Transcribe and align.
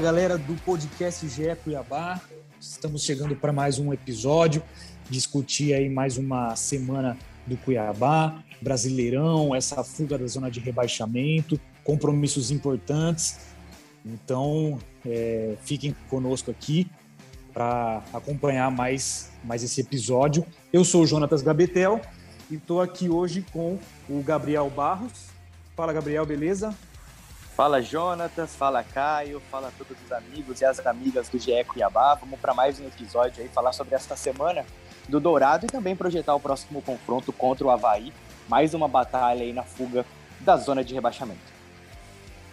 Galera 0.00 0.38
do 0.38 0.54
podcast 0.64 1.28
GE 1.28 1.54
Cuiabá. 1.62 2.18
Estamos 2.58 3.04
chegando 3.04 3.36
para 3.36 3.52
mais 3.52 3.78
um 3.78 3.92
episódio, 3.92 4.62
discutir 5.10 5.74
aí 5.74 5.90
mais 5.90 6.16
uma 6.16 6.56
semana 6.56 7.18
do 7.46 7.54
Cuiabá, 7.58 8.42
Brasileirão, 8.62 9.54
essa 9.54 9.84
fuga 9.84 10.16
da 10.16 10.26
zona 10.26 10.50
de 10.50 10.58
rebaixamento, 10.58 11.60
compromissos 11.84 12.50
importantes. 12.50 13.40
Então, 14.04 14.78
é, 15.04 15.56
fiquem 15.64 15.94
conosco 16.08 16.50
aqui 16.50 16.90
para 17.52 18.02
acompanhar 18.14 18.70
mais, 18.70 19.30
mais 19.44 19.62
esse 19.62 19.82
episódio. 19.82 20.46
Eu 20.72 20.82
sou 20.82 21.02
o 21.02 21.06
Jonatas 21.06 21.42
Gabetel 21.42 22.00
e 22.50 22.54
estou 22.54 22.80
aqui 22.80 23.10
hoje 23.10 23.44
com 23.52 23.78
o 24.08 24.22
Gabriel 24.22 24.70
Barros. 24.70 25.26
Fala, 25.76 25.92
Gabriel, 25.92 26.24
beleza? 26.24 26.74
Fala, 27.60 27.82
Jonatas. 27.82 28.56
Fala, 28.56 28.82
Caio. 28.82 29.38
Fala 29.50 29.70
todos 29.76 29.94
os 30.02 30.10
amigos 30.10 30.62
e 30.62 30.64
as 30.64 30.80
amigas 30.86 31.28
do 31.28 31.38
GE 31.38 31.62
Cuiabá. 31.64 32.14
Vamos 32.14 32.40
para 32.40 32.54
mais 32.54 32.80
um 32.80 32.86
episódio 32.86 33.42
aí, 33.42 33.50
falar 33.50 33.74
sobre 33.74 33.94
esta 33.94 34.16
semana 34.16 34.64
do 35.06 35.20
Dourado 35.20 35.66
e 35.66 35.68
também 35.68 35.94
projetar 35.94 36.34
o 36.34 36.40
próximo 36.40 36.80
confronto 36.80 37.34
contra 37.34 37.66
o 37.66 37.70
Havaí. 37.70 38.14
Mais 38.48 38.72
uma 38.72 38.88
batalha 38.88 39.42
aí 39.42 39.52
na 39.52 39.62
fuga 39.62 40.06
da 40.40 40.56
zona 40.56 40.82
de 40.82 40.94
rebaixamento. 40.94 41.52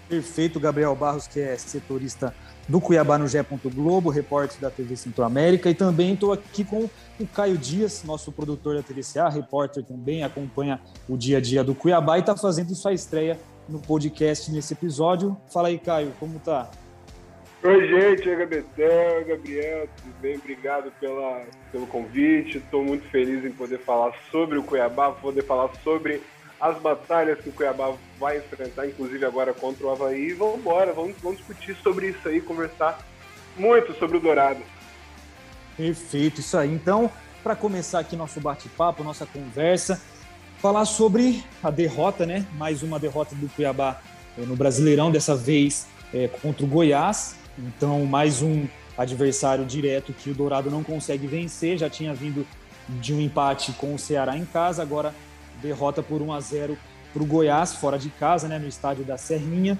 Perfeito, 0.09 0.59
Gabriel 0.59 0.94
Barros, 0.94 1.25
que 1.25 1.39
é 1.39 1.55
setorista 1.55 2.36
do 2.67 2.81
Cuiabá 2.81 3.17
no 3.17 3.30
Gé. 3.30 3.45
Globo, 3.73 4.09
repórter 4.09 4.59
da 4.59 4.69
TV 4.69 4.97
Centro-América, 4.97 5.69
e 5.69 5.73
também 5.73 6.16
estou 6.16 6.33
aqui 6.33 6.66
com 6.66 6.89
o 7.17 7.27
Caio 7.27 7.58
Dias, 7.58 8.03
nosso 8.03 8.30
produtor 8.30 8.75
da 8.75 8.83
TVCA, 8.83 9.30
repórter 9.30 9.86
também, 9.86 10.25
acompanha 10.25 10.81
o 11.08 11.16
dia 11.16 11.38
a 11.38 11.42
dia 11.42 11.64
do 11.64 11.73
Cuiabá 11.73 12.17
e 12.17 12.19
está 12.19 12.36
fazendo 12.36 12.75
sua 12.75 12.92
estreia 12.92 13.39
no 13.68 13.80
podcast 13.80 14.52
nesse 14.52 14.73
episódio. 14.73 15.38
Fala 15.52 15.68
aí, 15.68 15.78
Caio, 15.78 16.14
como 16.20 16.40
tá? 16.40 16.70
Oi, 17.64 17.88
gente, 17.88 18.30
é 18.30 18.36
Gabetel, 18.36 19.26
Gabriel, 19.26 19.90
tudo 19.98 20.14
bem? 20.22 20.38
Obrigado 20.38 20.92
pela, 21.00 21.44
pelo 21.72 21.88
convite. 21.88 22.60
Estou 22.60 22.84
muito 22.84 23.10
feliz 23.10 23.44
em 23.44 23.52
poder 23.52 23.80
falar 23.80 24.14
sobre 24.32 24.58
o 24.58 24.64
Cuiabá, 24.64 25.12
poder 25.12 25.44
falar 25.44 25.72
sobre 25.84 26.22
as 26.60 26.78
batalhas 26.80 27.40
que 27.40 27.50
o 27.50 27.52
Cuiabá 27.52 27.94
vai 28.20 28.38
enfrentar, 28.38 28.88
inclusive 28.88 29.26
agora 29.26 29.54
contra 29.54 29.88
o 29.88 29.92
Havaí. 29.92 30.34
Vamos 30.34 30.60
embora, 30.60 30.94
vamos, 30.94 31.16
vamos 31.22 31.40
discutir 31.40 31.76
sobre 31.84 32.10
isso 32.10 32.28
aí, 32.28 32.40
conversar 32.42 33.00
muito 33.56 33.94
sobre 33.95 34.18
o 34.18 34.20
Dourado. 34.20 34.62
Perfeito, 35.76 36.42
isso 36.42 36.58
aí. 36.58 36.72
Então, 36.72 37.10
para 37.44 37.56
começar 37.56 38.00
aqui 38.00 38.16
nosso 38.16 38.39
bate-papo, 38.39 39.04
nossa 39.04 39.26
conversa, 39.26 40.02
falar 40.60 40.86
sobre 40.86 41.44
a 41.62 41.70
derrota, 41.70 42.26
né? 42.26 42.45
Mais 42.54 42.84
uma 42.84 43.00
derrota 43.00 43.36
do 43.36 43.48
Cuiabá 43.50 44.02
no 44.38 44.56
Brasileirão, 44.56 45.12
dessa 45.12 45.36
vez 45.36 45.88
é, 46.14 46.28
contra 46.28 46.66
o 46.66 46.68
Goiás. 46.68 47.36
Então, 47.58 48.06
mais 48.06 48.42
um 48.42 48.68
adversário 48.98 49.66
direto 49.66 50.14
que 50.14 50.30
o 50.30 50.34
Dourado 50.34 50.70
não 50.70 50.84
consegue 50.84 51.28
vencer. 51.28 51.78
Já 51.78 51.90
tinha 51.90 52.14
vindo 52.14 52.45
de 52.88 53.14
um 53.14 53.22
empate 53.22 53.72
com 53.73 53.94
o 53.94 54.00
Ceará 54.00 54.38
em 54.38 54.45
casa, 54.45 54.82
agora 54.82 55.14
derrota 55.62 56.02
por 56.02 56.22
1 56.22 56.34
a 56.34 56.40
0 56.40 56.78
para 57.14 57.24
o 57.24 57.26
Goiás, 57.26 57.74
fora 57.74 57.98
de 57.98 58.10
casa, 58.10 58.48
né, 58.48 58.60
no 58.60 58.68
estádio 58.68 59.04
da 59.04 59.18
Serrinha. 59.18 59.78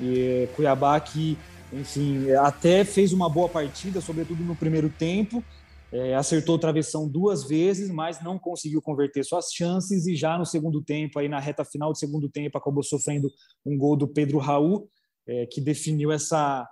E 0.00 0.48
Cuiabá 0.54 0.98
que, 1.00 1.36
enfim, 1.72 2.30
até 2.32 2.84
fez 2.84 3.12
uma 3.12 3.28
boa 3.28 3.48
partida, 3.48 4.00
sobretudo 4.00 4.42
no 4.42 4.54
primeiro 4.54 4.88
tempo. 4.88 5.42
É, 5.90 6.14
acertou 6.14 6.56
o 6.56 6.58
travessão 6.58 7.08
duas 7.08 7.44
vezes, 7.44 7.90
mas 7.90 8.22
não 8.22 8.38
conseguiu 8.38 8.82
converter 8.82 9.24
suas 9.24 9.52
chances. 9.52 10.06
E 10.06 10.14
já 10.14 10.36
no 10.36 10.44
segundo 10.44 10.82
tempo, 10.82 11.18
aí 11.18 11.28
na 11.28 11.40
reta 11.40 11.64
final 11.64 11.92
do 11.92 11.98
segundo 11.98 12.28
tempo, 12.28 12.58
acabou 12.58 12.82
sofrendo 12.82 13.30
um 13.64 13.76
gol 13.76 13.96
do 13.96 14.06
Pedro 14.06 14.38
Raul, 14.38 14.88
é, 15.26 15.46
que 15.46 15.60
definiu 15.60 16.12
essa, 16.12 16.68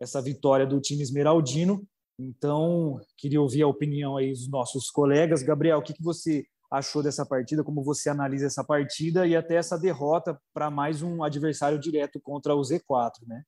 essa 0.00 0.22
vitória 0.22 0.66
do 0.66 0.80
time 0.80 1.02
esmeraldino. 1.02 1.84
Então, 2.18 3.00
queria 3.16 3.40
ouvir 3.40 3.62
a 3.62 3.68
opinião 3.68 4.16
aí 4.16 4.30
dos 4.30 4.48
nossos 4.48 4.90
colegas. 4.90 5.42
Gabriel, 5.42 5.78
o 5.78 5.82
que, 5.82 5.94
que 5.94 6.02
você 6.02 6.44
achou 6.70 7.02
dessa 7.02 7.26
partida, 7.26 7.64
como 7.64 7.82
você 7.82 8.08
analisa 8.08 8.46
essa 8.46 8.62
partida 8.62 9.26
e 9.26 9.34
até 9.34 9.56
essa 9.56 9.76
derrota 9.76 10.40
para 10.54 10.70
mais 10.70 11.02
um 11.02 11.24
adversário 11.24 11.80
direto 11.80 12.20
contra 12.20 12.54
o 12.54 12.60
Z4, 12.60 13.26
né? 13.26 13.42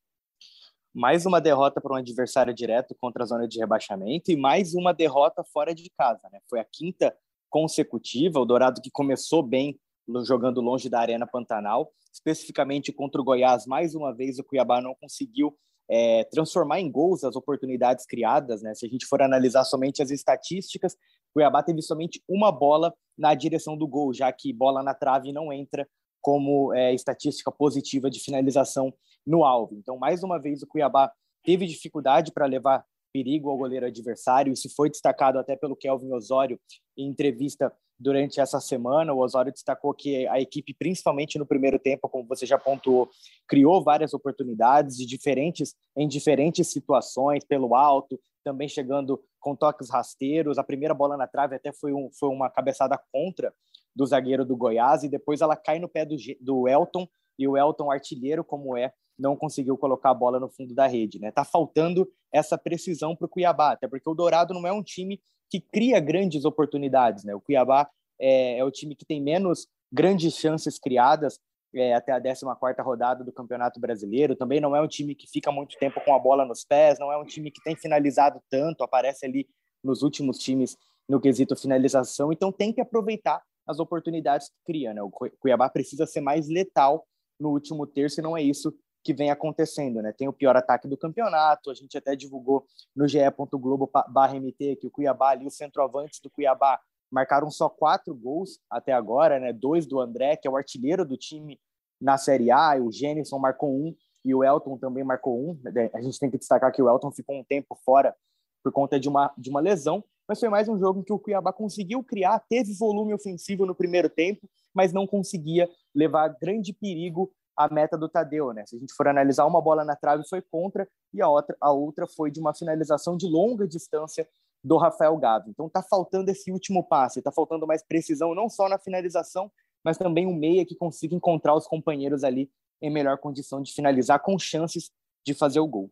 Mais 0.93 1.25
uma 1.25 1.41
derrota 1.41 1.81
para 1.81 1.93
um 1.93 1.97
adversário 1.97 2.53
direto 2.53 2.95
contra 3.01 3.23
a 3.23 3.25
zona 3.25 3.47
de 3.47 3.57
rebaixamento 3.57 4.31
e 4.31 4.35
mais 4.35 4.75
uma 4.75 4.93
derrota 4.93 5.43
fora 5.43 5.73
de 5.73 5.89
casa, 5.97 6.29
né? 6.31 6.39
Foi 6.47 6.59
a 6.59 6.65
quinta 6.65 7.17
consecutiva, 7.49 8.39
o 8.39 8.45
Dourado 8.45 8.79
que 8.79 8.91
começou 8.91 9.41
bem 9.41 9.79
jogando 10.23 10.61
longe 10.61 10.89
da 10.89 10.99
Arena 10.99 11.25
Pantanal, 11.25 11.91
especificamente 12.13 12.91
contra 12.91 13.19
o 13.19 13.23
Goiás, 13.23 13.65
mais 13.65 13.95
uma 13.95 14.13
vez 14.13 14.37
o 14.37 14.43
Cuiabá 14.43 14.81
não 14.81 14.93
conseguiu 14.93 15.57
é, 15.89 16.25
transformar 16.25 16.79
em 16.79 16.91
gols 16.91 17.23
as 17.23 17.35
oportunidades 17.35 18.05
criadas, 18.05 18.61
né? 18.61 18.75
Se 18.75 18.85
a 18.85 18.89
gente 18.89 19.07
for 19.07 19.19
analisar 19.23 19.63
somente 19.63 20.03
as 20.03 20.11
estatísticas, 20.11 20.95
Cuiabá 21.33 21.63
teve 21.63 21.81
somente 21.81 22.21
uma 22.29 22.51
bola 22.51 22.93
na 23.17 23.33
direção 23.33 23.75
do 23.75 23.87
gol, 23.87 24.13
já 24.13 24.31
que 24.31 24.53
bola 24.53 24.83
na 24.83 24.93
trave 24.93 25.33
não 25.33 25.51
entra 25.51 25.87
como 26.21 26.71
é, 26.73 26.93
estatística 26.93 27.51
positiva 27.51 28.11
de 28.11 28.19
finalização 28.19 28.93
no 29.25 29.43
alvo. 29.43 29.75
Então, 29.75 29.97
mais 29.97 30.23
uma 30.23 30.39
vez, 30.39 30.61
o 30.61 30.67
Cuiabá 30.67 31.11
teve 31.43 31.65
dificuldade 31.65 32.31
para 32.31 32.45
levar 32.45 32.85
perigo 33.13 33.49
ao 33.49 33.57
goleiro 33.57 33.85
adversário. 33.85 34.51
Isso 34.51 34.73
foi 34.75 34.89
destacado 34.89 35.37
até 35.37 35.55
pelo 35.55 35.75
Kelvin 35.75 36.11
Osório 36.13 36.59
em 36.97 37.07
entrevista 37.07 37.71
durante 37.99 38.41
essa 38.41 38.59
semana. 38.59 39.13
O 39.13 39.19
Osório 39.19 39.51
destacou 39.51 39.93
que 39.93 40.27
a 40.27 40.41
equipe, 40.41 40.73
principalmente 40.73 41.37
no 41.37 41.45
primeiro 41.45 41.77
tempo, 41.77 42.09
como 42.09 42.27
você 42.27 42.45
já 42.45 42.57
pontuou, 42.57 43.09
criou 43.47 43.83
várias 43.83 44.13
oportunidades 44.13 44.97
de 44.97 45.05
diferentes 45.05 45.75
em 45.95 46.07
diferentes 46.07 46.71
situações, 46.71 47.45
pelo 47.45 47.75
alto, 47.75 48.19
também 48.43 48.67
chegando 48.67 49.21
com 49.39 49.55
toques 49.55 49.89
rasteiros. 49.89 50.57
A 50.57 50.63
primeira 50.63 50.93
bola 50.93 51.15
na 51.15 51.27
trave 51.27 51.55
até 51.55 51.71
foi, 51.71 51.93
um, 51.93 52.09
foi 52.11 52.29
uma 52.29 52.49
cabeçada 52.49 52.99
contra 53.11 53.53
do 53.95 54.05
zagueiro 54.05 54.43
do 54.43 54.57
Goiás 54.57 55.03
e 55.03 55.09
depois 55.09 55.41
ela 55.41 55.55
cai 55.55 55.79
no 55.79 55.87
pé 55.87 56.03
do, 56.03 56.15
do 56.41 56.67
Elton 56.67 57.07
e 57.37 57.47
o 57.47 57.57
Elton, 57.57 57.91
artilheiro 57.91 58.43
como 58.43 58.75
é, 58.77 58.93
não 59.17 59.35
conseguiu 59.35 59.77
colocar 59.77 60.09
a 60.09 60.13
bola 60.13 60.39
no 60.39 60.49
fundo 60.49 60.73
da 60.73 60.87
rede. 60.87 61.19
Né? 61.19 61.31
Tá 61.31 61.43
faltando 61.43 62.07
essa 62.31 62.57
precisão 62.57 63.15
para 63.15 63.25
o 63.25 63.29
Cuiabá, 63.29 63.73
até 63.73 63.87
porque 63.87 64.09
o 64.09 64.13
Dourado 64.13 64.53
não 64.53 64.65
é 64.67 64.71
um 64.71 64.83
time 64.83 65.21
que 65.49 65.59
cria 65.59 65.99
grandes 65.99 66.45
oportunidades. 66.45 67.23
Né? 67.23 67.35
O 67.35 67.41
Cuiabá 67.41 67.89
é, 68.19 68.57
é 68.57 68.63
o 68.63 68.71
time 68.71 68.95
que 68.95 69.05
tem 69.05 69.21
menos 69.21 69.67
grandes 69.91 70.35
chances 70.35 70.79
criadas 70.79 71.39
é, 71.75 71.93
até 71.93 72.11
a 72.11 72.21
14 72.21 72.45
rodada 72.81 73.23
do 73.23 73.31
Campeonato 73.31 73.79
Brasileiro. 73.79 74.35
Também 74.35 74.59
não 74.59 74.75
é 74.75 74.81
um 74.81 74.87
time 74.87 75.15
que 75.15 75.27
fica 75.27 75.51
muito 75.51 75.77
tempo 75.77 76.01
com 76.03 76.13
a 76.13 76.19
bola 76.19 76.45
nos 76.45 76.63
pés, 76.63 76.99
não 76.99 77.11
é 77.11 77.17
um 77.17 77.25
time 77.25 77.51
que 77.51 77.61
tem 77.63 77.75
finalizado 77.75 78.41
tanto, 78.49 78.83
aparece 78.83 79.25
ali 79.25 79.47
nos 79.83 80.01
últimos 80.01 80.37
times 80.37 80.77
no 81.07 81.19
quesito 81.19 81.55
finalização. 81.55 82.31
Então 82.31 82.51
tem 82.51 82.71
que 82.71 82.81
aproveitar 82.81 83.41
as 83.67 83.79
oportunidades 83.79 84.49
que 84.49 84.55
cria. 84.65 84.93
Né? 84.93 85.01
O 85.01 85.09
Cuiabá 85.39 85.69
precisa 85.69 86.05
ser 86.05 86.21
mais 86.21 86.47
letal 86.47 87.05
no 87.39 87.49
último 87.49 87.85
terço 87.85 88.19
e 88.19 88.23
não 88.23 88.37
é 88.37 88.41
isso 88.41 88.73
que 89.03 89.13
vem 89.13 89.29
acontecendo, 89.29 90.01
né? 90.01 90.13
Tem 90.13 90.27
o 90.27 90.33
pior 90.33 90.55
ataque 90.55 90.87
do 90.87 90.97
campeonato, 90.97 91.69
a 91.69 91.73
gente 91.73 91.97
até 91.97 92.15
divulgou 92.15 92.65
no 92.95 93.07
ge.globo/mt 93.07 94.75
que 94.77 94.87
o 94.87 94.91
Cuiabá 94.91 95.31
ali, 95.31 95.45
os 95.45 95.57
centroavantes 95.57 96.19
do 96.21 96.29
Cuiabá 96.29 96.79
marcaram 97.11 97.51
só 97.51 97.69
quatro 97.69 98.15
gols 98.15 98.59
até 98.69 98.91
agora, 98.93 99.39
né? 99.39 99.51
Dois 99.53 99.85
do 99.85 99.99
André, 99.99 100.35
que 100.37 100.47
é 100.47 100.51
o 100.51 100.57
artilheiro 100.57 101.05
do 101.05 101.17
time 101.17 101.59
na 102.01 102.17
Série 102.17 102.51
A, 102.51 102.75
o 102.75 102.91
Gênison 102.91 103.37
marcou 103.37 103.69
um 103.69 103.95
e 104.25 104.33
o 104.33 104.43
Elton 104.43 104.77
também 104.77 105.03
marcou 105.03 105.39
um. 105.39 105.59
Né? 105.61 105.89
A 105.93 106.01
gente 106.01 106.19
tem 106.19 106.29
que 106.29 106.37
destacar 106.37 106.71
que 106.71 106.81
o 106.81 106.89
Elton 106.89 107.11
ficou 107.11 107.35
um 107.35 107.43
tempo 107.43 107.77
fora 107.85 108.15
por 108.63 108.71
conta 108.71 108.99
de 108.99 109.09
uma, 109.09 109.31
de 109.37 109.49
uma 109.49 109.59
lesão, 109.59 110.03
mas 110.27 110.39
foi 110.39 110.49
mais 110.49 110.69
um 110.69 110.79
jogo 110.79 111.01
em 111.01 111.03
que 111.03 111.11
o 111.11 111.19
Cuiabá 111.19 111.51
conseguiu 111.51 112.01
criar, 112.03 112.39
teve 112.39 112.73
volume 112.73 113.13
ofensivo 113.13 113.65
no 113.65 113.75
primeiro 113.75 114.09
tempo, 114.09 114.49
mas 114.73 114.93
não 114.93 115.05
conseguia 115.05 115.69
levar 115.93 116.29
grande 116.29 116.73
perigo 116.73 117.31
a 117.55 117.71
meta 117.71 117.97
do 117.97 118.09
Tadeu, 118.09 118.53
né? 118.53 118.65
Se 118.65 118.75
a 118.75 118.79
gente 118.79 118.93
for 118.93 119.07
analisar, 119.07 119.45
uma 119.45 119.61
bola 119.61 119.83
na 119.83 119.95
trave 119.95 120.27
foi 120.27 120.41
contra 120.41 120.87
e 121.13 121.21
a 121.21 121.29
outra, 121.29 121.55
a 121.61 121.71
outra 121.71 122.07
foi 122.07 122.31
de 122.31 122.39
uma 122.39 122.53
finalização 122.53 123.15
de 123.15 123.27
longa 123.27 123.67
distância 123.67 124.27
do 124.63 124.77
Rafael 124.77 125.15
Gavi. 125.17 125.49
Então 125.49 125.69
tá 125.69 125.83
faltando 125.83 126.31
esse 126.31 126.51
último 126.51 126.83
passe, 126.83 127.21
tá 127.21 127.31
faltando 127.31 127.67
mais 127.67 127.83
precisão 127.83 128.33
não 128.33 128.49
só 128.49 128.69
na 128.69 128.79
finalização, 128.79 129.51
mas 129.83 129.97
também 129.97 130.25
um 130.25 130.35
meia 130.35 130.65
que 130.65 130.75
consiga 130.75 131.13
encontrar 131.13 131.53
os 131.53 131.67
companheiros 131.67 132.23
ali 132.23 132.49
em 132.81 132.89
melhor 132.89 133.17
condição 133.17 133.61
de 133.61 133.73
finalizar 133.73 134.19
com 134.21 134.39
chances 134.39 134.91
de 135.25 135.33
fazer 135.33 135.59
o 135.59 135.67
gol. 135.67 135.91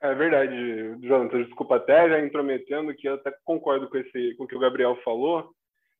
É 0.00 0.14
verdade, 0.14 0.54
Jonathan. 1.00 1.42
Desculpa 1.42 1.76
até 1.76 2.08
já 2.08 2.20
intrometendo 2.20 2.94
que 2.94 3.08
eu 3.08 3.14
até 3.14 3.32
concordo 3.44 3.88
com 3.88 3.98
esse 3.98 4.34
com 4.36 4.44
o 4.44 4.46
que 4.46 4.56
o 4.56 4.60
Gabriel 4.60 4.96
falou, 5.02 5.50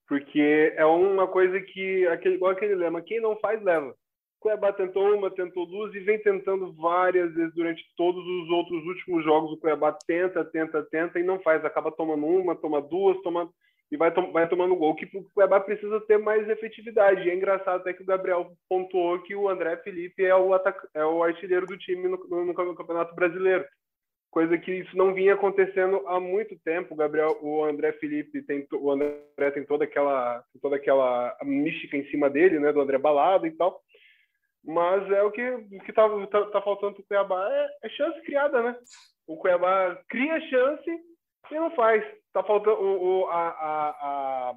porque 0.06 0.72
é 0.76 0.84
uma 0.86 1.26
coisa 1.26 1.60
que 1.60 2.06
aquele 2.06 2.36
igual 2.36 2.52
aquele 2.52 2.74
lema, 2.74 3.02
quem 3.02 3.20
não 3.20 3.36
faz 3.38 3.62
leva. 3.62 3.94
Cuiabá 4.40 4.72
tentou 4.72 5.14
uma, 5.14 5.30
tentou 5.30 5.66
duas 5.66 5.94
e 5.94 6.00
vem 6.00 6.18
tentando 6.22 6.72
várias 6.72 7.32
vezes 7.34 7.54
durante 7.54 7.82
todos 7.96 8.24
os 8.24 8.48
outros 8.50 8.84
últimos 8.84 9.24
jogos. 9.24 9.52
O 9.52 9.56
Cuiabá 9.56 9.96
tenta, 10.06 10.44
tenta, 10.44 10.82
tenta 10.84 11.18
e 11.18 11.22
não 11.22 11.40
faz. 11.40 11.64
Acaba 11.64 11.90
tomando 11.90 12.26
uma, 12.26 12.54
toma 12.54 12.80
duas, 12.80 13.20
toma 13.22 13.50
e 13.90 13.96
vai, 13.96 14.10
vai 14.10 14.48
tomando 14.48 14.76
gol. 14.76 14.94
Que 14.94 15.06
o 15.16 15.24
Cuiabá 15.34 15.60
precisa 15.60 16.00
ter 16.02 16.18
mais 16.18 16.48
efetividade. 16.48 17.26
E 17.26 17.30
é 17.30 17.34
engraçado 17.34 17.80
até 17.80 17.92
que 17.92 18.02
o 18.02 18.06
Gabriel 18.06 18.52
pontuou 18.68 19.20
que 19.22 19.34
o 19.34 19.48
André 19.48 19.76
Felipe 19.78 20.24
é 20.24 20.34
o, 20.34 20.50
é 20.94 21.04
o 21.04 21.22
artilheiro 21.22 21.66
do 21.66 21.76
time 21.76 22.08
no, 22.08 22.16
no, 22.28 22.44
no 22.46 22.74
Campeonato 22.74 23.14
Brasileiro 23.14 23.64
coisa 24.30 24.58
que 24.58 24.72
isso 24.72 24.96
não 24.96 25.14
vinha 25.14 25.34
acontecendo 25.34 26.02
há 26.06 26.20
muito 26.20 26.56
tempo. 26.64 26.94
O 26.94 26.96
Gabriel, 26.96 27.38
o 27.42 27.64
André 27.64 27.92
Felipe 27.94 28.42
tem 28.42 28.66
o 28.72 28.90
André 28.90 29.50
tem 29.52 29.64
toda 29.64 29.84
aquela 29.84 30.44
toda 30.60 30.76
aquela 30.76 31.36
mística 31.42 31.96
em 31.96 32.04
cima 32.10 32.28
dele, 32.28 32.58
né, 32.58 32.72
do 32.72 32.80
André 32.80 32.98
Balado 32.98 33.46
e 33.46 33.50
tal. 33.52 33.80
Mas 34.68 35.10
é 35.10 35.22
o 35.22 35.30
que 35.30 35.42
o 35.50 35.80
que 35.80 35.92
tá, 35.92 36.06
tá, 36.26 36.44
tá 36.50 36.62
faltando 36.62 36.94
pro 36.94 37.04
Cuiabá 37.04 37.48
é, 37.50 37.68
é, 37.84 37.88
chance 37.90 38.20
criada, 38.22 38.62
né? 38.62 38.76
O 39.26 39.36
Cuiabá 39.36 39.98
cria 40.08 40.40
chance 40.48 40.90
e 41.50 41.54
não 41.54 41.70
faz. 41.74 42.04
Tá 42.32 42.42
faltando 42.44 42.76
o, 42.80 43.22
o 43.22 43.26
a, 43.28 43.48
a, 43.48 44.54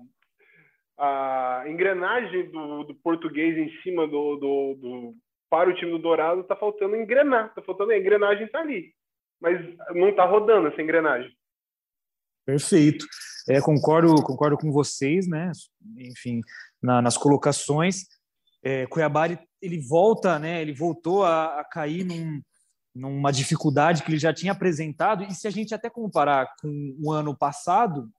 a, 0.98 1.62
a, 1.62 1.70
engrenagem 1.70 2.52
do, 2.52 2.84
do 2.84 2.96
português 2.96 3.58
em 3.58 3.72
cima 3.82 4.06
do, 4.06 4.36
do, 4.36 4.76
do 4.76 5.16
para 5.50 5.70
o 5.70 5.74
time 5.74 5.92
do 5.92 6.00
Dourado 6.00 6.44
tá 6.44 6.56
faltando 6.56 6.96
engrenar, 6.96 7.54
tá 7.54 7.62
faltando 7.62 7.92
a 7.92 7.98
engrenagem 7.98 8.48
tá 8.48 8.60
ali 8.60 8.94
mas 9.42 9.60
não 9.96 10.10
está 10.10 10.24
rodando 10.24 10.68
essa 10.68 10.82
engrenagem. 10.82 11.36
Perfeito. 12.46 13.06
É, 13.50 13.60
concordo, 13.60 14.14
concordo 14.24 14.56
com 14.56 14.72
vocês, 14.72 15.28
né? 15.28 15.52
Enfim, 15.98 16.42
na, 16.82 17.02
nas 17.02 17.18
colocações. 17.18 18.04
É, 18.64 18.86
Cuiabá 18.86 19.28
ele, 19.62 19.80
volta, 19.80 20.40
né? 20.40 20.62
Ele 20.62 20.74
voltou 20.74 21.24
a, 21.24 21.60
a 21.60 21.64
cair 21.64 22.04
num, 22.04 22.42
numa 22.94 23.32
dificuldade 23.32 24.04
que 24.04 24.12
ele 24.12 24.20
já 24.20 24.34
tinha 24.34 24.52
apresentado. 24.52 25.24
E 25.24 25.34
se 25.34 25.48
a 25.48 25.52
gente 25.52 25.74
até 25.74 25.90
comparar 25.90 26.48
com 26.62 26.96
o 27.02 27.12
ano 27.12 27.36
passado, 27.36 28.10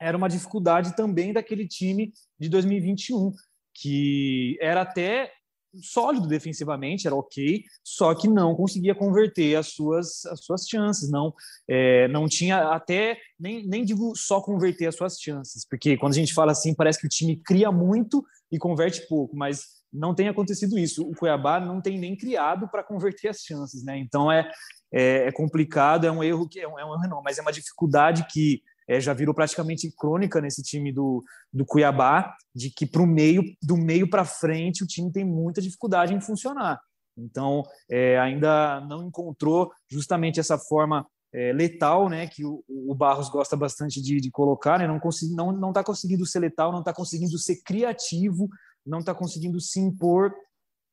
era 0.00 0.16
uma 0.16 0.28
dificuldade 0.28 0.96
também 0.96 1.32
daquele 1.32 1.66
time 1.66 2.12
de 2.38 2.48
2021, 2.48 3.32
que 3.74 4.58
era 4.60 4.82
até 4.82 5.32
sólido 5.80 6.26
defensivamente, 6.26 7.06
era 7.06 7.16
ok, 7.16 7.64
só 7.82 8.14
que 8.14 8.28
não 8.28 8.54
conseguia 8.54 8.94
converter 8.94 9.56
as 9.56 9.68
suas, 9.68 10.26
as 10.26 10.44
suas 10.44 10.66
chances, 10.68 11.10
não 11.10 11.32
é, 11.66 12.08
não 12.08 12.28
tinha 12.28 12.72
até, 12.72 13.16
nem, 13.38 13.66
nem 13.66 13.84
digo 13.84 14.14
só 14.14 14.40
converter 14.40 14.86
as 14.86 14.96
suas 14.96 15.18
chances, 15.18 15.66
porque 15.66 15.96
quando 15.96 16.12
a 16.12 16.16
gente 16.16 16.34
fala 16.34 16.52
assim, 16.52 16.74
parece 16.74 17.00
que 17.00 17.06
o 17.06 17.10
time 17.10 17.36
cria 17.36 17.72
muito 17.72 18.22
e 18.50 18.58
converte 18.58 19.06
pouco, 19.08 19.34
mas 19.34 19.81
não 19.92 20.14
tem 20.14 20.28
acontecido 20.28 20.78
isso. 20.78 21.06
O 21.06 21.14
Cuiabá 21.14 21.60
não 21.60 21.80
tem 21.80 21.98
nem 21.98 22.16
criado 22.16 22.68
para 22.68 22.82
converter 22.82 23.28
as 23.28 23.40
chances, 23.40 23.84
né? 23.84 23.98
Então 23.98 24.30
é, 24.30 24.50
é, 24.92 25.28
é, 25.28 25.32
complicado, 25.32 26.06
é 26.06 26.10
um 26.10 26.22
erro 26.22 26.48
que 26.48 26.60
é 26.60 26.68
um, 26.68 26.78
é 26.78 26.84
um 26.84 26.94
erro 26.94 27.08
não, 27.08 27.22
mas 27.22 27.38
é 27.38 27.42
uma 27.42 27.52
dificuldade 27.52 28.26
que 28.30 28.62
é, 28.88 29.00
já 29.00 29.12
virou 29.12 29.34
praticamente 29.34 29.92
crônica 29.96 30.40
nesse 30.40 30.62
time 30.62 30.92
do, 30.92 31.22
do 31.52 31.64
Cuiabá, 31.64 32.34
de 32.54 32.70
que 32.70 32.86
para 32.86 33.02
o 33.02 33.06
meio, 33.06 33.42
do 33.62 33.76
meio 33.76 34.08
para 34.08 34.24
frente, 34.24 34.82
o 34.82 34.86
time 34.86 35.12
tem 35.12 35.24
muita 35.24 35.60
dificuldade 35.60 36.14
em 36.14 36.20
funcionar. 36.20 36.80
Então, 37.16 37.62
é, 37.90 38.18
ainda 38.18 38.80
não 38.88 39.06
encontrou 39.06 39.70
justamente 39.90 40.40
essa 40.40 40.58
forma 40.58 41.06
é, 41.34 41.52
letal, 41.52 42.08
né, 42.08 42.26
que 42.26 42.44
o, 42.44 42.62
o, 42.68 42.94
Barros 42.94 43.30
gosta 43.30 43.56
bastante 43.56 44.02
de, 44.02 44.20
de 44.20 44.30
colocar, 44.30 44.78
né, 44.78 44.86
não 44.86 44.96
está 44.96 45.26
não, 45.34 45.52
não 45.52 45.72
tá 45.72 45.82
conseguindo 45.82 46.26
ser 46.26 46.40
letal, 46.40 46.70
não 46.70 46.80
está 46.80 46.92
conseguindo 46.92 47.38
ser 47.38 47.62
criativo, 47.64 48.48
não 48.86 49.00
está 49.00 49.14
conseguindo 49.14 49.60
se 49.60 49.80
impor. 49.80 50.32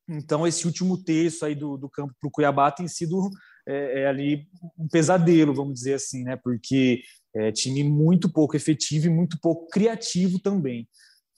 Então, 0.08 0.46
esse 0.46 0.66
último 0.66 1.02
terço 1.02 1.44
aí 1.44 1.54
do, 1.54 1.76
do 1.76 1.88
campo 1.88 2.14
para 2.20 2.28
o 2.28 2.30
Cuiabá 2.30 2.70
tem 2.70 2.88
sido 2.88 3.30
é, 3.66 4.02
é, 4.02 4.06
ali 4.06 4.48
um 4.78 4.88
pesadelo, 4.88 5.54
vamos 5.54 5.74
dizer 5.74 5.94
assim, 5.94 6.24
né, 6.24 6.36
porque 6.36 7.02
é 7.34 7.52
time 7.52 7.84
muito 7.84 8.32
pouco 8.32 8.56
efetivo 8.56 9.06
e 9.06 9.10
muito 9.10 9.38
pouco 9.40 9.68
criativo 9.68 10.40
também. 10.40 10.88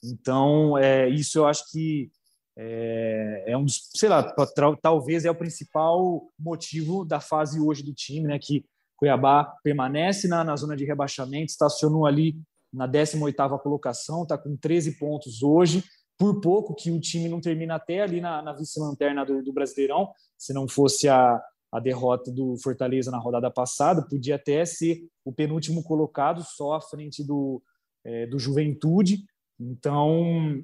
Então, 0.03 0.77
é, 0.77 1.07
isso 1.07 1.37
eu 1.37 1.45
acho 1.45 1.69
que 1.71 2.11
é, 2.57 3.43
é 3.47 3.57
um 3.57 3.65
dos, 3.65 3.89
sei 3.95 4.09
lá, 4.09 4.23
talvez 4.81 5.25
é 5.25 5.31
o 5.31 5.35
principal 5.35 6.29
motivo 6.37 7.05
da 7.05 7.19
fase 7.19 7.59
hoje 7.59 7.83
do 7.83 7.93
time, 7.93 8.27
né? 8.27 8.37
Que 8.39 8.65
Cuiabá 8.97 9.45
permanece 9.63 10.27
na, 10.27 10.43
na 10.43 10.55
zona 10.55 10.75
de 10.75 10.85
rebaixamento, 10.85 11.51
estacionou 11.51 12.05
ali 12.05 12.35
na 12.71 12.87
18ª 12.87 13.59
colocação, 13.61 14.23
está 14.23 14.37
com 14.37 14.55
13 14.57 14.97
pontos 14.97 15.43
hoje, 15.43 15.83
por 16.17 16.39
pouco 16.41 16.75
que 16.75 16.91
o 16.91 16.99
time 16.99 17.27
não 17.27 17.41
termina 17.41 17.75
até 17.75 18.01
ali 18.01 18.21
na, 18.21 18.41
na 18.41 18.53
vice-lanterna 18.53 19.25
do, 19.25 19.43
do 19.43 19.53
Brasileirão, 19.53 20.11
se 20.37 20.53
não 20.53 20.67
fosse 20.67 21.09
a, 21.09 21.41
a 21.71 21.79
derrota 21.79 22.31
do 22.31 22.55
Fortaleza 22.57 23.09
na 23.09 23.17
rodada 23.17 23.49
passada, 23.49 24.07
podia 24.07 24.35
até 24.35 24.63
ser 24.65 25.07
o 25.25 25.33
penúltimo 25.33 25.83
colocado, 25.83 26.43
só 26.43 26.73
à 26.73 26.81
frente 26.81 27.23
do, 27.23 27.61
é, 28.03 28.27
do 28.27 28.37
Juventude. 28.37 29.25
Então, 29.59 30.63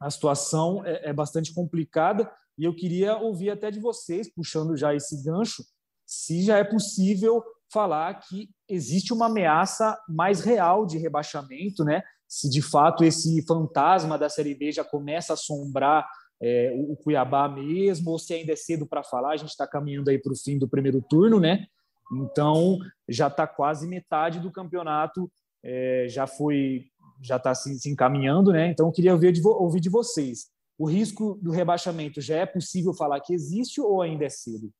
a 0.00 0.10
situação 0.10 0.84
é, 0.84 1.10
é, 1.10 1.12
bastante 1.12 1.54
complicada 1.54 2.30
e 2.58 2.64
eu 2.64 2.74
queria 2.74 3.16
ouvir 3.16 3.50
até 3.50 3.70
de 3.70 3.78
vocês, 3.78 4.32
puxando 4.32 4.76
já 4.76 4.94
esse 4.94 5.22
gancho, 5.22 5.64
se 6.04 6.42
já 6.42 6.58
é 6.58 6.64
possível 6.64 7.42
falar 7.72 8.14
que 8.14 8.50
existe 8.68 9.12
uma 9.12 9.26
ameaça 9.26 9.98
mais 10.08 10.40
real 10.40 10.84
de 10.84 10.98
rebaixamento, 10.98 11.84
né? 11.84 12.02
Se 12.32 12.48
de 12.48 12.62
fato 12.62 13.04
esse 13.04 13.42
fantasma 13.42 14.16
da 14.16 14.26
Série 14.26 14.54
B 14.54 14.72
já 14.72 14.82
começa 14.82 15.34
a 15.34 15.34
assombrar 15.34 16.08
é, 16.40 16.72
o 16.74 16.96
Cuiabá 16.96 17.46
mesmo, 17.46 18.10
ou 18.10 18.18
se 18.18 18.32
ainda 18.32 18.52
é 18.54 18.56
cedo 18.56 18.86
para 18.86 19.02
falar, 19.02 19.32
a 19.32 19.36
gente 19.36 19.50
está 19.50 19.66
caminhando 19.66 20.08
aí 20.08 20.18
para 20.18 20.32
o 20.32 20.36
fim 20.36 20.58
do 20.58 20.66
primeiro 20.66 21.02
turno, 21.02 21.38
né? 21.38 21.66
Então 22.10 22.78
já 23.06 23.26
está 23.26 23.46
quase 23.46 23.86
metade 23.86 24.40
do 24.40 24.50
campeonato, 24.50 25.30
é, 25.62 26.06
já 26.08 26.26
foi, 26.26 26.86
já 27.20 27.36
está 27.36 27.54
se, 27.54 27.78
se, 27.78 27.90
encaminhando, 27.90 28.50
né? 28.50 28.68
Então 28.68 28.86
eu 28.86 28.92
queria 28.92 29.12
ouvir 29.12 29.30
de, 29.30 29.46
ouvir 29.46 29.80
de 29.80 29.90
vocês. 29.90 30.46
O 30.78 30.88
risco 30.88 31.38
do 31.42 31.50
rebaixamento 31.50 32.22
já 32.22 32.36
é 32.38 32.46
possível 32.46 32.94
falar 32.94 33.20
que 33.20 33.34
existe 33.34 33.78
ou 33.78 34.00
ainda 34.00 34.24
é 34.24 34.30
cedo? 34.30 34.72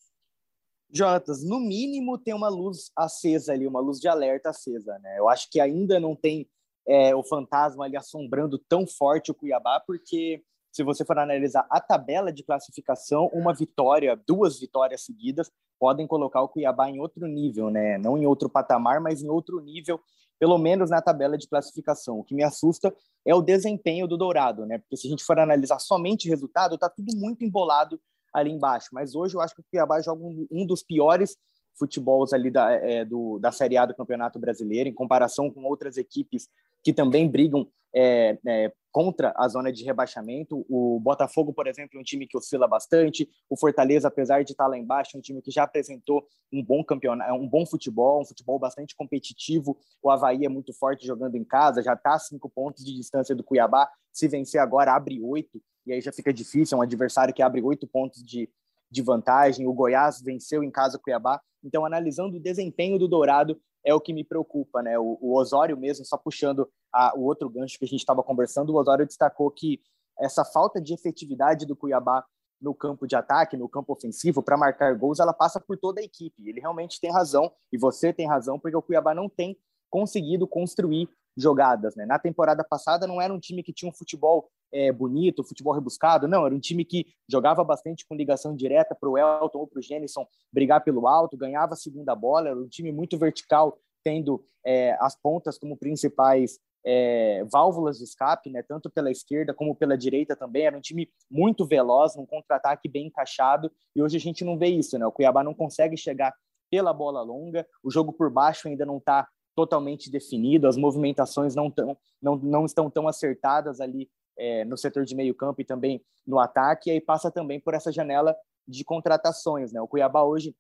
Jotas, 0.91 1.45
no 1.45 1.61
mínimo 1.61 2.17
tem 2.17 2.33
uma 2.33 2.49
luz 2.49 2.91
acesa 2.97 3.53
ali, 3.53 3.67
uma 3.67 3.81
luz 3.81 3.99
de 4.01 4.09
alerta 4.09 4.49
acesa, 4.49 4.99
né? 5.01 5.19
Eu 5.19 5.29
acho 5.29 5.51
que 5.51 5.61
ainda 5.61 6.01
não 6.01 6.17
tem 6.17 6.49
é, 6.87 7.15
o 7.15 7.23
fantasma 7.23 7.85
ali 7.85 7.97
assombrando 7.97 8.59
tão 8.59 8.87
forte 8.87 9.31
o 9.31 9.35
Cuiabá, 9.35 9.81
porque 9.81 10.43
se 10.73 10.83
você 10.83 11.05
for 11.05 11.19
analisar 11.19 11.67
a 11.71 11.81
tabela 11.81 12.33
de 12.33 12.43
classificação, 12.43 13.31
uma 13.33 13.53
vitória, 13.53 14.19
duas 14.27 14.59
vitórias 14.59 15.05
seguidas 15.05 15.51
podem 15.79 16.07
colocar 16.07 16.41
o 16.41 16.49
Cuiabá 16.49 16.89
em 16.89 16.99
outro 16.99 17.27
nível, 17.27 17.69
né? 17.69 17.99
Não 17.99 18.17
em 18.17 18.25
outro 18.25 18.49
patamar, 18.49 19.01
mas 19.01 19.23
em 19.23 19.29
outro 19.29 19.61
nível, 19.61 20.01
pelo 20.39 20.57
menos 20.57 20.89
na 20.89 21.03
tabela 21.03 21.37
de 21.37 21.47
classificação. 21.47 22.19
O 22.19 22.25
que 22.25 22.35
me 22.35 22.43
assusta 22.43 22.95
é 23.27 23.35
o 23.35 23.43
desempenho 23.43 24.07
do 24.07 24.17
Dourado, 24.17 24.65
né? 24.65 24.79
Porque 24.79 24.97
se 24.97 25.07
a 25.07 25.11
gente 25.11 25.25
for 25.25 25.39
analisar 25.39 25.79
somente 25.79 26.29
resultado, 26.29 26.79
tá 26.79 26.89
tudo 26.89 27.15
muito 27.17 27.45
embolado 27.45 28.01
ali 28.33 28.51
embaixo. 28.51 28.89
Mas 28.93 29.15
hoje 29.15 29.37
eu 29.37 29.41
acho 29.41 29.55
que 29.55 29.61
o 29.61 29.65
Cuiabá 29.71 30.01
joga 30.01 30.23
um, 30.25 30.47
um 30.51 30.67
dos 30.67 30.83
piores 30.83 31.37
futebols 31.79 32.33
ali 32.33 32.51
da, 32.51 32.73
é, 32.73 33.05
do, 33.05 33.39
da 33.39 33.51
Série 33.53 33.77
A 33.77 33.87
do 33.87 33.95
Campeonato 33.95 34.39
Brasileiro, 34.39 34.89
em 34.89 34.95
comparação 34.95 35.51
com 35.51 35.65
outras 35.65 35.97
equipes 35.97 36.49
que 36.83 36.93
também 36.93 37.29
brigam 37.29 37.69
é, 37.95 38.39
é, 38.47 38.73
contra 38.91 39.33
a 39.37 39.49
zona 39.49 39.73
de 39.73 39.85
rebaixamento. 39.85 40.65
O 40.69 40.99
Botafogo, 41.01 41.53
por 41.53 41.67
exemplo, 41.67 41.97
é 41.97 42.01
um 42.01 42.05
time 42.05 42.27
que 42.27 42.37
oscila 42.37 42.67
bastante. 42.67 43.29
O 43.49 43.57
Fortaleza, 43.57 44.09
apesar 44.09 44.43
de 44.43 44.53
estar 44.53 44.67
lá 44.67 44.77
embaixo, 44.77 45.17
é 45.17 45.19
um 45.19 45.23
time 45.23 45.41
que 45.41 45.51
já 45.51 45.65
apresentou 45.65 46.27
um 46.53 46.63
bom 46.63 46.83
campeonato, 46.85 47.33
um 47.35 47.49
bom 47.49 47.65
futebol, 47.65 48.21
um 48.21 48.25
futebol 48.25 48.59
bastante 48.59 48.97
competitivo. 48.97 49.79
O 50.03 50.11
Havaí 50.11 50.45
é 50.45 50.49
muito 50.49 50.73
forte 50.75 51.07
jogando 51.07 51.37
em 51.37 51.45
casa, 51.45 51.83
já 51.83 51.95
está 51.95 52.15
a 52.15 52.19
cinco 52.19 52.51
pontos 52.51 52.85
de 52.85 52.95
distância 52.95 53.35
do 53.35 53.45
Cuiabá. 53.45 53.89
Se 54.13 54.29
vencer 54.29 54.61
agora, 54.61 54.95
abre 54.95 55.21
oito, 55.23 55.61
e 55.87 55.93
aí 55.93 56.01
já 56.01 56.13
fica 56.13 56.33
difícil. 56.33 56.77
É 56.77 56.79
um 56.79 56.83
adversário 56.83 57.33
que 57.33 57.43
abre 57.43 57.63
oito 57.63 57.87
pontos 57.87 58.23
de, 58.23 58.49
de 58.93 59.03
vantagem. 59.03 59.67
O 59.67 59.73
Goiás 59.73 60.21
venceu 60.21 60.63
em 60.63 60.71
casa 60.71 60.99
o 60.99 61.01
Cuiabá. 61.01 61.41
Então, 61.65 61.87
analisando 61.87 62.37
o 62.37 62.41
desempenho 62.41 62.99
do 62.99 63.09
Dourado, 63.09 63.59
é 63.85 63.95
o 63.95 64.01
que 64.01 64.13
me 64.13 64.23
preocupa, 64.23 64.83
né? 64.83 64.99
O, 64.99 65.19
o 65.21 65.37
Osório 65.37 65.77
mesmo, 65.77 66.05
só 66.05 66.17
puxando 66.17 66.69
a, 66.93 67.17
o 67.17 67.23
outro 67.23 67.49
gancho 67.49 67.79
que 67.79 67.85
a 67.85 67.89
gente 67.89 68.01
estava 68.01 68.23
conversando, 68.23 68.71
o 68.71 68.77
Osório 68.77 69.07
destacou 69.07 69.51
que 69.51 69.81
essa 70.21 70.45
falta 70.45 70.81
de 70.81 70.93
efetividade 70.93 71.67
do 71.67 71.75
Cuiabá 71.75 72.25
no 72.61 72.75
campo 72.75 73.09
de 73.09 73.17
ataque, 73.17 73.57
no 73.57 73.69
campo 73.69 73.93
ofensivo, 73.93 74.41
para 74.41 74.57
marcar 74.57 74.95
gols, 74.97 75.19
ela 75.19 75.33
passa 75.33 75.59
por 75.59 75.77
toda 75.77 76.01
a 76.01 76.05
equipe. 76.05 76.49
Ele 76.49 76.61
realmente 76.61 77.01
tem 77.01 77.11
razão, 77.11 77.51
e 77.73 77.79
você 77.79 78.13
tem 78.13 78.29
razão, 78.29 78.59
porque 78.59 78.77
o 78.77 78.83
Cuiabá 78.83 79.15
não 79.15 79.29
tem 79.29 79.59
conseguido 79.93 80.49
construir 80.49 81.07
jogadas. 81.37 81.95
Né? 81.95 82.07
Na 82.07 82.19
temporada 82.19 82.65
passada 82.65 83.07
não 83.07 83.21
era 83.21 83.33
um 83.33 83.39
time 83.39 83.63
que 83.63 83.73
tinha 83.73 83.89
um 83.89 83.95
futebol 83.95 84.49
é, 84.73 84.91
bonito, 84.91 85.45
futebol 85.45 85.75
rebuscado, 85.75 86.27
não, 86.27 86.47
era 86.47 86.55
um 86.55 86.59
time 86.59 86.83
que 86.83 87.07
jogava 87.29 87.63
bastante 87.63 88.07
com 88.07 88.15
ligação 88.15 88.57
direta 88.57 88.95
para 88.95 89.09
o 89.09 89.19
Elton 89.19 89.59
ou 89.59 89.67
para 89.67 89.79
o 89.79 89.83
Jenison 89.83 90.27
brigar 90.51 90.83
pelo 90.83 91.07
alto, 91.07 91.37
ganhava 91.37 91.75
a 91.75 91.77
segunda 91.77 92.15
bola, 92.15 92.49
era 92.49 92.59
um 92.59 92.69
time 92.69 92.91
muito 92.91 93.19
vertical, 93.19 93.79
tendo 94.03 94.43
é, 94.65 94.97
as 94.99 95.15
pontas 95.15 95.59
como 95.59 95.77
principais 95.77 96.59
é, 96.85 97.45
válvulas 97.45 97.99
de 97.99 98.05
escape, 98.05 98.51
né, 98.51 98.63
tanto 98.63 98.91
pela 98.91 99.11
esquerda 99.11 99.53
como 99.55 99.77
pela 99.77 99.97
direita 99.97 100.35
também. 100.35 100.67
Era 100.67 100.77
um 100.77 100.81
time 100.81 101.09
muito 101.31 101.67
veloz, 101.67 102.17
um 102.17 102.27
contra-ataque 102.27 102.89
bem 102.89 103.07
encaixado, 103.07 103.71
e 103.95 104.03
hoje 104.03 104.17
a 104.17 104.21
gente 104.21 104.43
não 104.43 104.59
vê 104.59 104.69
isso. 104.69 104.99
Né? 104.99 105.07
O 105.07 105.13
Cuiabá 105.13 105.45
não 105.45 105.55
consegue 105.55 105.97
chegar 105.97 106.35
pela 106.71 106.93
bola 106.93 107.21
longa, 107.21 107.67
o 107.85 107.91
jogo 107.91 108.13
por 108.13 108.31
baixo 108.31 108.67
ainda 108.67 108.87
não 108.87 108.97
está 108.97 109.29
totalmente 109.55 110.11
definido, 110.11 110.67
as 110.67 110.77
movimentações 110.77 111.55
não, 111.55 111.71
tão, 111.71 111.97
não, 112.21 112.37
não 112.37 112.65
estão 112.65 112.91
tão 112.91 113.07
acertadas 113.07 113.81
ali 113.81 114.11
é, 114.39 114.65
no 114.65 114.77
setor 114.77 115.05
de 115.05 115.15
meio 115.15 115.35
campo 115.35 115.61
e 115.61 115.65
também 115.65 116.03
no 116.27 116.39
ataque, 116.39 116.89
e 116.89 116.93
aí 116.93 117.01
passa 117.01 117.31
também 117.31 117.61
por 117.61 117.75
essa 117.75 117.93
janela 117.93 118.37
de 118.67 118.85
contratações. 118.85 119.73
Né? 119.73 119.81
O 119.81 119.89
Cuiabá 119.89 120.23
hoje, 120.23 120.55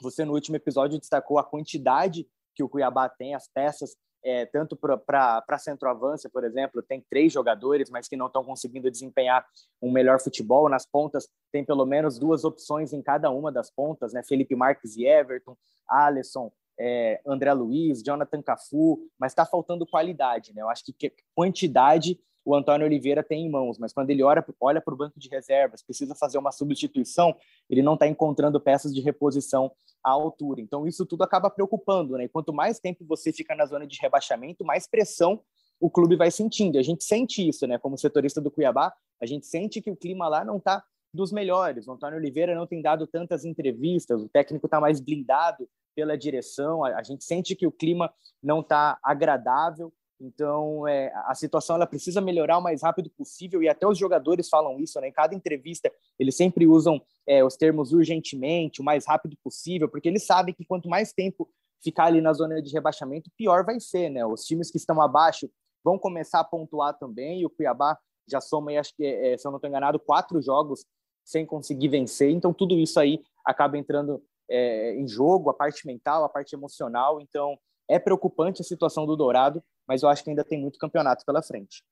você 0.00 0.24
no 0.24 0.32
último 0.32 0.56
episódio 0.56 0.98
destacou 0.98 1.38
a 1.38 1.44
quantidade 1.44 2.26
que 2.54 2.62
o 2.62 2.68
Cuiabá 2.68 3.08
tem, 3.08 3.34
as 3.34 3.48
peças, 3.48 3.96
é, 4.24 4.46
tanto 4.46 4.76
para 4.76 5.58
centroavância, 5.58 6.30
por 6.30 6.44
exemplo, 6.44 6.82
tem 6.82 7.04
três 7.10 7.32
jogadores, 7.32 7.90
mas 7.90 8.06
que 8.06 8.16
não 8.16 8.26
estão 8.26 8.44
conseguindo 8.44 8.90
desempenhar 8.90 9.44
um 9.80 9.90
melhor 9.90 10.20
futebol. 10.20 10.68
Nas 10.68 10.86
pontas, 10.86 11.28
tem 11.50 11.64
pelo 11.64 11.84
menos 11.84 12.18
duas 12.18 12.44
opções 12.44 12.92
em 12.92 13.02
cada 13.02 13.30
uma 13.30 13.50
das 13.50 13.70
pontas, 13.70 14.12
né? 14.12 14.22
Felipe 14.22 14.54
Marques 14.54 14.96
e 14.96 15.04
Everton, 15.04 15.56
Alisson, 15.88 16.52
é, 16.78 17.20
André 17.26 17.52
Luiz, 17.52 18.02
Jonathan 18.02 18.42
Cafu, 18.42 18.98
mas 19.18 19.32
está 19.32 19.44
faltando 19.46 19.86
qualidade, 19.86 20.54
né? 20.54 20.62
Eu 20.62 20.68
acho 20.68 20.84
que 20.84 21.12
quantidade 21.34 22.18
o 22.44 22.54
Antônio 22.54 22.86
Oliveira 22.86 23.22
tem 23.22 23.46
em 23.46 23.50
mãos, 23.50 23.78
mas 23.78 23.92
quando 23.92 24.10
ele 24.10 24.22
olha, 24.22 24.42
para 24.42 24.94
o 24.94 24.96
banco 24.96 25.18
de 25.18 25.28
reservas, 25.28 25.82
precisa 25.82 26.14
fazer 26.14 26.38
uma 26.38 26.50
substituição, 26.50 27.36
ele 27.70 27.82
não 27.82 27.94
está 27.94 28.06
encontrando 28.08 28.60
peças 28.60 28.92
de 28.92 29.00
reposição 29.00 29.70
à 30.02 30.10
altura. 30.10 30.60
Então, 30.60 30.86
isso 30.86 31.06
tudo 31.06 31.22
acaba 31.22 31.48
preocupando, 31.48 32.16
né? 32.16 32.24
E 32.24 32.28
quanto 32.28 32.52
mais 32.52 32.80
tempo 32.80 33.04
você 33.06 33.32
fica 33.32 33.54
na 33.54 33.64
zona 33.64 33.86
de 33.86 33.98
rebaixamento, 34.00 34.64
mais 34.64 34.88
pressão 34.88 35.40
o 35.80 35.90
clube 35.90 36.14
vai 36.14 36.30
sentindo. 36.30 36.78
A 36.78 36.82
gente 36.82 37.02
sente 37.02 37.46
isso, 37.46 37.66
né? 37.66 37.76
Como 37.76 37.98
setorista 37.98 38.40
do 38.40 38.52
Cuiabá, 38.52 38.92
a 39.20 39.26
gente 39.26 39.46
sente 39.46 39.80
que 39.80 39.90
o 39.90 39.96
clima 39.96 40.28
lá 40.28 40.44
não 40.44 40.58
está 40.58 40.82
dos 41.12 41.32
melhores. 41.32 41.86
O 41.86 41.92
Antônio 41.92 42.18
Oliveira 42.18 42.54
não 42.54 42.66
tem 42.66 42.80
dado 42.80 43.06
tantas 43.06 43.44
entrevistas, 43.44 44.22
o 44.22 44.28
técnico 44.28 44.66
está 44.66 44.80
mais 44.80 45.00
blindado 45.00 45.68
pela 45.94 46.16
direção, 46.16 46.84
a, 46.84 47.02
gente 47.02 47.22
sente 47.22 47.54
que 47.54 47.66
o 47.66 47.72
clima 47.72 48.12
não 48.42 48.60
está 48.60 48.98
agradável. 49.02 49.92
Então, 50.18 50.86
é, 50.86 51.12
a 51.26 51.34
situação 51.34 51.76
ela 51.76 51.86
precisa 51.86 52.20
melhorar 52.20 52.58
o 52.58 52.62
mais 52.62 52.82
rápido 52.82 53.10
possível 53.10 53.62
e 53.62 53.68
até 53.68 53.86
os 53.86 53.98
jogadores 53.98 54.48
falam 54.48 54.78
isso, 54.78 55.00
né? 55.00 55.08
Em 55.08 55.12
cada 55.12 55.34
entrevista, 55.34 55.92
eles 56.16 56.36
sempre 56.36 56.66
usam 56.66 57.02
é, 57.26 57.44
os 57.44 57.56
termos 57.56 57.92
urgentemente, 57.92 58.80
o 58.80 58.84
mais 58.84 59.04
rápido 59.04 59.36
possível, 59.42 59.88
porque 59.88 60.08
eles 60.08 60.24
sabem 60.24 60.54
que 60.54 60.64
quanto 60.64 60.88
mais 60.88 61.12
tempo 61.12 61.50
ficar 61.82 62.04
ali 62.04 62.20
na 62.20 62.32
zona 62.32 62.62
de 62.62 62.72
rebaixamento, 62.72 63.30
pior 63.36 63.64
vai 63.64 63.80
ser, 63.80 64.08
né? 64.10 64.24
Os 64.24 64.44
times 64.44 64.70
que 64.70 64.76
estão 64.76 65.02
abaixo 65.02 65.50
vão 65.84 65.98
começar 65.98 66.38
a 66.38 66.44
pontuar 66.44 66.96
também, 66.96 67.40
e 67.40 67.46
o 67.46 67.50
Cuiabá 67.50 67.98
já 68.30 68.40
soma, 68.40 68.70
acho 68.78 68.94
que, 68.94 69.04
é, 69.04 69.36
se 69.36 69.46
eu 69.46 69.50
não 69.50 69.56
estou 69.56 69.68
enganado, 69.68 69.98
quatro 69.98 70.40
jogos 70.40 70.86
sem 71.24 71.46
conseguir 71.46 71.88
vencer, 71.88 72.30
então 72.30 72.52
tudo 72.52 72.78
isso 72.78 72.98
aí 72.98 73.20
acaba 73.44 73.78
entrando 73.78 74.22
é, 74.48 74.94
em 74.94 75.06
jogo, 75.08 75.50
a 75.50 75.54
parte 75.54 75.86
mental, 75.86 76.24
a 76.24 76.28
parte 76.28 76.54
emocional, 76.54 77.20
então 77.20 77.58
é 77.88 77.98
preocupante 77.98 78.60
a 78.60 78.64
situação 78.64 79.06
do 79.06 79.16
Dourado, 79.16 79.62
mas 79.86 80.02
eu 80.02 80.08
acho 80.08 80.22
que 80.22 80.30
ainda 80.30 80.44
tem 80.44 80.60
muito 80.60 80.78
campeonato 80.78 81.24
pela 81.24 81.42
frente. 81.42 81.82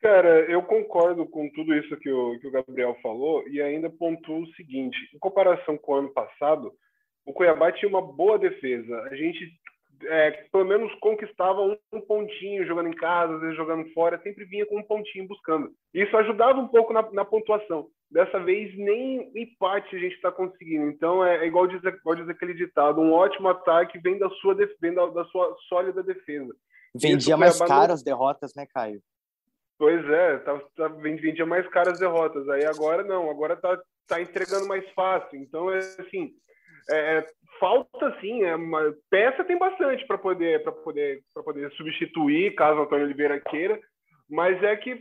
Cara, 0.00 0.48
eu 0.50 0.62
concordo 0.62 1.26
com 1.26 1.50
tudo 1.50 1.74
isso 1.74 1.96
que 1.96 2.10
o, 2.10 2.38
que 2.38 2.46
o 2.46 2.50
Gabriel 2.50 2.96
falou 3.02 3.46
e 3.48 3.60
ainda 3.60 3.90
pontuo 3.90 4.42
o 4.42 4.54
seguinte: 4.54 4.96
em 5.12 5.18
comparação 5.18 5.76
com 5.76 5.92
o 5.92 5.96
ano 5.96 6.12
passado, 6.12 6.72
o 7.26 7.32
Cuiabá 7.32 7.72
tinha 7.72 7.88
uma 7.88 8.00
boa 8.00 8.38
defesa. 8.38 8.96
A 9.10 9.16
gente, 9.16 9.52
é, 10.04 10.30
pelo 10.52 10.64
menos, 10.64 10.92
conquistava 11.00 11.60
um, 11.92 12.00
pontinho 12.00 12.64
jogando 12.64 12.88
em 12.88 12.96
casa, 12.96 13.34
às 13.34 13.40
vezes 13.40 13.56
jogando 13.56 13.92
fora, 13.92 14.20
sempre 14.22 14.44
vinha 14.44 14.64
com 14.66 14.78
um 14.78 14.84
pontinho 14.84 15.26
buscando. 15.26 15.72
Isso 15.92 16.16
ajudava 16.16 16.60
um 16.60 16.68
pouco 16.68 16.92
na, 16.92 17.10
na 17.10 17.24
pontuação. 17.24 17.88
Dessa 18.10 18.40
vez, 18.40 18.74
nem 18.76 19.30
empate 19.34 19.94
a 19.94 19.98
gente 19.98 20.14
está 20.14 20.32
conseguindo. 20.32 20.88
Então, 20.88 21.22
é, 21.24 21.44
é, 21.44 21.46
igual, 21.46 21.66
diz, 21.66 21.82
igual 21.84 22.16
diz 22.16 22.28
aquele 22.28 22.54
ditado: 22.54 23.00
um 23.00 23.12
ótimo 23.12 23.48
ataque 23.48 23.98
vem 23.98 24.18
da 24.18 24.30
sua, 24.30 24.56
vem 24.80 24.94
da, 24.94 25.06
da 25.06 25.24
sua 25.26 25.54
sólida 25.68 26.02
defesa. 26.02 26.54
Vendia 26.94 27.36
mais 27.36 27.58
caro 27.58 27.92
as 27.92 28.02
derrotas, 28.02 28.52
né, 28.56 28.66
Caio? 28.72 29.02
Pois 29.78 30.04
é, 30.08 30.38
tá, 30.38 30.60
tá, 30.74 30.88
vendia 30.88 31.46
mais 31.46 31.68
caras 31.68 31.94
as 31.94 31.98
derrotas. 32.00 32.48
Aí 32.48 32.64
agora 32.64 33.04
não, 33.04 33.30
agora 33.30 33.54
tá, 33.56 33.78
tá 34.08 34.20
entregando 34.20 34.66
mais 34.66 34.88
fácil. 34.92 35.38
Então, 35.38 35.70
é 35.70 35.78
assim, 35.78 36.32
é, 36.90 37.18
é 37.18 37.26
falta 37.60 38.18
sim, 38.20 38.42
é 38.42 38.56
uma, 38.56 38.94
peça 39.10 39.44
tem 39.44 39.58
bastante 39.58 40.06
para 40.06 40.18
poder, 40.18 40.64
poder, 40.82 41.22
poder 41.34 41.70
substituir, 41.72 42.54
caso 42.54 42.80
o 42.80 42.82
Antônio 42.82 43.04
Oliveira 43.04 43.38
queira, 43.40 43.78
mas 44.28 44.62
é 44.62 44.76
que 44.76 44.98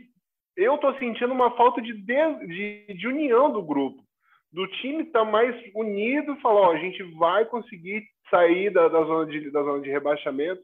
eu 0.57 0.77
tô 0.79 0.91
sentindo 0.95 1.31
uma 1.31 1.55
falta 1.55 1.79
de, 1.81 1.93
de, 1.93 2.93
de 2.93 3.07
união 3.07 3.51
do 3.51 3.61
grupo. 3.61 4.03
Do 4.51 4.67
time 4.67 5.03
estar 5.03 5.23
tá 5.23 5.31
mais 5.31 5.55
unido, 5.75 6.35
falar, 6.37 6.61
ó, 6.61 6.71
a 6.73 6.77
gente 6.77 7.03
vai 7.15 7.45
conseguir 7.45 8.03
sair 8.29 8.71
da, 8.71 8.87
da, 8.87 9.03
zona 9.03 9.31
de, 9.31 9.51
da 9.51 9.61
zona 9.61 9.81
de 9.81 9.89
rebaixamento, 9.89 10.61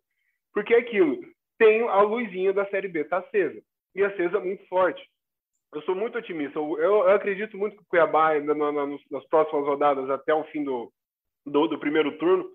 porque 0.51 0.73
é 0.73 0.79
aquilo, 0.79 1.19
tem 1.59 1.87
a 1.87 2.01
luzinha 2.01 2.51
da 2.51 2.65
Série 2.65 2.87
B, 2.87 3.03
tá 3.03 3.19
acesa. 3.19 3.61
E 3.95 4.03
acesa 4.03 4.39
muito 4.39 4.65
forte. 4.67 5.01
Eu 5.73 5.81
sou 5.83 5.95
muito 5.95 6.17
otimista. 6.17 6.57
Eu, 6.57 6.79
eu 6.79 7.09
acredito 7.09 7.57
muito 7.57 7.75
que 7.75 7.83
o 7.83 7.85
Cuiabá, 7.87 8.29
ainda 8.29 8.55
na, 8.55 8.71
na, 8.71 8.87
nas 8.87 9.25
próximas 9.27 9.65
rodadas, 9.65 10.09
até 10.09 10.33
o 10.33 10.43
fim 10.45 10.63
do, 10.63 10.91
do, 11.45 11.67
do, 11.67 11.79
primeiro 11.79 12.17
turno, 12.17 12.45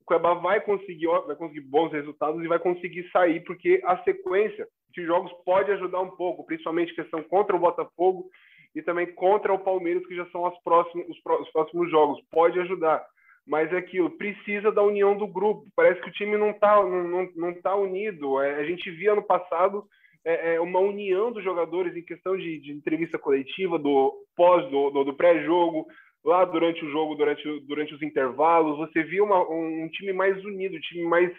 o 0.00 0.04
Cuiabá 0.04 0.34
vai 0.34 0.60
conseguir, 0.60 1.06
vai 1.26 1.36
conseguir 1.36 1.60
bons 1.62 1.92
resultados 1.92 2.42
e 2.42 2.48
vai 2.48 2.58
conseguir 2.58 3.08
sair, 3.10 3.42
porque 3.44 3.80
a 3.84 4.02
sequência 4.04 4.66
de 4.92 5.04
jogos 5.04 5.32
pode 5.44 5.70
ajudar 5.72 6.00
um 6.00 6.10
pouco, 6.10 6.44
principalmente 6.44 6.94
questão 6.94 7.22
contra 7.22 7.56
o 7.56 7.58
Botafogo 7.58 8.28
e 8.74 8.82
também 8.82 9.06
contra 9.14 9.52
o 9.52 9.58
Palmeiras, 9.58 10.06
que 10.06 10.16
já 10.16 10.26
são 10.30 10.46
os 10.46 10.58
próximos, 10.62 11.06
os 11.08 11.50
próximos 11.50 11.90
jogos. 11.90 12.20
Pode 12.30 12.58
ajudar 12.60 13.04
mas 13.46 13.72
é 13.72 13.76
aquilo, 13.76 14.10
precisa 14.10 14.70
da 14.70 14.82
união 14.82 15.16
do 15.16 15.26
grupo. 15.26 15.66
Parece 15.74 16.00
que 16.00 16.08
o 16.08 16.12
time 16.12 16.36
não 16.36 16.50
está 16.50 16.76
não, 16.76 17.08
não, 17.08 17.28
não 17.34 17.54
tá 17.60 17.74
unido. 17.74 18.40
É, 18.40 18.60
a 18.60 18.64
gente 18.64 18.90
via 18.90 19.14
no 19.14 19.22
passado 19.22 19.84
é, 20.24 20.54
é, 20.54 20.60
uma 20.60 20.78
união 20.78 21.32
dos 21.32 21.42
jogadores 21.42 21.96
em 21.96 22.02
questão 22.02 22.36
de, 22.36 22.60
de 22.60 22.72
entrevista 22.72 23.18
coletiva, 23.18 23.78
do 23.78 24.14
pós, 24.36 24.68
do, 24.70 24.90
do, 24.90 25.04
do 25.04 25.14
pré-jogo, 25.14 25.86
lá 26.24 26.44
durante 26.44 26.84
o 26.84 26.90
jogo, 26.90 27.16
durante, 27.16 27.42
durante 27.66 27.94
os 27.94 28.02
intervalos. 28.02 28.78
Você 28.78 29.02
via 29.02 29.24
uma, 29.24 29.40
um, 29.48 29.84
um 29.84 29.88
time 29.88 30.12
mais 30.12 30.42
unido, 30.44 30.76
um 30.76 30.80
time 30.80 31.02
mais, 31.02 31.32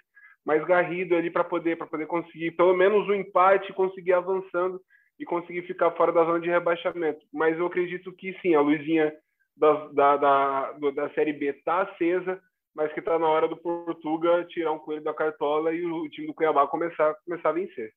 mais 0.45 0.63
garrido 0.65 1.15
ali 1.15 1.29
para 1.31 1.43
poder, 1.43 1.77
poder 1.77 2.05
conseguir 2.05 2.51
pelo 2.51 2.75
menos 2.75 3.07
o 3.07 3.12
um 3.12 3.15
empate, 3.15 3.73
conseguir 3.73 4.13
avançando 4.13 4.81
e 5.19 5.25
conseguir 5.25 5.63
ficar 5.63 5.91
fora 5.91 6.12
da 6.12 6.25
zona 6.25 6.39
de 6.39 6.50
rebaixamento. 6.50 7.19
Mas 7.31 7.57
eu 7.57 7.65
acredito 7.65 8.12
que 8.13 8.38
sim, 8.41 8.55
a 8.55 8.62
Luizinha 8.62 9.13
da, 9.55 9.88
da, 9.88 10.17
da, 10.17 10.71
da 10.95 11.13
Série 11.13 11.33
B 11.33 11.50
está 11.50 11.83
acesa, 11.83 12.41
mas 12.75 12.91
que 12.93 13.00
está 13.00 13.17
na 13.19 13.27
hora 13.27 13.47
do 13.47 13.55
Portuga 13.55 14.45
tirar 14.50 14.71
um 14.71 14.79
coelho 14.79 15.03
da 15.03 15.13
cartola 15.13 15.71
e 15.73 15.85
o 15.85 16.09
time 16.09 16.27
do 16.27 16.33
Cuiabá 16.33 16.67
começar, 16.67 17.13
começar 17.25 17.50
a 17.50 17.53
vencer. 17.53 17.93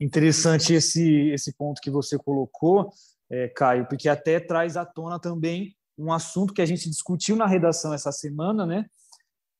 Interessante 0.00 0.74
esse, 0.74 1.30
esse 1.30 1.56
ponto 1.56 1.80
que 1.80 1.90
você 1.90 2.18
colocou, 2.18 2.90
é, 3.30 3.48
Caio, 3.48 3.86
porque 3.86 4.08
até 4.08 4.40
traz 4.40 4.76
à 4.76 4.84
tona 4.84 5.20
também 5.20 5.76
um 5.96 6.12
assunto 6.12 6.52
que 6.52 6.62
a 6.62 6.66
gente 6.66 6.90
discutiu 6.90 7.36
na 7.36 7.46
redação 7.46 7.94
essa 7.94 8.10
semana, 8.10 8.66
né? 8.66 8.86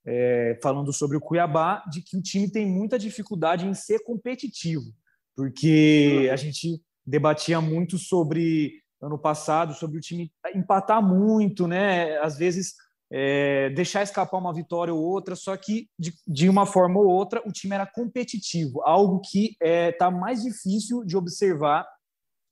É, 0.06 0.58
falando 0.62 0.92
sobre 0.92 1.16
o 1.16 1.20
Cuiabá, 1.20 1.82
de 1.90 2.02
que 2.02 2.16
o 2.16 2.22
time 2.22 2.50
tem 2.50 2.66
muita 2.66 2.98
dificuldade 2.98 3.66
em 3.66 3.72
ser 3.72 4.00
competitivo, 4.00 4.92
porque 5.34 6.28
a 6.30 6.36
gente 6.36 6.78
debatia 7.06 7.58
muito 7.58 7.96
sobre 7.96 8.84
ano 9.00 9.18
passado 9.18 9.74
sobre 9.74 9.98
o 9.98 10.00
time 10.00 10.32
empatar 10.54 11.02
muito, 11.02 11.66
né? 11.66 12.18
Às 12.18 12.36
vezes 12.38 12.74
é, 13.12 13.70
deixar 13.70 14.02
escapar 14.02 14.38
uma 14.38 14.52
vitória 14.52 14.92
ou 14.92 15.00
outra, 15.00 15.36
só 15.36 15.56
que 15.56 15.88
de, 15.98 16.12
de, 16.26 16.48
uma 16.48 16.66
forma 16.66 16.98
ou 16.98 17.06
outra 17.06 17.42
o 17.46 17.52
time 17.52 17.74
era 17.74 17.86
competitivo, 17.86 18.82
algo 18.82 19.20
que 19.20 19.50
está 19.52 19.66
é, 19.66 19.92
tá 19.92 20.10
mais 20.10 20.42
difícil 20.42 21.04
de 21.04 21.16
observar 21.16 21.86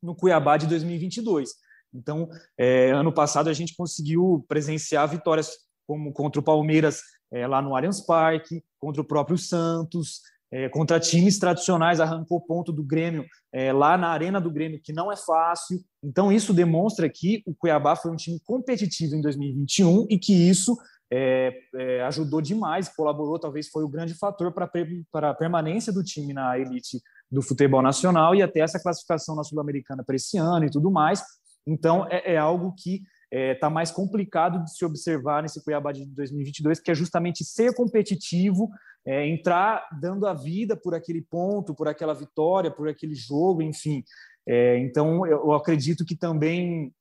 no 0.02 0.14
Cuiabá 0.14 0.56
de 0.56 0.66
2022. 0.66 1.50
Então, 1.94 2.28
é, 2.58 2.90
ano 2.90 3.12
passado 3.12 3.48
a 3.48 3.52
gente 3.52 3.74
conseguiu 3.74 4.44
presenciar 4.48 5.08
vitórias 5.08 5.50
como 5.86 6.12
contra 6.12 6.40
o 6.40 6.44
Palmeiras 6.44 7.02
é, 7.32 7.46
lá 7.46 7.62
no 7.62 7.74
Allianz 7.74 8.00
Parque, 8.00 8.62
contra 8.78 9.00
o 9.00 9.04
próprio 9.04 9.38
Santos, 9.38 10.20
é, 10.52 10.68
contra 10.68 11.00
times 11.00 11.38
tradicionais, 11.38 11.98
arrancou 11.98 12.40
ponto 12.40 12.70
do 12.70 12.84
Grêmio 12.84 13.24
é, 13.50 13.72
lá 13.72 13.96
na 13.96 14.08
arena 14.08 14.38
do 14.38 14.50
Grêmio, 14.50 14.80
que 14.82 14.92
não 14.92 15.10
é 15.10 15.16
fácil. 15.16 15.80
Então, 16.04 16.30
isso 16.30 16.52
demonstra 16.52 17.08
que 17.08 17.42
o 17.46 17.54
Cuiabá 17.54 17.96
foi 17.96 18.10
um 18.10 18.16
time 18.16 18.38
competitivo 18.44 19.16
em 19.16 19.22
2021 19.22 20.06
e 20.10 20.18
que 20.18 20.34
isso 20.34 20.76
é, 21.10 21.54
é, 21.74 22.02
ajudou 22.02 22.42
demais, 22.42 22.88
colaborou, 22.88 23.38
talvez 23.38 23.68
foi 23.68 23.82
o 23.82 23.88
grande 23.88 24.14
fator 24.14 24.52
para 24.52 25.30
a 25.30 25.34
permanência 25.34 25.92
do 25.92 26.04
time 26.04 26.34
na 26.34 26.58
elite 26.58 27.00
do 27.30 27.40
futebol 27.40 27.80
nacional 27.80 28.34
e 28.34 28.42
até 28.42 28.60
essa 28.60 28.80
classificação 28.80 29.34
na 29.34 29.44
Sul-Americana 29.44 30.04
para 30.04 30.16
esse 30.16 30.36
ano 30.36 30.66
e 30.66 30.70
tudo 30.70 30.90
mais. 30.90 31.22
Então, 31.66 32.06
é, 32.10 32.34
é 32.34 32.36
algo 32.36 32.74
que 32.76 33.02
está 33.32 33.38
é, 33.38 33.54
tá 33.54 33.70
mais 33.70 33.90
complicado 33.90 34.62
de 34.62 34.76
se 34.76 34.84
observar 34.84 35.42
nesse 35.42 35.64
Cuiabá 35.64 35.90
de 35.90 36.04
2022, 36.04 36.80
que 36.80 36.90
é 36.90 36.94
justamente 36.94 37.42
ser 37.44 37.74
competitivo, 37.74 38.68
é, 39.06 39.26
entrar 39.26 39.88
dando 40.00 40.26
a 40.26 40.34
vida 40.34 40.76
por 40.76 40.94
aquele 40.94 41.22
ponto, 41.22 41.74
por 41.74 41.88
aquela 41.88 42.12
vitória, 42.12 42.70
por 42.70 42.88
aquele 42.88 43.14
jogo, 43.14 43.62
enfim. 43.62 44.04
É, 44.46 44.78
então, 44.78 45.26
eu, 45.26 45.52
acredito 45.52 46.04
que 46.04 46.14
também 46.14 46.92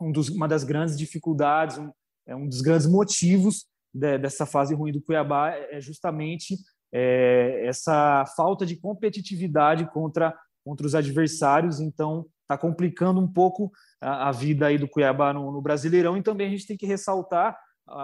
um 0.00 0.12
dos, 0.12 0.28
uma 0.28 0.46
das 0.46 0.62
grandes 0.62 0.96
dificuldades, 0.96 1.76
um, 1.76 1.90
é 2.26 2.36
um 2.36 2.48
dos 2.48 2.60
grandes 2.60 2.86
motivos 2.86 3.66
de, 3.92 4.16
dessa 4.18 4.46
fase 4.46 4.74
ruim 4.74 4.92
do 4.92 5.02
Cuiabá 5.02 5.50
é 5.50 5.80
justamente 5.80 6.56
é, 6.92 7.66
essa 7.66 8.24
falta 8.36 8.64
de 8.64 8.76
competitividade 8.76 9.90
contra, 9.92 10.32
contra 10.64 10.86
os 10.86 10.94
adversários. 10.94 11.80
Então, 11.80 12.26
está 12.42 12.56
complicando 12.56 13.20
um 13.20 13.28
pouco 13.28 13.70
a, 14.00 14.28
a, 14.28 14.32
vida 14.32 14.66
aí 14.66 14.78
do 14.78 14.88
Cuiabá 14.88 15.32
no, 15.32 15.52
no 15.52 15.60
Brasileirão. 15.60 16.16
E 16.16 16.22
também 16.22 16.46
a 16.46 16.50
gente 16.50 16.66
tem 16.66 16.76
que 16.76 16.86
ressaltar 16.86 17.56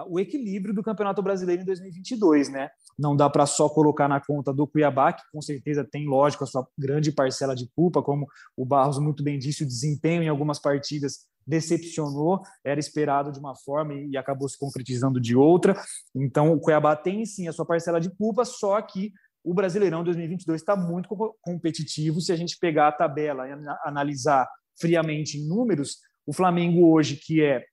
o 0.07 0.19
equilíbrio 0.19 0.73
do 0.73 0.83
Campeonato 0.83 1.21
Brasileiro 1.21 1.63
em 1.63 1.65
2022, 1.65 2.49
né? 2.49 2.69
Não 2.97 3.15
dá 3.15 3.29
para 3.29 3.45
só 3.45 3.67
colocar 3.67 4.07
na 4.07 4.21
conta 4.21 4.53
do 4.53 4.67
Cuiabá, 4.67 5.11
que 5.11 5.23
com 5.31 5.41
certeza 5.41 5.83
tem, 5.83 6.07
lógico, 6.07 6.43
a 6.43 6.47
sua 6.47 6.67
grande 6.77 7.11
parcela 7.11 7.55
de 7.55 7.67
culpa, 7.75 8.01
como 8.01 8.27
o 8.55 8.63
Barros 8.63 8.99
muito 8.99 9.23
bem 9.23 9.39
disse, 9.39 9.63
o 9.63 9.67
desempenho 9.67 10.21
em 10.21 10.29
algumas 10.29 10.59
partidas 10.59 11.25
decepcionou, 11.47 12.41
era 12.63 12.79
esperado 12.79 13.31
de 13.31 13.39
uma 13.39 13.55
forma 13.55 13.95
e 13.95 14.15
acabou 14.15 14.47
se 14.47 14.57
concretizando 14.57 15.19
de 15.19 15.35
outra. 15.35 15.75
Então, 16.13 16.53
o 16.53 16.59
Cuiabá 16.59 16.95
tem 16.95 17.25
sim 17.25 17.47
a 17.47 17.51
sua 17.51 17.65
parcela 17.65 17.99
de 17.99 18.11
culpa, 18.11 18.45
só 18.45 18.79
que 18.81 19.11
o 19.43 19.53
Brasileirão 19.53 20.03
2022 20.03 20.61
está 20.61 20.75
muito 20.75 21.09
competitivo. 21.41 22.21
Se 22.21 22.31
a 22.31 22.35
gente 22.35 22.57
pegar 22.59 22.87
a 22.87 22.91
tabela 22.91 23.47
e 23.47 23.51
analisar 23.83 24.47
friamente 24.79 25.37
em 25.37 25.47
números, 25.47 25.97
o 26.25 26.33
Flamengo 26.33 26.91
hoje, 26.91 27.15
que 27.15 27.43
é 27.43 27.63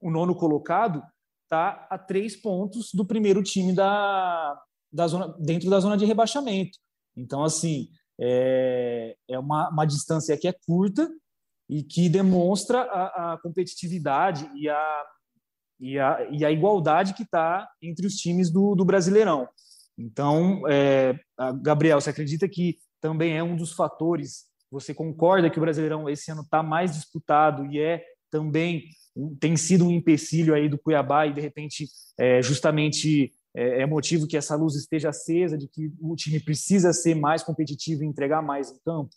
o 0.00 0.10
nono 0.10 0.34
colocado, 0.34 1.02
está 1.44 1.86
a 1.90 1.98
três 1.98 2.36
pontos 2.36 2.90
do 2.92 3.06
primeiro 3.06 3.42
time 3.42 3.74
da, 3.74 4.60
da 4.92 5.06
zona, 5.08 5.34
dentro 5.38 5.70
da 5.70 5.80
zona 5.80 5.96
de 5.96 6.04
rebaixamento. 6.04 6.78
Então, 7.16 7.42
assim, 7.42 7.88
é, 8.20 9.16
é 9.28 9.38
uma, 9.38 9.70
uma 9.70 9.86
distância 9.86 10.36
que 10.36 10.46
é 10.46 10.54
curta 10.66 11.08
e 11.68 11.82
que 11.82 12.08
demonstra 12.08 12.82
a, 12.82 13.32
a 13.32 13.38
competitividade 13.38 14.48
e 14.54 14.68
a, 14.68 15.04
e, 15.80 15.98
a, 15.98 16.28
e 16.30 16.44
a 16.44 16.50
igualdade 16.50 17.14
que 17.14 17.22
está 17.22 17.68
entre 17.82 18.06
os 18.06 18.14
times 18.14 18.50
do, 18.50 18.74
do 18.74 18.84
Brasileirão. 18.84 19.48
Então, 19.98 20.62
é, 20.68 21.18
Gabriel, 21.60 22.00
você 22.00 22.10
acredita 22.10 22.48
que 22.48 22.78
também 23.00 23.36
é 23.36 23.42
um 23.42 23.56
dos 23.56 23.72
fatores? 23.72 24.46
Você 24.70 24.94
concorda 24.94 25.50
que 25.50 25.58
o 25.58 25.60
Brasileirão 25.60 26.08
esse 26.08 26.30
ano 26.30 26.42
está 26.42 26.62
mais 26.62 26.92
disputado 26.92 27.66
e 27.66 27.80
é 27.80 28.04
também 28.30 28.84
tem 29.40 29.56
sido 29.56 29.86
um 29.86 29.90
empecilho 29.90 30.54
aí 30.54 30.68
do 30.68 30.78
Cuiabá 30.78 31.26
e 31.26 31.32
de 31.32 31.40
repente 31.40 31.86
é, 32.16 32.40
justamente 32.42 33.32
é, 33.54 33.82
é, 33.82 33.86
motivo 33.86 34.26
que 34.26 34.36
essa 34.36 34.54
luz 34.54 34.76
esteja 34.76 35.08
acesa 35.08 35.56
de 35.56 35.66
que 35.66 35.90
o 36.00 36.14
time 36.14 36.38
precisa 36.38 36.92
ser 36.92 37.14
mais 37.14 37.42
competitivo 37.42 38.04
e 38.04 38.06
entregar 38.06 38.42
mais 38.42 38.70
em 38.70 38.78
campo? 38.84 39.10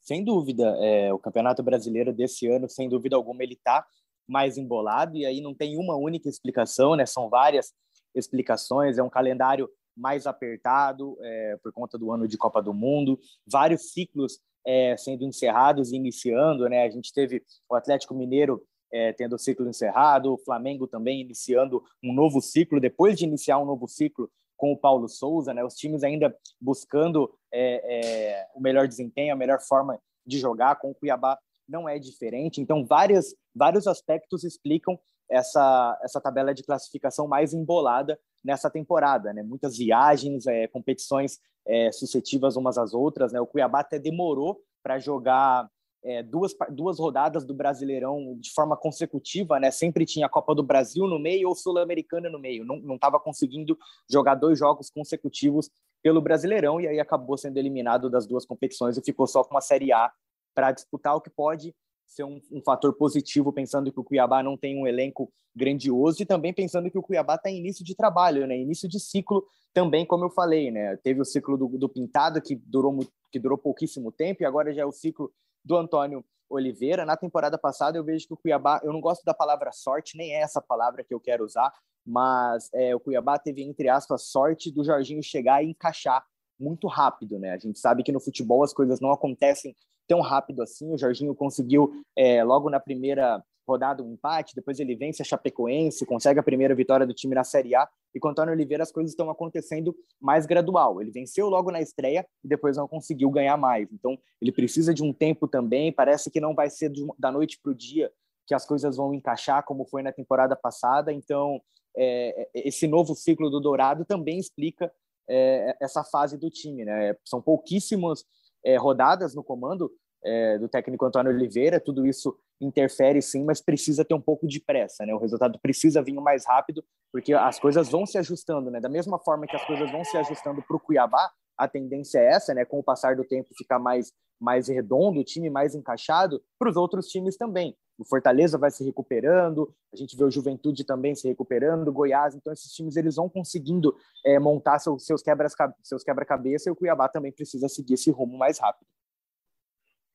Sem 0.00 0.24
dúvida, 0.24 0.76
é, 0.80 1.12
o 1.12 1.18
Campeonato 1.18 1.62
Brasileiro 1.62 2.12
desse 2.12 2.46
ano, 2.46 2.68
sem 2.68 2.88
dúvida 2.88 3.16
alguma, 3.16 3.42
ele 3.42 3.54
está 3.54 3.84
mais 4.26 4.56
embolado 4.56 5.16
e 5.16 5.26
aí 5.26 5.40
não 5.40 5.54
tem 5.54 5.76
uma 5.76 5.96
única 5.96 6.28
explicação, 6.28 6.94
né? 6.94 7.04
São 7.04 7.28
várias 7.28 7.72
explicações. 8.14 8.98
É 8.98 9.02
um 9.02 9.10
calendário 9.10 9.68
mais 10.00 10.26
apertado 10.26 11.16
é, 11.20 11.56
por 11.62 11.72
conta 11.72 11.98
do 11.98 12.10
ano 12.10 12.26
de 12.26 12.38
Copa 12.38 12.62
do 12.62 12.72
Mundo, 12.72 13.20
vários 13.46 13.92
ciclos 13.92 14.40
é, 14.66 14.96
sendo 14.96 15.24
encerrados 15.24 15.92
e 15.92 15.96
iniciando, 15.96 16.68
né? 16.68 16.84
A 16.84 16.90
gente 16.90 17.12
teve 17.12 17.42
o 17.68 17.74
Atlético 17.74 18.14
Mineiro 18.14 18.62
é, 18.92 19.12
tendo 19.12 19.36
o 19.36 19.38
ciclo 19.38 19.68
encerrado, 19.68 20.32
o 20.32 20.38
Flamengo 20.38 20.86
também 20.86 21.20
iniciando 21.20 21.82
um 22.02 22.12
novo 22.12 22.40
ciclo, 22.40 22.80
depois 22.80 23.16
de 23.16 23.24
iniciar 23.24 23.58
um 23.58 23.64
novo 23.64 23.86
ciclo 23.86 24.30
com 24.56 24.72
o 24.72 24.76
Paulo 24.76 25.08
Souza, 25.08 25.54
né? 25.54 25.64
Os 25.64 25.74
times 25.74 26.02
ainda 26.02 26.36
buscando 26.60 27.32
é, 27.52 27.80
é, 27.84 28.46
o 28.54 28.60
melhor 28.60 28.88
desempenho, 28.88 29.32
a 29.32 29.36
melhor 29.36 29.60
forma 29.60 29.98
de 30.26 30.38
jogar, 30.38 30.76
com 30.76 30.90
o 30.90 30.94
Cuiabá 30.94 31.38
não 31.68 31.88
é 31.88 31.98
diferente. 31.98 32.60
Então, 32.60 32.84
várias, 32.84 33.34
vários 33.54 33.86
aspectos 33.86 34.44
explicam 34.44 34.98
essa, 35.30 35.98
essa 36.02 36.20
tabela 36.20 36.52
de 36.52 36.62
classificação 36.62 37.28
mais 37.28 37.54
embolada 37.54 38.18
nessa 38.44 38.68
temporada, 38.68 39.32
né? 39.32 39.42
Muitas 39.42 39.78
viagens, 39.78 40.46
é, 40.46 40.66
competições 40.66 41.38
é, 41.66 41.92
suscetivas 41.92 42.56
umas 42.56 42.76
às 42.76 42.92
outras, 42.92 43.32
né? 43.32 43.40
O 43.40 43.46
Cuiabá 43.46 43.80
até 43.80 43.98
demorou 43.98 44.60
para 44.82 44.98
jogar 44.98 45.70
é, 46.02 46.22
duas, 46.22 46.54
duas 46.70 46.98
rodadas 46.98 47.44
do 47.44 47.54
Brasileirão 47.54 48.36
de 48.40 48.50
forma 48.52 48.76
consecutiva, 48.76 49.60
né? 49.60 49.70
Sempre 49.70 50.04
tinha 50.04 50.26
a 50.26 50.30
Copa 50.30 50.54
do 50.54 50.62
Brasil 50.62 51.06
no 51.06 51.18
meio 51.18 51.48
ou 51.48 51.54
Sul-Americana 51.54 52.28
no 52.28 52.38
meio. 52.38 52.64
Não 52.64 52.94
estava 52.94 53.20
conseguindo 53.20 53.78
jogar 54.10 54.34
dois 54.34 54.58
jogos 54.58 54.90
consecutivos 54.90 55.70
pelo 56.02 56.20
Brasileirão 56.20 56.80
e 56.80 56.88
aí 56.88 56.98
acabou 56.98 57.36
sendo 57.36 57.58
eliminado 57.58 58.10
das 58.10 58.26
duas 58.26 58.46
competições 58.46 58.96
e 58.96 59.02
ficou 59.02 59.26
só 59.26 59.44
com 59.44 59.56
a 59.56 59.60
Série 59.60 59.92
A 59.92 60.10
para 60.54 60.72
disputar, 60.72 61.14
o 61.14 61.20
que 61.20 61.30
pode 61.30 61.74
ser 62.10 62.24
um, 62.24 62.40
um, 62.50 62.60
fator 62.60 62.92
positivo, 62.92 63.52
pensando 63.52 63.92
que 63.92 64.00
o 64.00 64.04
Cuiabá 64.04 64.42
não 64.42 64.56
tem 64.56 64.76
um 64.76 64.86
elenco 64.86 65.32
grandioso 65.54 66.22
e 66.22 66.26
também 66.26 66.52
pensando 66.52 66.90
que 66.90 66.98
o 66.98 67.02
Cuiabá 67.02 67.36
está 67.36 67.48
em 67.48 67.58
início 67.58 67.84
de 67.84 67.94
trabalho, 67.94 68.46
né? 68.46 68.58
Início 68.58 68.88
de 68.88 68.98
ciclo 68.98 69.46
também, 69.72 70.04
como 70.04 70.24
eu 70.24 70.30
falei, 70.30 70.70
né? 70.70 70.96
Teve 70.96 71.20
o 71.20 71.24
ciclo 71.24 71.56
do, 71.56 71.68
do 71.78 71.88
Pintado 71.88 72.42
que 72.42 72.56
durou 72.56 72.98
que 73.30 73.38
durou 73.38 73.56
pouquíssimo 73.56 74.10
tempo 74.10 74.42
e 74.42 74.46
agora 74.46 74.74
já 74.74 74.82
é 74.82 74.84
o 74.84 74.90
ciclo 74.90 75.32
do 75.64 75.76
Antônio 75.76 76.24
Oliveira. 76.48 77.06
Na 77.06 77.16
temporada 77.16 77.56
passada, 77.56 77.96
eu 77.96 78.04
vejo 78.04 78.26
que 78.26 78.34
o 78.34 78.36
Cuiabá, 78.36 78.80
eu 78.82 78.92
não 78.92 79.00
gosto 79.00 79.24
da 79.24 79.32
palavra 79.32 79.70
sorte, 79.70 80.16
nem 80.16 80.34
é 80.34 80.40
essa 80.40 80.60
palavra 80.60 81.04
que 81.04 81.14
eu 81.14 81.20
quero 81.20 81.44
usar, 81.44 81.72
mas 82.04 82.68
é, 82.74 82.94
o 82.94 82.98
Cuiabá 82.98 83.38
teve, 83.38 83.62
entre 83.62 83.88
aspas, 83.88 84.24
sorte 84.24 84.72
do 84.72 84.82
Jorginho 84.82 85.22
chegar 85.22 85.62
e 85.62 85.70
encaixar 85.70 86.24
muito 86.58 86.88
rápido, 86.88 87.38
né? 87.38 87.52
A 87.52 87.58
gente 87.58 87.78
sabe 87.78 88.02
que 88.02 88.12
no 88.12 88.20
futebol 88.20 88.64
as 88.64 88.72
coisas 88.72 89.00
não 89.00 89.12
acontecem 89.12 89.76
tão 90.10 90.20
rápido 90.20 90.60
assim. 90.60 90.92
O 90.92 90.98
Jorginho 90.98 91.36
conseguiu, 91.36 91.92
é, 92.16 92.42
logo 92.42 92.68
na 92.68 92.80
primeira 92.80 93.40
rodada, 93.64 94.02
um 94.02 94.14
empate, 94.14 94.56
depois 94.56 94.80
ele 94.80 94.96
vence 94.96 95.22
a 95.22 95.24
Chapecoense, 95.24 96.04
consegue 96.04 96.40
a 96.40 96.42
primeira 96.42 96.74
vitória 96.74 97.06
do 97.06 97.14
time 97.14 97.32
na 97.32 97.44
Série 97.44 97.76
A, 97.76 97.88
e 98.12 98.18
com 98.18 98.26
o 98.26 98.30
Antônio 98.32 98.52
Oliveira 98.52 98.82
as 98.82 98.90
coisas 98.90 99.12
estão 99.12 99.30
acontecendo 99.30 99.94
mais 100.20 100.46
gradual. 100.46 101.00
Ele 101.00 101.12
venceu 101.12 101.48
logo 101.48 101.70
na 101.70 101.80
estreia 101.80 102.26
e 102.42 102.48
depois 102.48 102.76
não 102.76 102.88
conseguiu 102.88 103.30
ganhar 103.30 103.56
mais. 103.56 103.88
Então, 103.92 104.18
ele 104.42 104.50
precisa 104.50 104.92
de 104.92 105.04
um 105.04 105.12
tempo 105.12 105.46
também, 105.46 105.92
parece 105.92 106.28
que 106.28 106.40
não 106.40 106.56
vai 106.56 106.68
ser 106.68 106.90
da 107.16 107.30
noite 107.30 107.60
para 107.62 107.70
o 107.70 107.74
dia 107.74 108.10
que 108.48 108.54
as 108.54 108.66
coisas 108.66 108.96
vão 108.96 109.14
encaixar, 109.14 109.64
como 109.64 109.84
foi 109.84 110.02
na 110.02 110.10
temporada 110.10 110.56
passada. 110.56 111.12
Então, 111.12 111.62
é, 111.96 112.48
é, 112.52 112.68
esse 112.68 112.88
novo 112.88 113.14
ciclo 113.14 113.48
do 113.48 113.60
Dourado 113.60 114.04
também 114.04 114.40
explica 114.40 114.92
é, 115.28 115.76
essa 115.80 116.02
fase 116.02 116.36
do 116.36 116.50
time. 116.50 116.84
Né? 116.84 117.14
São 117.24 117.40
pouquíssimas 117.40 118.24
é, 118.64 118.76
rodadas 118.76 119.34
no 119.34 119.42
comando 119.42 119.90
é, 120.24 120.58
do 120.58 120.68
técnico 120.68 121.04
Antônio 121.04 121.32
Oliveira, 121.32 121.80
tudo 121.80 122.06
isso 122.06 122.36
interfere 122.60 123.22
sim, 123.22 123.42
mas 123.44 123.60
precisa 123.60 124.04
ter 124.04 124.14
um 124.14 124.20
pouco 124.20 124.46
de 124.46 124.60
pressa, 124.60 125.06
né? 125.06 125.14
O 125.14 125.18
resultado 125.18 125.58
precisa 125.60 126.02
vir 126.02 126.12
mais 126.14 126.46
rápido, 126.46 126.84
porque 127.10 127.32
as 127.32 127.58
coisas 127.58 127.88
vão 127.88 128.04
se 128.04 128.18
ajustando, 128.18 128.70
né? 128.70 128.80
Da 128.80 128.88
mesma 128.88 129.18
forma 129.18 129.46
que 129.46 129.56
as 129.56 129.64
coisas 129.64 129.90
vão 129.90 130.04
se 130.04 130.16
ajustando 130.18 130.62
para 130.62 130.76
o 130.76 130.80
Cuiabá, 130.80 131.30
a 131.56 131.66
tendência 131.66 132.18
é 132.18 132.32
essa, 132.32 132.52
né? 132.52 132.64
Com 132.64 132.78
o 132.78 132.84
passar 132.84 133.16
do 133.16 133.24
tempo 133.24 133.48
ficar 133.56 133.78
mais 133.78 134.12
mais 134.40 134.68
redondo, 134.68 135.20
o 135.20 135.24
time 135.24 135.50
mais 135.50 135.74
encaixado, 135.74 136.42
para 136.58 136.70
os 136.70 136.76
outros 136.76 137.08
times 137.08 137.36
também. 137.36 137.76
O 138.00 138.04
Fortaleza 138.06 138.56
vai 138.56 138.70
se 138.70 138.82
recuperando, 138.82 139.70
a 139.92 139.96
gente 139.96 140.16
vê 140.16 140.24
o 140.24 140.30
Juventude 140.30 140.86
também 140.86 141.14
se 141.14 141.28
recuperando, 141.28 141.92
Goiás, 141.92 142.34
então 142.34 142.50
esses 142.50 142.72
times 142.72 142.96
eles 142.96 143.16
vão 143.16 143.28
conseguindo 143.28 143.94
é, 144.24 144.38
montar 144.38 144.78
seus, 144.78 145.04
seus 145.04 145.22
quebra-cabeça 145.22 145.78
seus 145.82 146.02
quebra 146.02 146.26
e 146.66 146.70
o 146.70 146.74
Cuiabá 146.74 147.10
também 147.10 147.30
precisa 147.30 147.68
seguir 147.68 147.94
esse 147.94 148.10
rumo 148.10 148.38
mais 148.38 148.58
rápido. 148.58 148.88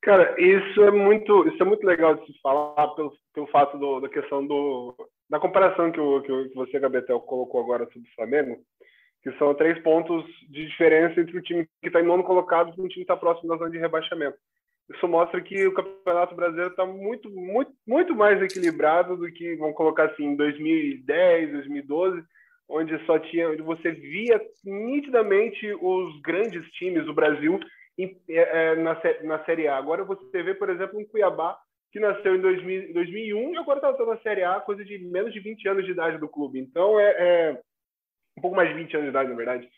Cara, 0.02 0.36
isso 0.42 0.84
é 0.84 0.90
muito, 0.90 1.48
isso 1.48 1.62
é 1.62 1.66
muito 1.66 1.86
legal 1.86 2.16
de 2.16 2.26
se 2.26 2.42
falar 2.42 2.88
pelo, 2.96 3.14
pelo 3.34 3.48
fato 3.48 3.78
do, 3.78 4.00
da 4.00 4.10
questão 4.10 4.46
do, 4.46 4.96
da 5.30 5.40
comparação 5.40 5.92
que, 5.92 6.00
o, 6.00 6.22
que, 6.24 6.54
você, 6.56 6.80
Gabetel, 6.80 7.20
colocou 7.22 7.62
agora 7.62 7.86
sobre 7.94 8.10
o 8.10 8.16
Flamengo, 8.16 8.58
que 9.22 9.32
são 9.38 9.54
três 9.54 9.78
pontos 9.84 10.26
de 10.50 10.68
diferença 10.68 11.22
entre 11.22 11.38
o 11.38 11.42
time 11.42 11.68
que 11.82 11.88
está 11.88 12.02
em 12.02 12.06
nono 12.06 12.24
colocado 12.24 12.70
e 12.70 12.72
o 12.72 12.88
time 12.88 12.90
que 12.90 13.02
está 13.02 13.16
próximo 13.16 13.50
da 13.50 13.58
zona 13.58 13.70
de 13.70 13.78
rebaixamento. 13.78 14.38
Isso 14.94 15.08
mostra 15.08 15.42
que 15.42 15.66
o 15.66 15.74
Campeonato 15.74 16.36
Brasileiro 16.36 16.70
está 16.70 16.86
muito, 16.86 17.30
muito, 17.30 17.72
muito 17.88 18.16
mais 18.16 18.42
equilibrado 18.42 19.18
do 19.18 19.32
que, 19.32 19.56
vamos 19.56 19.76
colocar 19.76 20.06
assim, 20.06 20.26
em 20.26 20.36
2010, 20.36 21.52
2012, 21.52 22.24
onde 22.70 23.06
só 23.06 23.18
tinha, 23.18 23.50
onde 23.50 23.64
você 23.64 23.92
via 23.92 24.40
nitidamente 24.64 25.74
os 25.82 26.22
grandes 26.22 26.70
times 26.74 27.06
do 27.06 27.14
Brasil 27.14 27.60
em, 27.98 28.16
é, 28.30 28.72
é 28.72 28.76
na, 28.76 29.00
na 29.24 29.44
Série 29.46 29.68
A. 29.68 29.78
Agora 29.78 30.04
você 30.04 30.44
vê, 30.44 30.54
por 30.54 30.70
exemplo, 30.70 31.00
um 31.00 31.06
Cuiabá 31.06 31.58
que 31.92 32.00
nasceu 32.00 32.36
em 32.36 32.42
2000, 32.42 32.94
2001 32.94 33.54
e 33.54 33.58
agora 33.58 33.80
está 33.80 34.06
na 34.06 34.18
Série 34.18 34.44
A, 34.44 34.60
coisa 34.60 34.84
de 34.84 35.00
menos 35.00 35.34
de 35.34 35.40
20 35.40 35.68
anos 35.70 35.86
de 35.86 35.92
idade 35.92 36.18
do 36.18 36.28
clube. 36.28 36.60
Então 36.60 37.00
é, 37.00 37.16
é 37.18 37.62
um 38.38 38.42
pouco 38.42 38.56
mais 38.56 38.70
de 38.70 38.76
20 38.76 38.94
anos 38.96 39.06
de 39.06 39.10
idade, 39.10 39.30
na 39.30 39.36
verdade. 39.36 39.70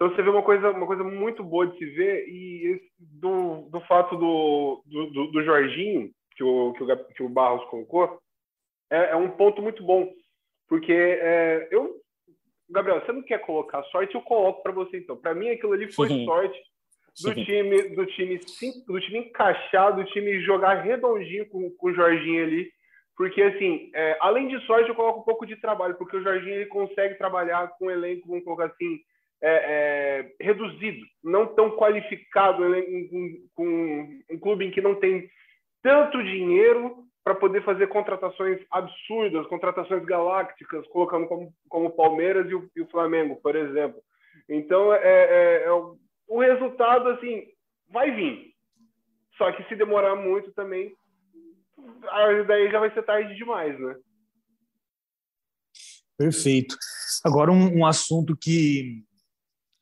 Então 0.00 0.16
você 0.16 0.22
vê 0.22 0.30
uma 0.30 0.42
coisa, 0.42 0.70
uma 0.70 0.86
coisa 0.86 1.04
muito 1.04 1.44
boa 1.44 1.66
de 1.66 1.76
se 1.76 1.84
ver 1.84 2.26
e 2.26 2.68
esse, 2.68 2.90
do, 2.98 3.68
do 3.70 3.82
fato 3.82 4.16
do, 4.16 4.82
do, 4.86 5.26
do, 5.26 5.44
Jorginho, 5.44 6.10
que 6.34 6.42
o, 6.42 6.72
que 6.72 6.82
o, 6.82 7.04
que 7.08 7.22
o 7.22 7.28
Barros 7.28 7.68
colocou, 7.68 8.18
é, 8.90 9.10
é 9.10 9.16
um 9.16 9.30
ponto 9.30 9.60
muito 9.60 9.84
bom. 9.84 10.10
Porque 10.66 10.90
é, 10.90 11.68
eu, 11.70 11.96
Gabriel, 12.70 13.04
você 13.04 13.12
não 13.12 13.22
quer 13.22 13.40
colocar 13.40 13.82
sorte, 13.84 14.14
eu 14.14 14.22
coloco 14.22 14.62
para 14.62 14.72
você 14.72 14.96
então. 14.96 15.18
Para 15.18 15.34
mim 15.34 15.50
aquilo 15.50 15.74
ali 15.74 15.92
foi 15.92 16.08
Sim. 16.08 16.24
sorte 16.24 16.58
do 17.22 17.34
Sim. 17.34 17.44
time, 17.44 17.82
do 17.90 18.06
time, 18.06 18.40
do 18.86 19.00
time 19.00 19.18
encaixado, 19.18 20.02
do 20.02 20.10
time 20.10 20.40
jogar 20.40 20.82
redondinho 20.82 21.46
com, 21.50 21.70
com 21.72 21.88
o 21.88 21.94
Jorginho 21.94 22.44
ali. 22.44 22.70
Porque, 23.14 23.42
assim, 23.42 23.90
é, 23.94 24.16
além 24.18 24.48
de 24.48 24.64
sorte, 24.64 24.88
eu 24.88 24.94
coloco 24.94 25.20
um 25.20 25.24
pouco 25.24 25.44
de 25.44 25.56
trabalho, 25.56 25.94
porque 25.96 26.16
o 26.16 26.22
Jorginho 26.22 26.54
ele 26.54 26.66
consegue 26.66 27.16
trabalhar 27.16 27.68
com 27.78 27.88
um 27.88 27.90
elenco, 27.90 28.26
vamos 28.26 28.44
colocar 28.44 28.64
assim, 28.64 28.98
é, 29.42 30.30
é, 30.38 30.44
reduzido, 30.44 31.00
não 31.22 31.46
tão 31.46 31.70
qualificado, 31.70 32.62
com 33.54 34.20
um 34.30 34.38
clube 34.38 34.66
em 34.66 34.70
que 34.70 34.80
não 34.80 34.94
tem 34.94 35.30
tanto 35.82 36.22
dinheiro 36.22 37.04
para 37.24 37.34
poder 37.34 37.64
fazer 37.64 37.86
contratações 37.88 38.60
absurdas, 38.70 39.46
contratações 39.46 40.04
galácticas, 40.04 40.86
colocando 40.88 41.26
como, 41.26 41.52
como 41.68 41.86
o 41.86 41.92
Palmeiras 41.92 42.50
e 42.50 42.54
o, 42.54 42.70
e 42.74 42.82
o 42.82 42.88
Flamengo, 42.88 43.36
por 43.42 43.56
exemplo. 43.56 44.00
Então, 44.48 44.92
é, 44.92 45.00
é, 45.02 45.62
é 45.64 45.72
o, 45.72 45.96
o 46.28 46.40
resultado, 46.40 47.08
assim, 47.10 47.46
vai 47.88 48.10
vir. 48.10 48.50
Só 49.36 49.52
que 49.52 49.62
se 49.68 49.76
demorar 49.76 50.16
muito 50.16 50.52
também, 50.52 50.94
daí 52.46 52.70
já 52.70 52.78
vai 52.78 52.92
ser 52.92 53.02
tarde 53.02 53.34
demais, 53.34 53.78
né? 53.78 53.96
Perfeito. 56.18 56.76
Agora, 57.24 57.50
um, 57.50 57.78
um 57.78 57.86
assunto 57.86 58.36
que 58.36 59.02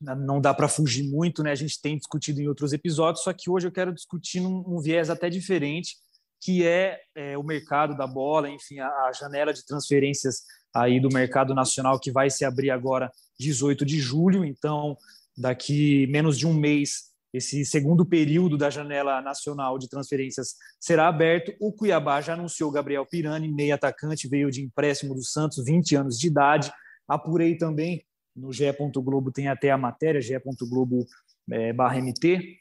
não 0.01 0.39
dá 0.39 0.53
para 0.53 0.67
fugir 0.67 1.03
muito, 1.09 1.43
né? 1.43 1.51
A 1.51 1.55
gente 1.55 1.81
tem 1.81 1.97
discutido 1.97 2.41
em 2.41 2.47
outros 2.47 2.71
episódios, 2.73 3.23
só 3.23 3.33
que 3.33 3.49
hoje 3.49 3.67
eu 3.67 3.71
quero 3.71 3.93
discutir 3.93 4.39
num, 4.39 4.63
um 4.65 4.79
viés 4.79 5.09
até 5.09 5.29
diferente, 5.29 5.95
que 6.41 6.65
é, 6.65 6.97
é, 7.15 7.37
o 7.37 7.43
mercado 7.43 7.97
da 7.97 8.07
bola, 8.07 8.49
enfim, 8.49 8.79
a, 8.79 8.87
a, 8.87 9.11
janela 9.11 9.53
de 9.53 9.65
transferências 9.65 10.43
aí 10.73 10.99
do 10.99 11.09
mercado 11.09 11.53
nacional 11.53 11.99
que 11.99 12.11
vai 12.11 12.29
se 12.29 12.45
abrir 12.45 12.69
agora 12.69 13.11
18 13.37 13.85
de 13.85 13.99
julho. 13.99 14.45
Então, 14.45 14.97
daqui 15.37 16.07
menos 16.07 16.37
de 16.37 16.47
um 16.47 16.53
mês, 16.53 17.09
esse 17.33 17.65
segundo 17.65 18.05
período 18.05 18.57
da 18.57 18.69
janela 18.69 19.21
nacional 19.21 19.77
de 19.77 19.89
transferências 19.89 20.55
será 20.79 21.07
aberto. 21.09 21.53
O 21.59 21.73
Cuiabá 21.73 22.21
já 22.21 22.33
anunciou 22.33 22.71
Gabriel 22.71 23.05
Pirani, 23.05 23.51
meio 23.51 23.75
atacante, 23.75 24.29
veio 24.29 24.49
de 24.49 24.63
empréstimo 24.63 25.13
do 25.13 25.23
Santos, 25.23 25.63
20 25.63 25.95
anos 25.95 26.17
de 26.17 26.27
idade. 26.27 26.71
Apurei 27.07 27.57
também, 27.57 28.05
no 28.39 28.51
GE. 28.51 28.71
Globo 28.95 29.31
tem 29.31 29.47
até 29.47 29.71
a 29.71 29.77
matéria, 29.77 30.21
ge.globo 30.21 31.05
é, 31.51 31.73
barra 31.73 31.97
MT, 31.97 32.57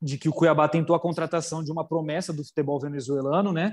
de 0.00 0.18
que 0.18 0.28
o 0.28 0.32
Cuiabá 0.32 0.68
tentou 0.68 0.94
a 0.94 1.00
contratação 1.00 1.62
de 1.62 1.72
uma 1.72 1.86
promessa 1.86 2.32
do 2.32 2.44
futebol 2.44 2.78
venezuelano, 2.78 3.52
né? 3.52 3.72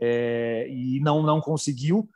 É, 0.00 0.66
e 0.70 1.00
não, 1.00 1.22
não 1.22 1.40
conseguiu, 1.40 2.08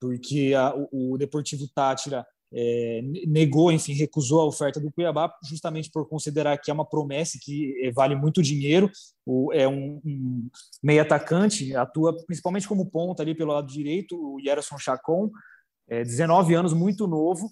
porque 0.00 0.52
a, 0.56 0.74
o, 0.74 1.14
o 1.14 1.18
Deportivo 1.18 1.68
Tátira 1.74 2.24
é, 2.56 3.00
negou, 3.26 3.72
enfim, 3.72 3.94
recusou 3.94 4.40
a 4.40 4.46
oferta 4.46 4.78
do 4.78 4.92
Cuiabá, 4.92 5.34
justamente 5.42 5.90
por 5.90 6.08
considerar 6.08 6.56
que 6.56 6.70
é 6.70 6.74
uma 6.74 6.88
promessa 6.88 7.36
que 7.42 7.90
vale 7.92 8.14
muito 8.14 8.40
dinheiro. 8.40 8.88
O, 9.26 9.52
é 9.52 9.66
um, 9.66 10.00
um 10.04 10.48
meio 10.80 11.02
atacante, 11.02 11.74
atua 11.74 12.16
principalmente 12.26 12.68
como 12.68 12.88
ponta 12.88 13.22
ali 13.22 13.34
pelo 13.34 13.52
lado 13.52 13.66
direito, 13.66 14.16
o 14.16 14.38
Yerson 14.38 14.78
Chacon, 14.78 15.30
é, 15.88 16.04
19 16.04 16.54
anos, 16.54 16.72
muito 16.72 17.08
novo. 17.08 17.50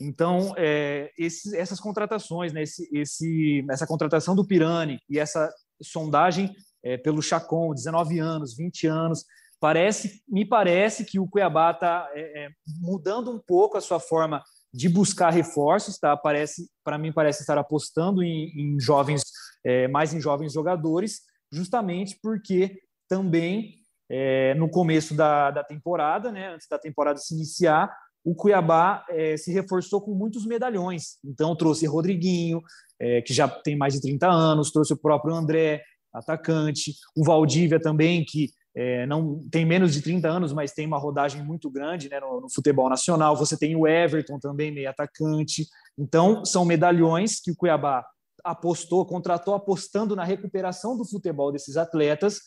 Então, 0.00 0.54
é, 0.56 1.10
esses, 1.18 1.52
essas 1.52 1.78
contratações, 1.78 2.52
né, 2.52 2.62
esse, 2.62 2.88
esse, 2.92 3.64
essa 3.70 3.86
contratação 3.86 4.34
do 4.34 4.46
Pirani 4.46 4.98
e 5.08 5.18
essa 5.18 5.52
sondagem 5.82 6.54
é, 6.82 6.96
pelo 6.96 7.20
Chacon, 7.20 7.74
19 7.74 8.18
anos, 8.18 8.56
20 8.56 8.86
anos, 8.86 9.24
Parece, 9.60 10.22
me 10.26 10.42
parece 10.46 11.04
que 11.04 11.20
o 11.20 11.28
Cuiabá 11.28 11.72
está 11.72 12.10
é, 12.14 12.46
é, 12.46 12.50
mudando 12.80 13.30
um 13.30 13.38
pouco 13.38 13.76
a 13.76 13.80
sua 13.82 14.00
forma 14.00 14.42
de 14.72 14.88
buscar 14.88 15.28
reforços, 15.28 15.98
tá? 15.98 16.16
Parece, 16.16 16.70
para 16.82 16.96
mim 16.96 17.12
parece 17.12 17.42
estar 17.42 17.58
apostando 17.58 18.22
em, 18.22 18.48
em 18.56 18.80
jovens, 18.80 19.22
é, 19.62 19.86
mais 19.86 20.14
em 20.14 20.20
jovens 20.20 20.54
jogadores, 20.54 21.20
justamente 21.52 22.18
porque 22.22 22.80
também 23.06 23.74
é, 24.08 24.54
no 24.54 24.70
começo 24.70 25.14
da, 25.14 25.50
da 25.50 25.62
temporada, 25.62 26.32
né, 26.32 26.54
antes 26.54 26.66
da 26.66 26.78
temporada 26.78 27.18
se 27.18 27.34
iniciar, 27.34 27.94
o 28.24 28.34
Cuiabá 28.34 29.04
é, 29.08 29.36
se 29.36 29.52
reforçou 29.52 30.00
com 30.00 30.14
muitos 30.14 30.44
medalhões. 30.46 31.18
Então 31.24 31.56
trouxe 31.56 31.86
Rodriguinho, 31.86 32.62
é, 33.00 33.22
que 33.22 33.32
já 33.32 33.48
tem 33.48 33.76
mais 33.76 33.94
de 33.94 34.00
30 34.00 34.28
anos, 34.28 34.70
trouxe 34.70 34.92
o 34.92 34.96
próprio 34.96 35.34
André, 35.34 35.82
atacante, 36.12 36.94
o 37.16 37.24
Valdívia 37.24 37.80
também, 37.80 38.24
que 38.24 38.50
é, 38.74 39.04
não 39.06 39.40
tem 39.50 39.64
menos 39.64 39.92
de 39.92 40.02
30 40.02 40.28
anos, 40.28 40.52
mas 40.52 40.72
tem 40.72 40.86
uma 40.86 40.98
rodagem 40.98 41.42
muito 41.42 41.70
grande 41.70 42.08
né, 42.08 42.20
no, 42.20 42.42
no, 42.42 42.52
futebol 42.52 42.88
nacional. 42.88 43.36
Você 43.36 43.56
tem 43.56 43.74
o 43.74 43.86
Everton 43.86 44.38
também, 44.38 44.72
meio 44.72 44.88
atacante. 44.88 45.66
Então, 45.98 46.44
são 46.44 46.64
medalhões 46.64 47.40
que 47.40 47.50
o 47.50 47.56
Cuiabá 47.56 48.04
apostou, 48.44 49.04
contratou 49.04 49.54
apostando 49.54 50.14
na 50.14 50.24
recuperação 50.24 50.96
do 50.96 51.04
futebol 51.04 51.52
desses 51.52 51.76
atletas, 51.76 52.40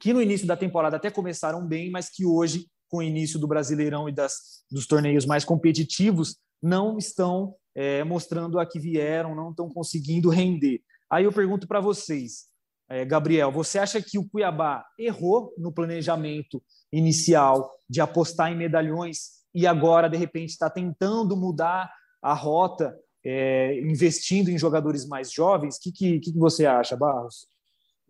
que 0.00 0.12
no 0.12 0.20
início 0.20 0.46
da 0.46 0.56
temporada 0.56 0.96
até 0.96 1.10
começaram 1.10 1.66
bem, 1.66 1.90
mas 1.90 2.08
que 2.10 2.26
hoje, 2.26 2.66
com 2.90 2.98
o 2.98 3.02
início 3.02 3.38
do 3.38 3.46
Brasileirão 3.46 4.08
e 4.08 4.12
das, 4.12 4.64
dos 4.70 4.86
torneios 4.86 5.24
mais 5.24 5.44
competitivos, 5.44 6.36
não 6.62 6.98
estão 6.98 7.54
é, 7.74 8.02
mostrando 8.04 8.58
a 8.58 8.66
que 8.66 8.78
vieram, 8.78 9.34
não 9.34 9.50
estão 9.50 9.68
conseguindo 9.68 10.28
render. 10.28 10.80
Aí 11.10 11.24
eu 11.24 11.32
pergunto 11.32 11.66
para 11.66 11.80
vocês, 11.80 12.50
é, 12.88 13.04
Gabriel, 13.04 13.52
você 13.52 13.78
acha 13.78 14.02
que 14.02 14.18
o 14.18 14.28
Cuiabá 14.28 14.84
errou 14.98 15.54
no 15.56 15.72
planejamento 15.72 16.62
inicial 16.92 17.70
de 17.88 18.00
apostar 18.00 18.52
em 18.52 18.56
medalhões 18.56 19.40
e 19.54 19.66
agora, 19.66 20.08
de 20.08 20.16
repente, 20.16 20.50
está 20.50 20.68
tentando 20.68 21.36
mudar 21.36 21.92
a 22.20 22.34
rota, 22.34 22.96
é, 23.24 23.78
investindo 23.80 24.48
em 24.48 24.58
jogadores 24.58 25.06
mais 25.06 25.32
jovens? 25.32 25.76
O 25.76 25.80
que, 25.80 25.92
que, 25.92 26.20
que, 26.20 26.38
você 26.38 26.66
acha, 26.66 26.96
Barros? 26.96 27.46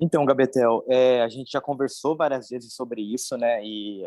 Então, 0.00 0.24
Gabetel, 0.24 0.82
é, 0.88 1.20
a 1.20 1.28
gente 1.28 1.50
já 1.50 1.60
conversou 1.60 2.16
várias 2.16 2.48
vezes 2.48 2.72
sobre 2.72 3.02
isso, 3.02 3.36
né? 3.36 3.62
E 3.62 4.02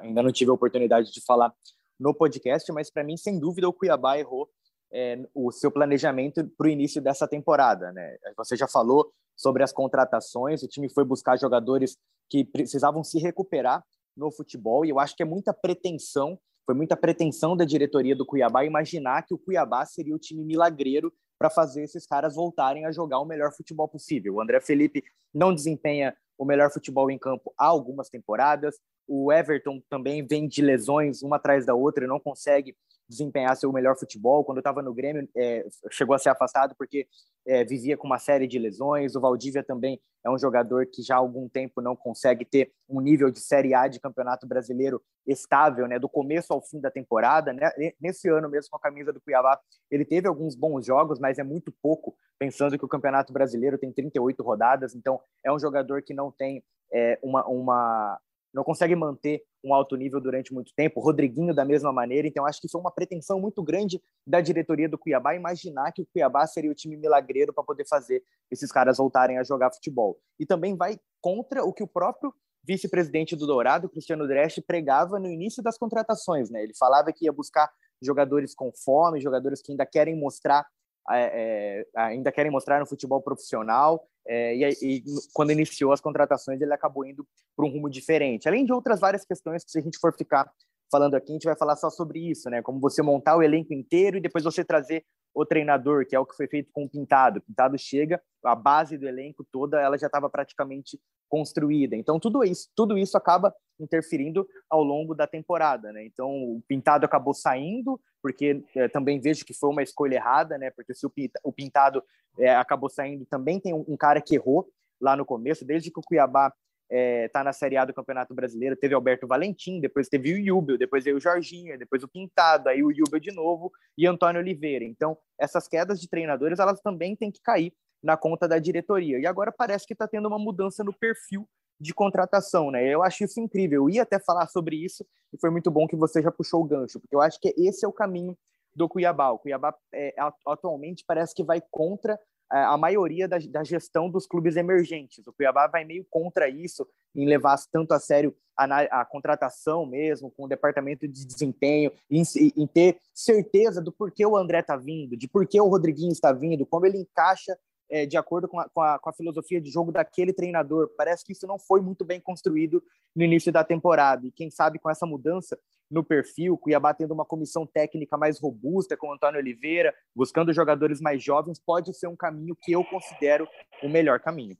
ainda 0.00 0.22
não 0.22 0.32
tive 0.32 0.50
a 0.50 0.54
oportunidade 0.54 1.12
de 1.12 1.20
falar 1.22 1.52
no 2.00 2.14
podcast, 2.14 2.72
mas 2.72 2.90
para 2.90 3.04
mim, 3.04 3.16
sem 3.18 3.38
dúvida, 3.38 3.68
o 3.68 3.72
Cuiabá 3.72 4.18
errou 4.18 4.48
é, 4.90 5.18
o 5.34 5.52
seu 5.52 5.70
planejamento 5.70 6.48
para 6.56 6.66
o 6.66 6.70
início 6.70 7.02
dessa 7.02 7.28
temporada, 7.28 7.92
né? 7.92 8.16
Você 8.38 8.56
já 8.56 8.66
falou 8.66 9.12
sobre 9.36 9.62
as 9.62 9.70
contratações. 9.70 10.62
O 10.62 10.68
time 10.68 10.88
foi 10.88 11.04
buscar 11.04 11.38
jogadores 11.38 11.98
que 12.30 12.42
precisavam 12.42 13.04
se 13.04 13.18
recuperar 13.18 13.84
no 14.16 14.30
futebol 14.30 14.84
e 14.84 14.90
eu 14.90 14.98
acho 14.98 15.14
que 15.14 15.22
é 15.22 15.26
muita 15.26 15.52
pretensão, 15.52 16.38
foi 16.64 16.74
muita 16.74 16.96
pretensão 16.96 17.54
da 17.54 17.66
diretoria 17.66 18.16
do 18.16 18.24
Cuiabá 18.24 18.64
imaginar 18.64 19.26
que 19.26 19.34
o 19.34 19.38
Cuiabá 19.38 19.84
seria 19.84 20.14
o 20.14 20.18
time 20.18 20.42
milagreiro 20.42 21.12
para 21.38 21.50
fazer 21.50 21.82
esses 21.82 22.06
caras 22.06 22.34
voltarem 22.34 22.86
a 22.86 22.92
jogar 22.92 23.18
o 23.20 23.24
melhor 23.24 23.52
futebol 23.52 23.88
possível. 23.88 24.34
O 24.34 24.40
André 24.40 24.60
Felipe 24.60 25.04
não 25.32 25.54
desempenha 25.54 26.16
o 26.38 26.44
melhor 26.44 26.70
futebol 26.70 27.10
em 27.10 27.18
campo 27.18 27.52
há 27.58 27.66
algumas 27.66 28.08
temporadas. 28.08 28.78
O 29.06 29.32
Everton 29.32 29.82
também 29.88 30.26
vem 30.26 30.48
de 30.48 30.62
lesões 30.62 31.22
uma 31.22 31.36
atrás 31.36 31.66
da 31.66 31.74
outra 31.74 32.04
e 32.04 32.08
não 32.08 32.20
consegue 32.20 32.76
desempenhar 33.08 33.56
seu 33.56 33.72
melhor 33.72 33.96
futebol. 33.98 34.44
Quando 34.44 34.58
estava 34.58 34.82
no 34.82 34.94
Grêmio, 34.94 35.28
é, 35.36 35.66
chegou 35.90 36.14
a 36.14 36.18
ser 36.18 36.30
afastado 36.30 36.74
porque 36.76 37.06
é, 37.46 37.64
vivia 37.64 37.96
com 37.96 38.06
uma 38.06 38.18
série 38.18 38.46
de 38.46 38.58
lesões. 38.58 39.14
O 39.14 39.20
Valdívia 39.20 39.62
também 39.62 40.00
é 40.24 40.30
um 40.30 40.38
jogador 40.38 40.86
que 40.86 41.02
já 41.02 41.16
há 41.16 41.18
algum 41.18 41.48
tempo 41.48 41.82
não 41.82 41.94
consegue 41.94 42.44
ter 42.44 42.72
um 42.88 43.00
nível 43.00 43.30
de 43.30 43.40
Série 43.40 43.74
A 43.74 43.86
de 43.86 44.00
Campeonato 44.00 44.46
Brasileiro 44.46 45.02
estável, 45.26 45.86
né, 45.86 45.98
do 45.98 46.08
começo 46.08 46.52
ao 46.52 46.62
fim 46.62 46.80
da 46.80 46.90
temporada. 46.90 47.52
Né? 47.52 47.70
Nesse 48.00 48.28
ano 48.28 48.48
mesmo, 48.48 48.70
com 48.70 48.76
a 48.76 48.80
camisa 48.80 49.12
do 49.12 49.20
Cuiabá, 49.20 49.58
ele 49.90 50.04
teve 50.04 50.26
alguns 50.26 50.54
bons 50.54 50.86
jogos, 50.86 51.18
mas 51.18 51.38
é 51.38 51.44
muito 51.44 51.72
pouco, 51.82 52.16
pensando 52.38 52.78
que 52.78 52.84
o 52.84 52.88
Campeonato 52.88 53.32
Brasileiro 53.32 53.78
tem 53.78 53.92
38 53.92 54.42
rodadas, 54.42 54.94
então 54.94 55.20
é 55.44 55.52
um 55.52 55.58
jogador 55.58 56.02
que 56.02 56.14
não 56.14 56.30
tem 56.30 56.62
é, 56.92 57.18
uma, 57.22 57.46
uma, 57.46 58.20
não 58.52 58.64
consegue 58.64 58.94
manter 58.94 59.42
um 59.64 59.72
alto 59.72 59.96
nível 59.96 60.20
durante 60.20 60.52
muito 60.52 60.72
tempo. 60.74 61.00
Rodriguinho 61.00 61.54
da 61.54 61.64
mesma 61.64 61.92
maneira. 61.92 62.28
Então 62.28 62.44
acho 62.44 62.60
que 62.60 62.68
foi 62.68 62.80
uma 62.80 62.90
pretensão 62.90 63.40
muito 63.40 63.62
grande 63.62 64.00
da 64.26 64.40
diretoria 64.40 64.88
do 64.88 64.98
Cuiabá 64.98 65.34
imaginar 65.34 65.90
que 65.92 66.02
o 66.02 66.06
Cuiabá 66.06 66.46
seria 66.46 66.70
o 66.70 66.74
time 66.74 66.96
milagreiro 66.96 67.52
para 67.52 67.64
poder 67.64 67.86
fazer 67.88 68.22
esses 68.50 68.70
caras 68.70 68.98
voltarem 68.98 69.38
a 69.38 69.42
jogar 69.42 69.72
futebol. 69.72 70.18
E 70.38 70.44
também 70.44 70.76
vai 70.76 70.98
contra 71.20 71.64
o 71.64 71.72
que 71.72 71.82
o 71.82 71.88
próprio 71.88 72.32
vice-presidente 72.66 73.36
do 73.36 73.46
Dourado, 73.46 73.88
Cristiano 73.88 74.26
Dresch, 74.26 74.60
pregava 74.66 75.18
no 75.18 75.28
início 75.28 75.62
das 75.62 75.76
contratações, 75.76 76.50
né? 76.50 76.62
Ele 76.62 76.74
falava 76.74 77.12
que 77.12 77.26
ia 77.26 77.32
buscar 77.32 77.70
jogadores 78.02 78.54
com 78.54 78.72
fome, 78.72 79.20
jogadores 79.20 79.62
que 79.62 79.72
ainda 79.72 79.86
querem 79.86 80.16
mostrar 80.18 80.66
é, 81.10 81.86
ainda 81.96 82.32
querem 82.32 82.50
mostrar 82.50 82.80
no 82.80 82.86
futebol 82.86 83.20
profissional. 83.20 84.06
É, 84.26 84.56
e, 84.56 84.64
e, 84.82 85.04
quando 85.34 85.52
iniciou 85.52 85.92
as 85.92 86.00
contratações, 86.00 86.60
ele 86.60 86.72
acabou 86.72 87.04
indo 87.04 87.26
para 87.56 87.66
um 87.66 87.70
rumo 87.70 87.90
diferente. 87.90 88.48
Além 88.48 88.64
de 88.64 88.72
outras 88.72 89.00
várias 89.00 89.24
questões 89.24 89.64
que, 89.64 89.70
se 89.70 89.78
a 89.78 89.82
gente 89.82 89.98
for 89.98 90.14
ficar 90.16 90.50
falando 90.90 91.14
aqui, 91.14 91.30
a 91.30 91.34
gente 91.34 91.44
vai 91.44 91.56
falar 91.56 91.76
só 91.76 91.90
sobre 91.90 92.30
isso, 92.30 92.48
né? 92.48 92.62
Como 92.62 92.80
você 92.80 93.02
montar 93.02 93.36
o 93.36 93.42
elenco 93.42 93.74
inteiro 93.74 94.16
e 94.16 94.20
depois 94.20 94.44
você 94.44 94.64
trazer 94.64 95.04
o 95.34 95.44
treinador, 95.44 96.06
que 96.06 96.14
é 96.14 96.20
o 96.20 96.24
que 96.24 96.36
foi 96.36 96.46
feito 96.46 96.70
com 96.72 96.84
o 96.84 96.88
Pintado. 96.88 97.40
O 97.40 97.42
Pintado 97.42 97.76
chega, 97.76 98.22
a 98.44 98.54
base 98.54 98.96
do 98.96 99.08
elenco 99.08 99.44
toda, 99.50 99.80
ela 99.80 99.98
já 99.98 100.06
estava 100.06 100.30
praticamente 100.30 100.98
construída. 101.28 101.96
Então 101.96 102.20
tudo 102.20 102.44
isso, 102.44 102.68
tudo 102.76 102.96
isso 102.96 103.16
acaba 103.16 103.52
interferindo 103.80 104.46
ao 104.70 104.84
longo 104.84 105.14
da 105.14 105.26
temporada, 105.26 105.92
né? 105.92 106.04
Então 106.06 106.30
o 106.30 106.62
Pintado 106.68 107.04
acabou 107.04 107.34
saindo 107.34 108.00
porque 108.24 108.64
é, 108.74 108.88
também 108.88 109.20
vejo 109.20 109.44
que 109.44 109.52
foi 109.52 109.68
uma 109.68 109.82
escolha 109.82 110.14
errada, 110.14 110.56
né? 110.56 110.70
Porque 110.70 110.94
se 110.94 111.06
o 111.42 111.52
Pintado 111.52 112.02
é, 112.38 112.56
acabou 112.56 112.88
saindo, 112.88 113.26
também 113.26 113.60
tem 113.60 113.74
um, 113.74 113.84
um, 113.86 113.98
cara 113.98 114.18
que 114.18 114.34
errou 114.34 114.66
lá 114.98 115.14
no 115.14 115.26
começo, 115.26 115.62
desde 115.62 115.90
que 115.90 116.00
o 116.00 116.02
Cuiabá 116.02 116.50
está 116.88 117.40
é, 117.40 117.44
na 117.44 117.52
Série 117.52 117.76
A 117.76 117.84
do 117.84 117.92
Campeonato 117.92 118.32
Brasileiro, 118.32 118.76
teve 118.76 118.94
Alberto 118.94 119.26
Valentim, 119.26 119.78
depois 119.78 120.08
teve 120.08 120.32
o 120.32 120.38
Yubel, 120.38 120.78
depois 120.78 121.04
veio 121.04 121.18
o 121.18 121.20
Jorginho, 121.20 121.78
depois 121.78 122.02
o 122.02 122.08
Pintado, 122.08 122.70
aí 122.70 122.82
o 122.82 122.90
Yubel 122.90 123.20
de 123.20 123.30
novo 123.30 123.70
e 123.98 124.06
Antônio 124.06 124.40
Oliveira. 124.40 124.86
Então, 124.86 125.18
essas 125.38 125.68
quedas 125.68 126.00
de 126.00 126.08
treinadores, 126.08 126.58
elas 126.58 126.80
também 126.80 127.14
têm 127.14 127.30
que 127.30 127.42
cair 127.42 127.74
na 128.02 128.16
conta 128.16 128.48
da 128.48 128.58
diretoria. 128.58 129.18
E 129.18 129.26
agora 129.26 129.52
parece 129.52 129.86
que 129.86 129.92
está 129.92 130.08
tendo 130.08 130.28
uma 130.28 130.38
mudança 130.38 130.82
no 130.82 130.94
perfil 130.94 131.46
de 131.80 131.92
contratação, 131.92 132.70
né? 132.70 132.86
Eu 132.86 133.02
acho 133.02 133.24
isso 133.24 133.40
incrível. 133.40 133.82
Eu 133.82 133.90
ia 133.90 134.02
até 134.02 134.18
falar 134.18 134.46
sobre 134.46 134.76
isso 134.76 135.04
e 135.32 135.38
foi 135.38 135.50
muito 135.50 135.70
bom 135.70 135.86
que 135.86 135.96
você 135.96 136.22
já 136.22 136.30
puxou 136.30 136.62
o 136.62 136.64
gancho, 136.64 137.00
porque 137.00 137.14
eu 137.14 137.20
acho 137.20 137.40
que 137.40 137.54
esse 137.56 137.84
é 137.84 137.88
o 137.88 137.92
caminho 137.92 138.36
do 138.74 138.88
Cuiabá. 138.88 139.30
O 139.30 139.38
Cuiabá 139.38 139.74
é, 139.92 140.14
atualmente 140.46 141.04
parece 141.06 141.34
que 141.34 141.42
vai 141.42 141.62
contra 141.70 142.18
é, 142.52 142.58
a 142.58 142.76
maioria 142.76 143.26
da, 143.26 143.38
da, 143.38 143.64
gestão 143.64 144.08
dos 144.08 144.26
clubes 144.26 144.56
emergentes. 144.56 145.26
O 145.26 145.32
Cuiabá 145.32 145.66
vai 145.66 145.84
meio 145.84 146.06
contra 146.10 146.48
isso, 146.48 146.86
em 147.14 147.26
levar 147.26 147.58
tanto 147.72 147.92
a 147.92 148.00
sério 148.00 148.34
a, 148.56 149.00
a 149.00 149.04
contratação 149.04 149.86
mesmo, 149.86 150.30
com 150.30 150.44
o 150.44 150.48
departamento 150.48 151.08
de 151.08 151.26
desempenho, 151.26 151.90
em, 152.10 152.22
em, 152.56 152.66
ter 152.66 152.98
certeza 153.12 153.80
do 153.80 153.90
porquê 153.90 154.24
o 154.24 154.36
André 154.36 154.60
está 154.60 154.76
vindo, 154.76 155.16
de 155.16 155.26
porquê 155.26 155.60
o 155.60 155.68
Rodriguinho 155.68 156.12
está 156.12 156.32
vindo, 156.32 156.66
como 156.66 156.86
ele 156.86 156.98
encaixa 156.98 157.58
é, 157.94 158.04
de 158.04 158.16
acordo 158.16 158.48
com 158.48 158.58
a, 158.58 158.68
com, 158.68 158.80
a, 158.80 158.98
com 158.98 159.08
a, 159.08 159.12
filosofia 159.12 159.60
de 159.60 159.70
jogo 159.70 159.92
daquele 159.92 160.32
treinador. 160.32 160.90
Parece 160.96 161.24
que 161.24 161.30
isso 161.30 161.46
não 161.46 161.60
foi 161.60 161.80
muito 161.80 162.04
bem 162.04 162.20
construído 162.20 162.82
no 163.14 163.22
início 163.22 163.52
da 163.52 163.62
temporada. 163.62 164.26
E 164.26 164.32
quem 164.32 164.50
sabe 164.50 164.80
com 164.80 164.90
essa 164.90 165.06
mudança 165.06 165.56
no 165.88 166.02
perfil, 166.02 166.58
Cuiabá 166.58 166.92
tendo 166.92 167.14
uma 167.14 167.24
comissão 167.24 167.64
técnica 167.64 168.18
mais 168.18 168.40
robusta 168.40 168.96
com 168.96 169.10
o 169.10 169.12
Antônio 169.12 169.38
Oliveira, 169.38 169.94
buscando 170.12 170.52
jogadores 170.52 171.00
mais 171.00 171.22
jovens, 171.22 171.60
pode 171.64 171.94
ser 171.94 172.08
um 172.08 172.16
caminho 172.16 172.56
que 172.60 172.72
eu 172.72 172.82
considero 172.84 173.46
o 173.80 173.88
melhor 173.88 174.18
caminho. 174.18 174.56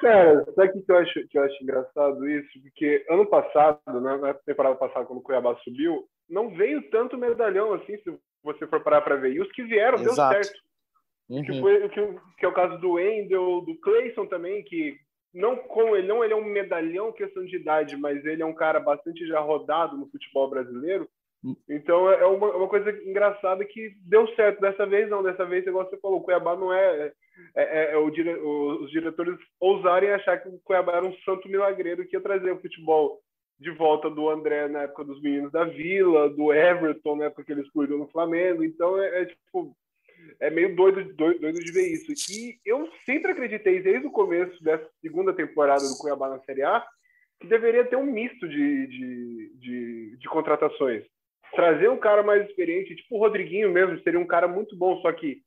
Cara, 0.00 0.44
sabe 0.56 0.76
o 0.76 0.82
que 0.82 0.90
eu 0.92 0.96
acho, 0.96 1.28
que 1.28 1.38
eu 1.38 1.44
acho 1.44 1.62
engraçado 1.62 2.28
isso? 2.28 2.60
Porque 2.60 3.06
ano 3.08 3.26
passado, 3.26 4.00
né, 4.00 4.16
na 4.16 4.34
temporada 4.34 4.74
passada, 4.74 5.06
quando 5.06 5.20
o 5.20 5.22
Cuiabá 5.22 5.54
subiu, 5.62 6.08
não 6.28 6.50
veio 6.50 6.90
tanto 6.90 7.16
medalhão 7.16 7.72
assim, 7.74 7.96
se 7.98 8.18
você 8.42 8.66
for 8.66 8.82
parar 8.82 9.02
para 9.02 9.14
ver. 9.14 9.34
E 9.34 9.40
os 9.40 9.50
que 9.52 9.62
vieram, 9.62 9.98
Exato. 10.00 10.34
deu 10.34 10.42
certo. 10.42 10.65
Uhum. 11.28 11.42
Que, 11.42 11.60
foi, 11.60 11.88
que, 11.88 12.20
que, 12.38 12.44
é 12.44 12.48
o 12.48 12.54
caso 12.54 12.78
do 12.78 12.92
Wendel, 12.92 13.60
do 13.62 13.74
Clayson 13.80 14.26
também, 14.26 14.62
que 14.62 14.96
não 15.34 15.56
como 15.56 15.96
ele 15.96 16.06
não 16.06 16.24
ele 16.24 16.32
é 16.32 16.36
um 16.36 16.44
medalhão 16.44 17.12
questão 17.12 17.44
de 17.44 17.56
idade, 17.56 17.96
mas 17.96 18.24
ele 18.24 18.42
é 18.42 18.46
um 18.46 18.54
cara 18.54 18.80
bastante 18.80 19.26
já 19.26 19.40
rodado 19.40 19.96
no 19.96 20.08
futebol 20.08 20.48
brasileiro. 20.48 21.08
Hum. 21.44 21.54
Então 21.68 22.10
é, 22.10 22.20
é 22.20 22.26
uma, 22.26 22.56
uma 22.56 22.68
coisa 22.68 22.90
engraçada 23.04 23.64
que 23.64 23.92
deu 24.02 24.26
certo 24.34 24.60
dessa 24.60 24.86
vez 24.86 25.10
não, 25.10 25.22
dessa 25.22 25.44
vez 25.44 25.66
igual 25.66 25.88
você 25.88 25.96
falou, 25.98 26.18
o 26.18 26.22
Cuiabá 26.22 26.56
não 26.56 26.72
é, 26.72 27.12
é, 27.54 27.62
é, 27.80 27.92
é 27.92 27.96
o 27.96 28.08
dire, 28.10 28.34
os 28.34 28.90
diretores 28.90 29.38
ousarem 29.60 30.10
achar 30.10 30.38
que 30.38 30.48
o 30.48 30.58
Cuiabá 30.64 30.92
era 30.94 31.06
um 31.06 31.16
santo 31.18 31.48
milagreiro 31.48 32.06
que 32.06 32.16
ia 32.16 32.22
trazer 32.22 32.52
o 32.52 32.60
futebol 32.60 33.20
de 33.58 33.70
volta 33.70 34.08
do 34.08 34.28
André 34.28 34.68
na 34.68 34.82
época 34.82 35.04
dos 35.04 35.20
meninos 35.20 35.50
da 35.50 35.64
Vila, 35.64 36.28
do 36.30 36.52
Everton 36.52 37.16
na 37.16 37.26
época 37.26 37.44
que 37.44 37.52
eles 37.52 37.68
cuidam 37.70 37.98
no 37.98 38.08
Flamengo. 38.08 38.62
Então 38.62 38.98
é, 39.02 39.22
é 39.22 39.24
tipo 39.26 39.76
é 40.40 40.50
meio 40.50 40.74
doido, 40.74 41.04
doido, 41.14 41.40
doido, 41.40 41.58
de 41.58 41.72
ver 41.72 41.88
isso. 41.88 42.12
E 42.32 42.58
eu 42.64 42.88
sempre 43.04 43.32
acreditei, 43.32 43.80
desde 43.80 44.06
o 44.06 44.10
começo 44.10 44.62
dessa 44.62 44.88
segunda 45.00 45.32
temporada 45.32 45.82
do 45.82 45.98
Cuiabá 45.98 46.28
na 46.28 46.40
Série 46.40 46.62
A, 46.62 46.84
que 47.40 47.46
deveria 47.46 47.84
ter 47.84 47.96
um 47.96 48.06
misto 48.06 48.48
de, 48.48 48.86
de, 48.86 49.52
de, 49.58 50.16
de 50.18 50.28
contratações. 50.28 51.04
Trazer 51.54 51.88
um 51.88 51.98
cara 51.98 52.22
mais 52.22 52.46
experiente, 52.48 52.96
tipo 52.96 53.16
o 53.16 53.18
Rodriguinho 53.18 53.70
mesmo, 53.70 53.98
seria 54.00 54.18
um 54.18 54.26
cara 54.26 54.48
muito 54.48 54.76
bom, 54.76 55.00
só 55.00 55.12
que 55.12 55.42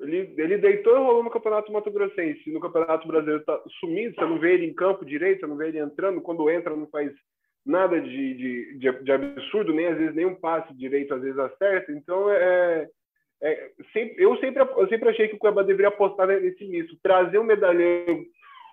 ele, 0.00 0.34
ele 0.36 0.58
deitou 0.58 0.94
e 0.94 0.98
rolou 0.98 1.22
no 1.22 1.30
Campeonato 1.30 1.72
Mato 1.72 1.90
Grossense. 1.90 2.50
No 2.52 2.60
Campeonato 2.60 3.06
Brasileiro 3.06 3.44
tá 3.44 3.60
sumido, 3.80 4.14
você 4.14 4.22
não 4.22 4.38
vê 4.38 4.54
ele 4.54 4.66
em 4.66 4.74
campo 4.74 5.04
direito, 5.04 5.40
você 5.40 5.46
não 5.46 5.56
vê 5.56 5.68
ele 5.68 5.78
entrando. 5.78 6.20
Quando 6.20 6.50
entra, 6.50 6.74
não 6.74 6.88
faz 6.88 7.12
nada 7.64 8.00
de, 8.00 8.34
de, 8.34 8.78
de, 8.78 8.92
de 9.04 9.12
absurdo, 9.12 9.72
nem 9.72 9.86
às 9.86 9.96
vezes 9.96 10.14
nem 10.14 10.26
um 10.26 10.34
passe 10.34 10.74
direito, 10.74 11.14
às 11.14 11.22
vezes 11.22 11.38
acerta. 11.38 11.92
Então, 11.92 12.30
é, 12.30 12.88
é, 13.42 13.70
sempre, 13.92 14.14
eu, 14.18 14.36
sempre, 14.38 14.62
eu 14.62 14.88
sempre 14.88 15.08
achei 15.10 15.28
que 15.28 15.36
o 15.36 15.38
Cuiabá 15.38 15.62
deveria 15.62 15.88
apostar 15.88 16.26
nesse 16.26 16.64
misto, 16.66 16.96
trazer 17.02 17.38
um 17.38 17.44
medalhão 17.44 18.24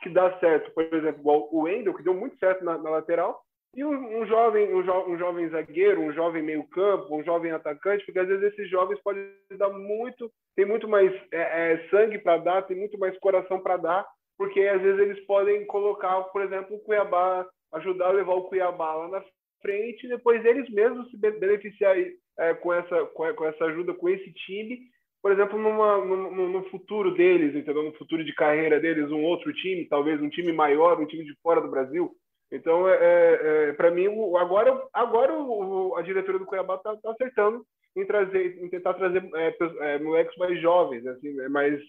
que 0.02 0.10
dá 0.10 0.38
certo, 0.40 0.72
por 0.72 0.84
exemplo, 0.84 1.20
igual 1.20 1.50
o 1.52 1.64
Wendel, 1.64 1.94
que 1.94 2.04
deu 2.04 2.14
muito 2.14 2.38
certo 2.38 2.64
na, 2.64 2.78
na 2.78 2.90
lateral, 2.90 3.42
e 3.76 3.86
um, 3.86 4.22
um 4.22 4.26
jovem 4.26 4.74
um, 4.74 4.84
jo, 4.84 4.94
um, 5.08 5.18
jovem 5.18 5.48
zagueiro, 5.50 6.02
um 6.02 6.12
jovem 6.12 6.44
meio 6.44 6.64
campo, 6.66 7.16
um 7.16 7.24
jovem 7.24 7.52
atacante, 7.52 8.06
porque 8.06 8.20
às 8.20 8.28
vezes 8.28 8.52
esses 8.52 8.70
jovens 8.70 9.00
podem 9.02 9.32
dar 9.58 9.70
muito, 9.70 10.30
tem 10.56 10.66
muito 10.66 10.88
mais 10.88 11.12
é, 11.32 11.74
é, 11.74 11.88
sangue 11.90 12.18
para 12.18 12.38
dar, 12.38 12.62
tem 12.64 12.76
muito 12.76 12.98
mais 13.00 13.18
coração 13.20 13.62
para 13.62 13.78
dar, 13.78 14.06
porque 14.38 14.60
às 14.62 14.82
vezes 14.82 15.00
eles 15.00 15.26
podem 15.26 15.66
colocar, 15.68 16.22
por 16.24 16.42
exemplo, 16.42 16.76
o 16.76 16.80
Cuiabá, 16.80 17.48
ajudar 17.74 18.08
a 18.08 18.12
levar 18.12 18.34
o 18.34 18.44
Cuiabá 18.44 18.94
lá 18.94 19.08
na 19.08 19.24
frente, 19.62 20.06
e 20.06 20.10
depois 20.10 20.44
eles 20.44 20.70
mesmos 20.70 21.10
se 21.10 21.18
beneficiar 21.18 21.96
é, 22.42 22.54
com, 22.56 22.74
essa, 22.74 23.06
com, 23.06 23.46
essa 23.46 23.66
ajuda, 23.66 23.94
com 23.94 24.10
esse 24.10 24.34
time, 24.34 24.80
por 25.22 25.32
exemplo, 25.32 25.60
numa, 25.60 26.04
no, 26.04 26.64
futuro 26.70 27.14
deles, 27.14 27.56
entendeu? 27.56 27.84
No 27.84 27.94
futuro 27.94 28.24
de 28.24 28.34
carreira 28.34 28.80
deles, 28.80 29.12
um 29.12 29.24
outro 29.24 29.54
time, 29.54 29.88
talvez 29.88 30.20
um 30.20 30.30
time 30.30 30.52
maior, 30.52 31.00
um 31.00 31.06
time 31.06 31.24
de 31.24 31.36
fora 31.44 31.62
do 31.62 31.70
Brasil. 31.70 32.12
Então, 32.52 32.90
é, 32.90 32.96
é, 32.96 33.70
é 33.70 33.74
para 33.74 33.92
mim, 33.92 34.08
agora, 34.36 34.84
agora 34.92 35.34
o, 35.34 35.96
a 35.96 36.02
diretoria 36.02 36.40
do 36.40 36.46
Cuiabá 36.46 36.76
está 36.76 36.98
tá 36.98 37.12
acertando 37.12 37.64
em 37.96 38.06
trazer, 38.06 38.58
em 38.64 38.68
tentar 38.70 38.96
trazer 38.96 39.24
é, 39.36 39.56
é, 39.82 40.00
moleques 40.00 40.36
mais 40.38 40.60
jovens, 40.60 41.06
assim, 41.06 41.32
né? 41.34 41.48
mais 41.48 41.80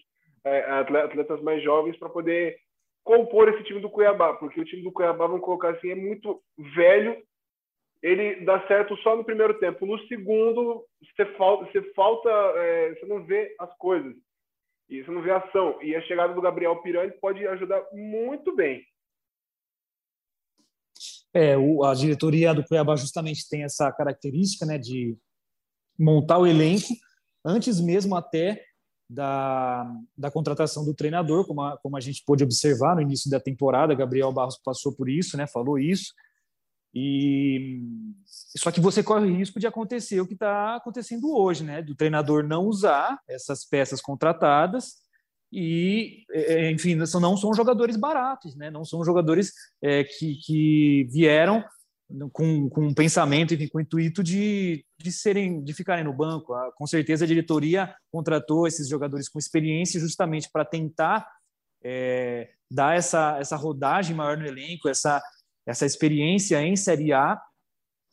é, 0.45 0.59
atletas 0.69 1.41
mais 1.41 1.63
jovens 1.63 1.97
para 1.97 2.09
poder 2.09 2.55
compor 3.03 3.49
esse 3.49 3.63
time 3.63 3.79
do 3.79 3.89
Cuiabá, 3.89 4.33
porque 4.33 4.61
o 4.61 4.65
time 4.65 4.83
do 4.83 4.91
Cuiabá, 4.91 5.25
vamos 5.25 5.41
colocar 5.41 5.71
assim, 5.71 5.89
é 5.89 5.95
muito 5.95 6.41
velho 6.75 7.17
ele 8.03 8.43
dá 8.43 8.67
certo 8.67 8.97
só 8.97 9.15
no 9.15 9.23
primeiro 9.23 9.57
tempo. 9.59 9.85
No 9.85 9.97
segundo, 10.07 10.85
você 11.15 11.25
falta, 11.37 11.71
você, 11.71 11.81
falta 11.93 12.29
é, 12.29 12.93
você 12.95 13.05
não 13.05 13.23
vê 13.23 13.55
as 13.57 13.73
coisas. 13.77 14.13
E 14.89 15.01
você 15.01 15.09
não 15.09 15.21
vê 15.21 15.31
ação. 15.31 15.81
E 15.81 15.95
a 15.95 16.01
chegada 16.01 16.33
do 16.33 16.41
Gabriel 16.41 16.75
Pirani 16.81 17.13
pode 17.13 17.47
ajudar 17.47 17.81
muito 17.93 18.53
bem. 18.53 18.83
É, 21.33 21.57
o, 21.57 21.83
a 21.85 21.95
diretoria 21.95 22.53
do 22.53 22.63
Cuiabá 22.63 22.97
justamente 22.97 23.47
tem 23.49 23.63
essa 23.63 23.89
característica 23.93 24.65
né, 24.65 24.77
de 24.77 25.17
montar 25.97 26.39
o 26.39 26.45
elenco 26.45 26.93
antes 27.43 27.79
mesmo 27.79 28.15
até 28.15 28.61
da, 29.09 29.89
da 30.17 30.29
contratação 30.29 30.83
do 30.83 30.93
treinador, 30.93 31.47
como 31.47 31.61
a, 31.61 31.77
como 31.77 31.95
a 31.95 32.01
gente 32.01 32.21
pôde 32.25 32.43
observar 32.43 32.95
no 32.95 33.01
início 33.01 33.31
da 33.31 33.39
temporada. 33.39 33.95
Gabriel 33.95 34.33
Barros 34.33 34.59
passou 34.63 34.93
por 34.93 35.07
isso, 35.07 35.37
né, 35.37 35.47
falou 35.47 35.79
isso. 35.79 36.13
E 36.93 37.81
só 38.25 38.71
que 38.71 38.79
você 38.79 39.01
corre 39.01 39.25
o 39.25 39.35
risco 39.35 39.59
de 39.59 39.65
acontecer 39.65 40.21
o 40.21 40.27
que 40.27 40.33
está 40.33 40.75
acontecendo 40.75 41.35
hoje, 41.35 41.63
né? 41.63 41.81
Do 41.81 41.95
treinador 41.95 42.43
não 42.43 42.65
usar 42.65 43.19
essas 43.27 43.65
peças 43.65 43.99
contratadas 43.99 45.03
e, 45.51 46.23
é, 46.31 46.53
é, 46.53 46.71
enfim, 46.71 46.95
não 46.95 47.37
são 47.37 47.53
jogadores 47.53 47.95
baratos, 47.95 48.55
né? 48.55 48.69
Não 48.71 48.85
são 48.85 49.03
jogadores 49.03 49.51
é, 49.81 50.03
que, 50.03 50.35
que 50.35 51.07
vieram 51.11 51.63
com, 52.31 52.69
com 52.69 52.87
um 52.87 52.93
pensamento, 52.93 53.53
enfim, 53.53 53.67
com 53.67 53.77
o 53.77 53.81
intuito 53.81 54.23
de, 54.23 54.85
de 54.97 55.11
serem, 55.11 55.63
de 55.63 55.73
ficarem 55.73 56.03
no 56.03 56.13
banco. 56.13 56.53
Ah, 56.53 56.71
com 56.75 56.85
certeza 56.85 57.25
a 57.25 57.27
diretoria 57.27 57.93
contratou 58.11 58.67
esses 58.67 58.87
jogadores 58.87 59.29
com 59.29 59.39
experiência 59.39 59.99
justamente 59.99 60.49
para 60.51 60.65
tentar 60.65 61.27
é, 61.83 62.49
dar 62.69 62.95
essa, 62.95 63.37
essa 63.39 63.55
rodagem 63.55 64.15
maior 64.15 64.37
no 64.37 64.45
elenco, 64.45 64.89
essa 64.89 65.21
essa 65.65 65.85
experiência 65.85 66.61
em 66.61 66.75
Série 66.75 67.13
A 67.13 67.41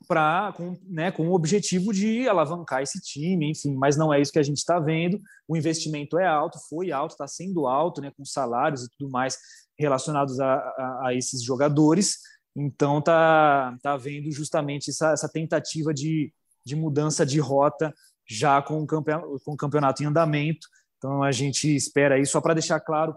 para 0.08 0.52
com, 0.56 0.76
né, 0.88 1.12
com 1.12 1.28
o 1.28 1.34
objetivo 1.34 1.92
de 1.92 2.28
alavancar 2.28 2.82
esse 2.82 3.00
time, 3.00 3.50
enfim, 3.50 3.74
mas 3.74 3.96
não 3.96 4.12
é 4.12 4.20
isso 4.20 4.32
que 4.32 4.38
a 4.38 4.42
gente 4.42 4.58
está 4.58 4.80
vendo. 4.80 5.20
O 5.46 5.56
investimento 5.56 6.18
é 6.18 6.26
alto, 6.26 6.58
foi 6.68 6.90
alto, 6.90 7.12
está 7.12 7.26
sendo 7.26 7.66
alto, 7.66 8.00
né, 8.00 8.10
com 8.16 8.24
salários 8.24 8.84
e 8.84 8.90
tudo 8.90 9.10
mais 9.10 9.38
relacionados 9.78 10.40
a, 10.40 10.54
a, 10.54 11.02
a 11.08 11.14
esses 11.14 11.42
jogadores. 11.42 12.18
Então 12.56 13.00
tá 13.00 13.76
tá 13.82 13.92
havendo 13.92 14.30
justamente 14.32 14.90
essa, 14.90 15.12
essa 15.12 15.28
tentativa 15.28 15.92
de, 15.92 16.32
de 16.64 16.74
mudança 16.74 17.24
de 17.24 17.38
rota 17.38 17.94
já 18.26 18.62
com 18.62 18.82
o, 18.82 18.86
campeonato, 18.86 19.40
com 19.44 19.52
o 19.52 19.56
campeonato 19.56 20.02
em 20.02 20.06
andamento. 20.06 20.66
Então 20.96 21.22
a 21.22 21.32
gente 21.32 21.74
espera 21.74 22.14
aí, 22.14 22.26
só 22.26 22.40
para 22.40 22.54
deixar 22.54 22.80
claro, 22.80 23.14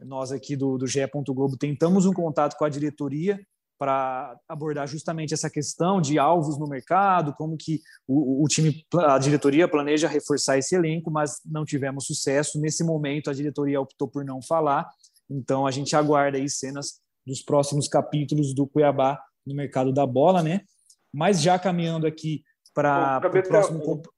nós 0.00 0.32
aqui 0.32 0.56
do, 0.56 0.76
do 0.76 0.86
GE. 0.86 1.00
Globo 1.28 1.56
tentamos 1.56 2.04
um 2.04 2.12
contato 2.12 2.56
com 2.56 2.64
a 2.64 2.68
diretoria 2.68 3.40
para 3.78 4.38
abordar 4.48 4.86
justamente 4.86 5.34
essa 5.34 5.50
questão 5.50 6.00
de 6.00 6.18
alvos 6.18 6.58
no 6.58 6.66
mercado, 6.66 7.34
como 7.34 7.56
que 7.56 7.80
o, 8.06 8.44
o, 8.44 8.48
time, 8.48 8.84
a 8.94 9.18
diretoria 9.18 9.68
planeja 9.68 10.08
reforçar 10.08 10.58
esse 10.58 10.74
elenco, 10.74 11.10
mas 11.10 11.40
não 11.44 11.64
tivemos 11.64 12.06
sucesso. 12.06 12.60
Nesse 12.60 12.84
momento, 12.84 13.28
a 13.28 13.34
diretoria 13.34 13.80
optou 13.80 14.08
por 14.08 14.24
não 14.24 14.40
falar, 14.40 14.88
então 15.30 15.66
a 15.66 15.70
gente 15.70 15.94
aguarda 15.94 16.38
aí 16.38 16.48
cenas 16.48 17.00
dos 17.26 17.42
próximos 17.42 17.88
capítulos 17.88 18.54
do 18.54 18.66
Cuiabá 18.66 19.20
no 19.46 19.54
mercado 19.54 19.92
da 19.92 20.06
bola, 20.06 20.42
né? 20.42 20.62
Mas 21.12 21.42
já 21.42 21.58
caminhando 21.58 22.06
aqui 22.06 22.42
para 22.74 23.20
o 23.24 23.42
próximo. 23.42 24.02
Ter... 24.02 24.10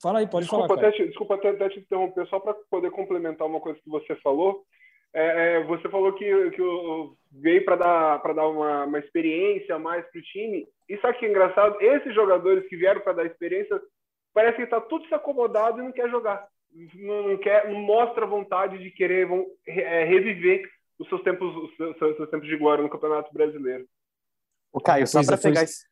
Fala 0.00 0.20
aí, 0.20 0.26
pode 0.26 0.44
desculpa 0.44 0.68
falar. 0.68 0.88
Até 0.88 0.96
te, 0.96 1.06
desculpa 1.08 1.34
até, 1.34 1.48
até 1.50 1.68
te 1.68 1.80
interromper, 1.80 2.26
só 2.28 2.38
para 2.38 2.54
poder 2.70 2.90
complementar 2.90 3.46
uma 3.46 3.60
coisa 3.60 3.78
que 3.82 3.90
você 3.90 4.14
falou. 4.16 4.64
É, 5.12 5.56
é, 5.56 5.64
você 5.64 5.88
falou 5.88 6.12
que, 6.12 6.50
que 6.50 6.62
veio 7.32 7.64
para 7.64 7.76
dar, 7.76 8.18
dar 8.18 8.48
uma, 8.48 8.84
uma 8.84 8.98
experiência 8.98 9.74
a 9.74 9.78
mais 9.78 10.04
para 10.06 10.18
o 10.18 10.22
time. 10.22 10.66
E 10.88 10.98
sabe 10.98 11.18
que 11.18 11.26
é 11.26 11.30
engraçado? 11.30 11.80
Esses 11.80 12.14
jogadores 12.14 12.68
que 12.68 12.76
vieram 12.76 13.00
para 13.00 13.14
dar 13.14 13.26
experiência, 13.26 13.80
parece 14.32 14.56
que 14.56 14.62
está 14.62 14.80
tudo 14.80 15.06
se 15.06 15.14
acomodado 15.14 15.80
e 15.80 15.82
não 15.82 15.92
quer 15.92 16.08
jogar. 16.08 16.46
Não, 16.94 17.28
não, 17.28 17.36
quer, 17.38 17.68
não 17.68 17.80
mostra 17.80 18.24
vontade 18.26 18.78
de 18.78 18.90
querer 18.90 19.26
vão, 19.26 19.44
é, 19.66 20.04
reviver 20.04 20.62
os 20.98 21.08
seus 21.08 21.22
tempos, 21.22 21.56
os 21.56 21.76
seus, 21.76 21.98
seus, 21.98 22.30
tempos 22.30 22.48
de 22.48 22.56
glória 22.56 22.82
no 22.82 22.90
Campeonato 22.90 23.32
Brasileiro. 23.32 23.86
O 24.72 24.80
Caio, 24.80 25.06
só 25.06 25.24
para 25.24 25.36
pegar 25.36 25.64
esse... 25.64 25.84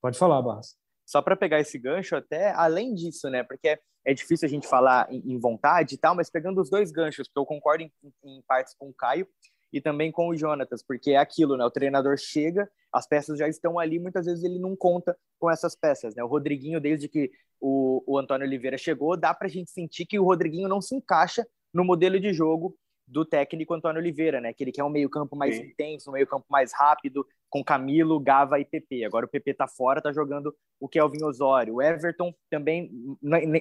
Pode 0.00 0.18
falar, 0.18 0.40
Barras. 0.40 0.81
Só 1.12 1.20
para 1.20 1.36
pegar 1.36 1.60
esse 1.60 1.78
gancho, 1.78 2.16
até 2.16 2.52
além 2.52 2.94
disso, 2.94 3.28
né? 3.28 3.42
Porque 3.42 3.78
é 4.02 4.14
difícil 4.14 4.46
a 4.46 4.48
gente 4.48 4.66
falar 4.66 5.06
em, 5.12 5.34
em, 5.34 5.38
vontade 5.38 5.94
e 5.94 5.98
tal, 5.98 6.14
mas 6.14 6.30
pegando 6.30 6.58
os 6.58 6.70
dois 6.70 6.90
ganchos, 6.90 7.28
porque 7.28 7.38
eu 7.38 7.44
concordo 7.44 7.84
em, 7.84 7.92
em, 8.24 8.40
partes 8.48 8.74
com 8.74 8.88
o 8.88 8.94
Caio 8.94 9.28
e 9.70 9.78
também 9.78 10.10
com 10.10 10.28
o 10.28 10.34
Jonatas, 10.34 10.82
porque 10.82 11.10
é 11.10 11.18
aquilo, 11.18 11.54
né? 11.58 11.66
O 11.66 11.70
treinador 11.70 12.16
chega, 12.16 12.66
as 12.90 13.06
peças 13.06 13.38
já 13.38 13.46
estão 13.46 13.78
ali, 13.78 13.98
muitas 13.98 14.24
vezes 14.24 14.42
ele 14.42 14.58
não 14.58 14.74
conta 14.74 15.14
com 15.38 15.50
essas 15.50 15.76
peças, 15.76 16.14
né? 16.14 16.24
O 16.24 16.28
Rodriguinho, 16.28 16.80
desde 16.80 17.06
que 17.08 17.30
o, 17.60 18.02
o 18.06 18.18
Antônio 18.18 18.46
Oliveira 18.46 18.78
chegou, 18.78 19.14
dá 19.14 19.34
para 19.34 19.48
a 19.48 19.50
gente 19.50 19.70
sentir 19.70 20.06
que 20.06 20.18
o 20.18 20.24
Rodriguinho 20.24 20.66
não 20.66 20.80
se 20.80 20.94
encaixa 20.94 21.46
no 21.74 21.84
modelo 21.84 22.18
de 22.18 22.32
jogo 22.32 22.74
do 23.06 23.22
técnico 23.22 23.74
Antônio 23.74 24.00
Oliveira, 24.00 24.40
né? 24.40 24.54
Que 24.54 24.64
ele 24.64 24.72
quer 24.72 24.82
um 24.82 24.88
meio-campo 24.88 25.36
mais 25.36 25.56
Sim. 25.56 25.64
intenso, 25.64 26.08
um 26.08 26.14
meio-campo 26.14 26.46
mais 26.48 26.72
rápido, 26.72 27.26
com 27.52 27.62
Camilo, 27.62 28.18
Gava 28.18 28.58
e 28.58 28.64
PP. 28.64 29.04
Agora 29.04 29.26
o 29.26 29.28
PP 29.28 29.52
tá 29.52 29.68
fora, 29.68 30.00
tá 30.00 30.10
jogando 30.10 30.56
o 30.80 30.88
Kelvin 30.88 31.22
Osório. 31.22 31.74
O 31.74 31.82
Everton 31.82 32.34
também, 32.48 32.90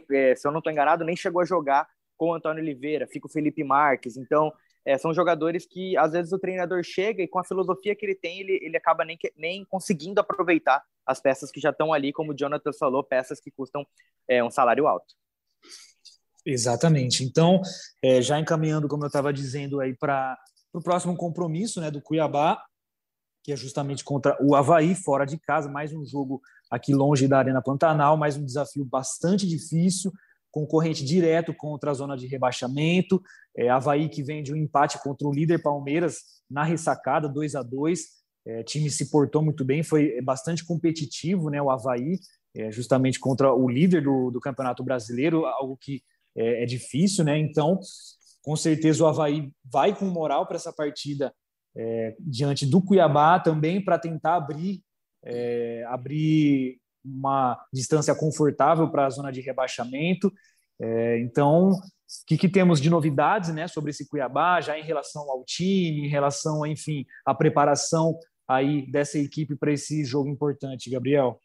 é, 0.10 0.34
se 0.34 0.48
eu 0.48 0.52
não 0.52 0.60
estou 0.60 0.72
enganado, 0.72 1.04
nem 1.04 1.14
chegou 1.14 1.42
a 1.42 1.46
jogar 1.46 1.86
com 2.16 2.30
o 2.30 2.34
Antônio 2.34 2.64
Oliveira, 2.64 3.06
fica 3.06 3.28
o 3.28 3.30
Felipe 3.30 3.66
Marques. 3.66 4.16
Então, 4.16 4.54
é, 4.86 4.98
são 4.98 5.14
jogadores 5.14 5.66
que 5.66 5.98
às 5.98 6.14
vezes 6.14 6.32
o 6.32 6.40
treinador 6.40 6.82
chega 6.84 7.22
e 7.22 7.28
com 7.28 7.38
a 7.38 7.44
filosofia 7.44 7.94
que 7.94 8.06
ele 8.06 8.16
tem, 8.16 8.40
ele, 8.40 8.60
ele 8.62 8.78
acaba 8.78 9.04
nem, 9.04 9.20
nem 9.36 9.66
conseguindo 9.66 10.22
aproveitar 10.22 10.82
as 11.06 11.20
peças 11.20 11.52
que 11.52 11.60
já 11.60 11.72
estão 11.72 11.92
ali, 11.92 12.14
como 12.14 12.32
o 12.32 12.36
Jonathan 12.36 12.72
falou, 12.72 13.04
peças 13.04 13.42
que 13.42 13.52
custam 13.52 13.86
é, 14.26 14.42
um 14.42 14.50
salário 14.50 14.88
alto. 14.88 15.14
Exatamente. 16.46 17.26
Então, 17.26 17.62
é, 18.02 18.22
já 18.22 18.40
encaminhando, 18.40 18.88
como 18.88 19.04
eu 19.04 19.08
estava 19.08 19.34
dizendo 19.34 19.82
aí, 19.82 19.94
para 19.94 20.38
o 20.74 20.82
próximo 20.82 21.18
compromisso 21.18 21.82
né, 21.82 21.92
do 21.92 22.02
Cuiabá, 22.02 22.64
que 23.44 23.52
é 23.52 23.56
justamente 23.56 24.04
contra 24.04 24.38
o 24.42 24.56
Havaí, 24.56 24.96
fora 24.96 25.26
de 25.26 25.38
casa, 25.38 25.70
mais 25.70 25.94
um 25.94 26.06
jogo 26.06 26.42
aqui 26.70 26.94
longe 26.94 27.28
da 27.28 27.40
Arena 27.40 27.62
Pantanal, 27.62 28.16
mais 28.16 28.38
um 28.38 28.46
desafio 28.46 28.86
bastante 28.86 29.48
difícil, 29.48 30.12
concorrente 30.52 31.04
direto 31.04 31.54
contra 31.54 31.92
a 31.92 31.94
zona 31.94 32.16
de 32.16 32.28
rebaixamento. 32.28 33.22
É, 33.56 33.70
Havaí 33.70 34.10
que 34.10 34.22
vem 34.22 34.44
de 34.44 34.54
um 34.54 34.56
empate 34.56 35.02
contra 35.02 35.28
o 35.28 35.34
líder 35.34 35.62
Palmeiras 35.62 36.18
na 36.50 36.64
ressacada, 36.64 37.28
2 37.28 37.56
a 37.56 37.64
2 37.64 38.22
é, 38.46 38.64
time 38.64 38.90
se 38.90 39.10
portou 39.10 39.42
muito 39.42 39.64
bem, 39.64 39.84
foi 39.84 40.20
bastante 40.22 40.66
competitivo 40.66 41.50
né, 41.50 41.62
o 41.62 41.70
Havaí, 41.70 42.20
é, 42.56 42.72
justamente 42.72 43.20
contra 43.20 43.54
o 43.54 43.70
líder 43.70 44.04
do, 44.04 44.32
do 44.32 44.40
Campeonato 44.40 44.84
Brasileiro, 44.84 45.46
algo 45.46 45.78
que 45.78 46.02
é, 46.36 46.64
é 46.64 46.66
difícil, 46.66 47.24
né? 47.24 47.38
Então, 47.38 47.80
com 48.42 48.56
certeza 48.56 49.04
o 49.04 49.08
Havaí 49.08 49.52
vai 49.64 49.96
com 49.96 50.06
moral 50.06 50.46
para 50.48 50.56
essa 50.56 50.74
partida 50.74 51.34
é, 51.76 52.16
diante 52.20 52.66
do 52.66 52.82
Cuiabá 52.82 53.40
também 53.40 53.84
para 53.84 53.98
tentar 53.98 54.36
abrir 54.36 54.82
é, 55.24 55.86
abrir 55.88 56.80
uma 57.04 57.60
distância 57.74 58.14
confortável 58.14 58.90
para 58.90 59.06
a 59.06 59.10
zona 59.10 59.32
de 59.32 59.42
rebaixamento. 59.42 60.32
É, 60.80 61.20
então, 61.20 61.72
o 61.72 61.80
que, 62.28 62.38
que, 62.38 62.50
temos 62.50 62.82
de 62.82 62.90
novidades 62.90 63.54
né, 63.54 63.68
sobre 63.68 63.92
esse 63.92 64.08
Cuiabá, 64.08 64.62
já 64.62 64.78
em 64.78 64.84
relação 64.84 65.30
ao 65.30 65.44
time, 65.44 66.06
em 66.06 66.10
relação, 66.10 66.66
enfim, 66.66 67.06
à 67.26 67.34
preparação 67.34 68.18
aí 68.48 68.90
dessa 68.92 69.18
equipe 69.18 69.56
para 69.56 69.72
esse 69.72 70.04
jogo 70.04 70.30
importante, 70.30 70.90
Gabriel? 70.90 71.40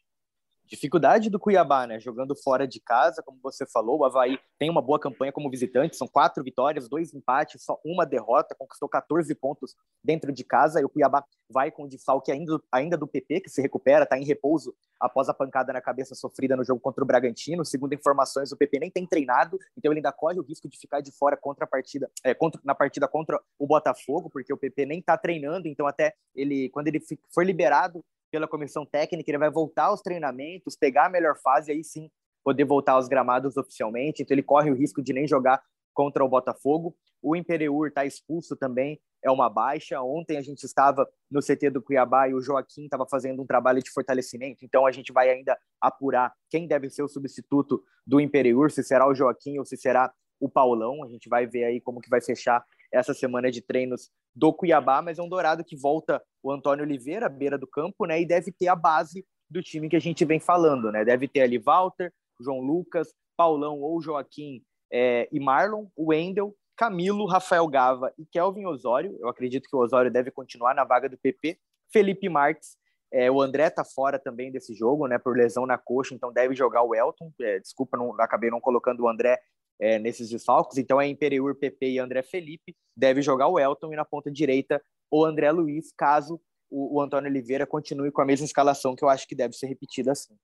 Dificuldade 0.67 1.29
do 1.29 1.39
Cuiabá, 1.39 1.87
né? 1.87 1.97
Jogando 1.97 2.35
fora 2.35 2.67
de 2.67 2.81
casa, 2.81 3.23
como 3.23 3.39
você 3.41 3.65
falou, 3.65 3.99
o 3.99 4.05
Havaí 4.05 4.37
tem 4.59 4.69
uma 4.69 4.81
boa 4.81 4.99
campanha 4.99 5.31
como 5.31 5.49
visitante, 5.49 5.95
são 5.95 6.07
quatro 6.07 6.43
vitórias, 6.43 6.89
dois 6.89 7.13
empates, 7.13 7.63
só 7.63 7.79
uma 7.85 8.05
derrota, 8.05 8.53
conquistou 8.53 8.89
14 8.89 9.33
pontos 9.35 9.75
dentro 10.03 10.31
de 10.31 10.43
casa, 10.43 10.81
e 10.81 10.83
o 10.83 10.89
Cuiabá 10.89 11.23
vai 11.49 11.71
com 11.71 11.83
o 11.83 11.87
desfalque 11.87 12.33
ainda, 12.33 12.59
ainda 12.69 12.97
do 12.97 13.07
PP, 13.07 13.41
que 13.41 13.49
se 13.49 13.61
recupera, 13.61 14.03
está 14.03 14.19
em 14.19 14.25
repouso 14.25 14.75
após 14.99 15.29
a 15.29 15.33
pancada 15.33 15.71
na 15.71 15.79
cabeça 15.79 16.15
sofrida 16.15 16.55
no 16.57 16.65
jogo 16.65 16.81
contra 16.81 17.01
o 17.01 17.07
Bragantino. 17.07 17.63
Segundo 17.63 17.93
informações, 17.93 18.51
o 18.51 18.57
PP 18.57 18.79
nem 18.79 18.91
tem 18.91 19.05
treinado, 19.05 19.57
então 19.77 19.91
ele 19.91 19.99
ainda 19.99 20.11
corre 20.11 20.37
o 20.37 20.43
risco 20.43 20.67
de 20.67 20.77
ficar 20.77 20.99
de 20.99 21.13
fora 21.13 21.37
contra 21.37 21.63
a 21.63 21.67
partida, 21.67 22.11
é, 22.25 22.33
contra, 22.33 22.59
na 22.63 22.75
partida 22.75 23.07
contra 23.07 23.39
o 23.57 23.65
Botafogo, 23.65 24.29
porque 24.29 24.51
o 24.51 24.57
PP 24.57 24.85
nem 24.85 24.99
está 24.99 25.17
treinando, 25.17 25.67
então 25.67 25.87
até 25.87 26.13
ele, 26.35 26.69
quando 26.69 26.87
ele 26.87 26.99
for 27.33 27.45
liberado 27.45 28.03
pela 28.31 28.47
comissão 28.47 28.85
técnica, 28.85 29.29
ele 29.29 29.37
vai 29.37 29.49
voltar 29.49 29.85
aos 29.85 30.01
treinamentos, 30.01 30.75
pegar 30.75 31.05
a 31.05 31.09
melhor 31.09 31.37
fase 31.41 31.71
e 31.71 31.75
aí 31.75 31.83
sim 31.83 32.09
poder 32.43 32.65
voltar 32.65 32.93
aos 32.93 33.07
gramados 33.07 33.57
oficialmente. 33.57 34.21
Então 34.21 34.33
ele 34.33 34.43
corre 34.43 34.71
o 34.71 34.75
risco 34.75 35.01
de 35.01 35.13
nem 35.13 35.27
jogar 35.27 35.61
contra 35.93 36.23
o 36.23 36.29
Botafogo. 36.29 36.95
O 37.21 37.35
Imperiur 37.35 37.87
está 37.87 38.05
expulso 38.05 38.55
também, 38.55 38.99
é 39.23 39.31
uma 39.31 39.49
baixa. 39.49 40.01
Ontem 40.01 40.37
a 40.37 40.41
gente 40.41 40.63
estava 40.63 41.07
no 41.29 41.41
CT 41.41 41.71
do 41.71 41.81
Cuiabá 41.81 42.29
e 42.29 42.33
o 42.33 42.41
Joaquim 42.41 42.83
estava 42.85 43.05
fazendo 43.09 43.41
um 43.41 43.45
trabalho 43.45 43.81
de 43.81 43.91
fortalecimento, 43.91 44.63
então 44.63 44.85
a 44.85 44.91
gente 44.91 45.11
vai 45.11 45.29
ainda 45.29 45.57
apurar 45.81 46.31
quem 46.49 46.67
deve 46.67 46.89
ser 46.89 47.03
o 47.03 47.07
substituto 47.07 47.83
do 48.05 48.21
Imperiur, 48.21 48.71
se 48.71 48.83
será 48.83 49.07
o 49.07 49.15
Joaquim 49.15 49.57
ou 49.57 49.65
se 49.65 49.75
será 49.75 50.13
o 50.39 50.47
Paulão. 50.47 51.03
A 51.03 51.07
gente 51.07 51.27
vai 51.27 51.47
ver 51.47 51.65
aí 51.65 51.81
como 51.81 51.99
que 51.99 52.09
vai 52.09 52.21
fechar 52.21 52.63
essa 52.91 53.13
semana 53.13 53.51
de 53.51 53.61
treinos 53.61 54.09
do 54.35 54.53
Cuiabá, 54.53 55.01
mas 55.01 55.19
é 55.19 55.23
um 55.23 55.29
Dourado 55.29 55.63
que 55.63 55.75
volta 55.75 56.21
o 56.43 56.51
Antônio 56.51 56.85
Oliveira, 56.85 57.25
à 57.25 57.29
beira 57.29 57.57
do 57.57 57.67
campo, 57.67 58.05
né? 58.05 58.21
E 58.21 58.25
deve 58.25 58.51
ter 58.51 58.67
a 58.67 58.75
base 58.75 59.25
do 59.49 59.61
time 59.61 59.89
que 59.89 59.95
a 59.95 60.01
gente 60.01 60.23
vem 60.25 60.39
falando, 60.39 60.91
né? 60.91 61.03
Deve 61.03 61.27
ter 61.27 61.41
ali 61.41 61.57
Walter, 61.57 62.11
João 62.39 62.59
Lucas, 62.59 63.13
Paulão 63.35 63.79
ou 63.79 64.01
Joaquim 64.01 64.61
é, 64.91 65.27
e 65.31 65.39
Marlon, 65.39 65.87
o 65.95 66.09
Wendel, 66.11 66.53
Camilo, 66.75 67.25
Rafael 67.25 67.67
Gava 67.67 68.13
e 68.17 68.25
Kelvin 68.25 68.65
Osório. 68.65 69.17
Eu 69.19 69.27
acredito 69.27 69.67
que 69.67 69.75
o 69.75 69.79
Osório 69.79 70.11
deve 70.11 70.31
continuar 70.31 70.75
na 70.75 70.83
vaga 70.83 71.09
do 71.09 71.17
PP. 71.17 71.57
Felipe 71.91 72.29
Marques, 72.29 72.77
é, 73.11 73.31
o 73.31 73.41
André 73.41 73.69
tá 73.69 73.83
fora 73.83 74.19
também 74.19 74.51
desse 74.51 74.75
jogo, 74.75 75.07
né? 75.07 75.17
Por 75.17 75.35
lesão 75.35 75.65
na 75.65 75.77
coxa, 75.77 76.13
então 76.13 76.31
deve 76.31 76.53
jogar 76.53 76.83
o 76.83 76.93
Elton. 76.93 77.31
É, 77.41 77.59
desculpa, 77.59 77.97
não, 77.97 78.13
acabei 78.19 78.49
não 78.49 78.59
colocando 78.59 79.03
o 79.03 79.09
André 79.09 79.39
é, 79.79 79.99
nesses 79.99 80.29
desfalques. 80.29 80.77
Então 80.77 80.99
é 80.99 81.07
Imperiur, 81.07 81.55
PP 81.55 81.91
e 81.91 81.99
André 81.99 82.23
Felipe. 82.23 82.75
Deve 82.95 83.21
jogar 83.21 83.47
o 83.47 83.59
Elton 83.59 83.93
e 83.93 83.95
na 83.95 84.05
ponta 84.05 84.31
direita 84.31 84.81
o 85.09 85.23
André 85.23 85.51
Luiz, 85.51 85.93
caso 85.97 86.39
o, 86.69 86.97
o 86.97 87.01
Antônio 87.01 87.29
Oliveira 87.29 87.65
continue 87.65 88.11
com 88.11 88.21
a 88.21 88.25
mesma 88.25 88.45
escalação 88.45 88.95
que 88.95 89.03
eu 89.03 89.09
acho 89.09 89.27
que 89.27 89.35
deve 89.35 89.53
ser 89.53 89.67
repetida 89.67 90.11
assim. 90.11 90.35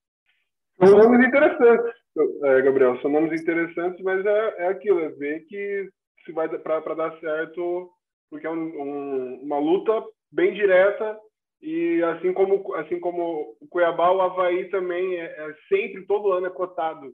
São 0.80 0.98
nomes 0.98 1.28
interessantes, 1.28 1.93
é, 2.43 2.62
Gabriel. 2.62 3.00
São 3.02 3.12
nomes 3.12 3.39
interessantes, 3.39 4.02
mas 4.04 4.26
é, 4.26 4.63
é 4.63 4.67
aquilo, 4.67 5.00
é 5.00 5.10
ver 5.10 5.41
que 5.41 5.89
se 6.26 6.32
vai 6.32 6.47
para 6.49 6.95
dar 6.95 7.20
certo, 7.20 7.91
porque 8.30 8.47
é 8.47 8.49
um, 8.49 8.55
um, 8.55 9.39
uma 9.43 9.60
luta 9.60 10.03
bem 10.32 10.53
direta 10.53 11.20
e 11.62 12.01
assim 12.03 12.34
como 12.34 12.74
assim 12.76 12.99
como 12.99 13.55
o 13.62 13.68
Cuiabá, 13.70 14.12
o 14.12 14.22
Havaí 14.22 14.70
também 14.70 15.20
é, 15.20 15.26
é 15.26 15.53
sempre 15.70 16.05
todo 16.05 16.32
ano 16.32 16.47
é 16.47 16.49
cotado 16.49 17.14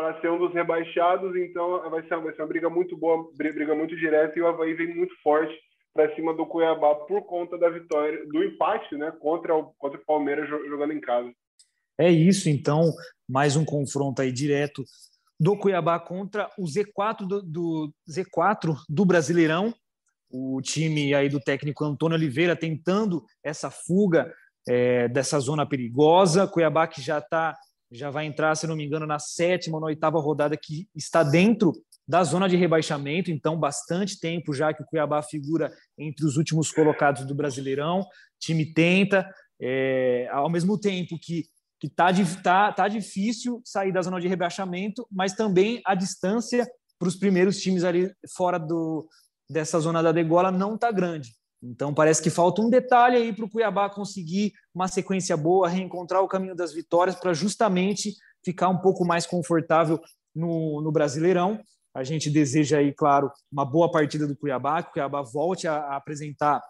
para 0.00 0.18
ser 0.18 0.30
um 0.30 0.38
dos 0.38 0.54
rebaixados, 0.54 1.36
então 1.36 1.90
vai 1.90 2.02
ser, 2.08 2.16
vai 2.16 2.34
ser 2.34 2.40
uma 2.40 2.48
briga 2.48 2.70
muito 2.70 2.96
boa, 2.96 3.30
briga 3.36 3.74
muito 3.74 3.94
direta 3.94 4.38
e 4.38 4.40
o 4.40 4.46
Havaí 4.46 4.72
vem 4.72 4.96
muito 4.96 5.14
forte 5.22 5.54
para 5.92 6.14
cima 6.14 6.32
do 6.32 6.46
Cuiabá 6.46 6.94
por 6.94 7.20
conta 7.26 7.58
da 7.58 7.68
vitória, 7.68 8.24
do 8.26 8.42
empate, 8.42 8.96
né, 8.96 9.12
contra 9.20 9.54
o, 9.54 9.74
contra 9.76 10.00
o 10.00 10.04
Palmeiras 10.06 10.48
jogando 10.48 10.94
em 10.94 11.00
casa. 11.00 11.30
É 11.98 12.08
isso, 12.10 12.48
então, 12.48 12.90
mais 13.28 13.56
um 13.56 13.64
confronto 13.64 14.22
aí 14.22 14.32
direto 14.32 14.82
do 15.38 15.54
Cuiabá 15.54 16.00
contra 16.00 16.48
o 16.58 16.64
Z4 16.64 17.26
do, 17.26 17.42
do 17.42 17.92
Z4 18.08 18.74
do 18.88 19.04
Brasileirão. 19.04 19.74
o 20.30 20.62
time 20.62 21.12
aí 21.12 21.28
do 21.28 21.40
técnico 21.40 21.84
Antônio 21.84 22.16
Oliveira 22.16 22.56
tentando 22.56 23.22
essa 23.44 23.70
fuga 23.70 24.32
é, 24.66 25.08
dessa 25.08 25.38
zona 25.40 25.66
perigosa. 25.66 26.46
Cuiabá 26.46 26.86
que 26.86 27.02
já 27.02 27.20
tá, 27.20 27.54
já 27.90 28.10
vai 28.10 28.26
entrar, 28.26 28.54
se 28.54 28.66
não 28.66 28.76
me 28.76 28.84
engano, 28.84 29.06
na 29.06 29.18
sétima 29.18 29.76
ou 29.76 29.80
na 29.80 29.86
oitava 29.88 30.20
rodada 30.20 30.56
que 30.56 30.88
está 30.94 31.22
dentro 31.22 31.72
da 32.06 32.24
zona 32.24 32.48
de 32.48 32.56
rebaixamento, 32.56 33.30
então 33.30 33.58
bastante 33.58 34.18
tempo 34.18 34.52
já 34.52 34.74
que 34.74 34.82
o 34.82 34.86
Cuiabá 34.86 35.22
figura 35.22 35.72
entre 35.98 36.26
os 36.26 36.36
últimos 36.36 36.72
colocados 36.72 37.24
do 37.24 37.34
Brasileirão. 37.34 38.04
Time 38.38 38.72
tenta, 38.72 39.28
é, 39.60 40.28
ao 40.30 40.50
mesmo 40.50 40.78
tempo 40.78 41.18
que 41.20 41.44
que 41.80 41.88
tá, 41.88 42.12
tá, 42.42 42.72
tá 42.72 42.88
difícil 42.88 43.62
sair 43.64 43.90
da 43.90 44.02
zona 44.02 44.20
de 44.20 44.28
rebaixamento, 44.28 45.06
mas 45.10 45.32
também 45.32 45.80
a 45.86 45.94
distância 45.94 46.70
para 46.98 47.08
os 47.08 47.16
primeiros 47.16 47.58
times 47.58 47.82
ali 47.82 48.12
fora 48.36 48.58
do, 48.58 49.08
dessa 49.48 49.80
zona 49.80 50.02
da 50.02 50.12
degola 50.12 50.52
não 50.52 50.74
está 50.74 50.92
grande. 50.92 51.30
Então 51.62 51.92
parece 51.92 52.22
que 52.22 52.30
falta 52.30 52.62
um 52.62 52.70
detalhe 52.70 53.16
aí 53.16 53.32
para 53.32 53.44
o 53.44 53.50
Cuiabá 53.50 53.90
conseguir 53.90 54.52
uma 54.74 54.88
sequência 54.88 55.36
boa, 55.36 55.68
reencontrar 55.68 56.22
o 56.22 56.28
caminho 56.28 56.56
das 56.56 56.72
vitórias 56.72 57.16
para 57.16 57.34
justamente 57.34 58.14
ficar 58.44 58.68
um 58.68 58.78
pouco 58.78 59.04
mais 59.04 59.26
confortável 59.26 60.00
no, 60.34 60.80
no 60.80 60.90
Brasileirão. 60.90 61.60
A 61.94 62.02
gente 62.02 62.30
deseja 62.30 62.78
aí, 62.78 62.94
claro, 62.94 63.30
uma 63.52 63.64
boa 63.64 63.90
partida 63.90 64.26
do 64.26 64.36
Cuiabá, 64.36 64.82
que 64.82 64.90
o 64.90 64.92
Cuiabá 64.92 65.22
volte 65.22 65.68
a, 65.68 65.76
a 65.76 65.96
apresentar 65.96 66.62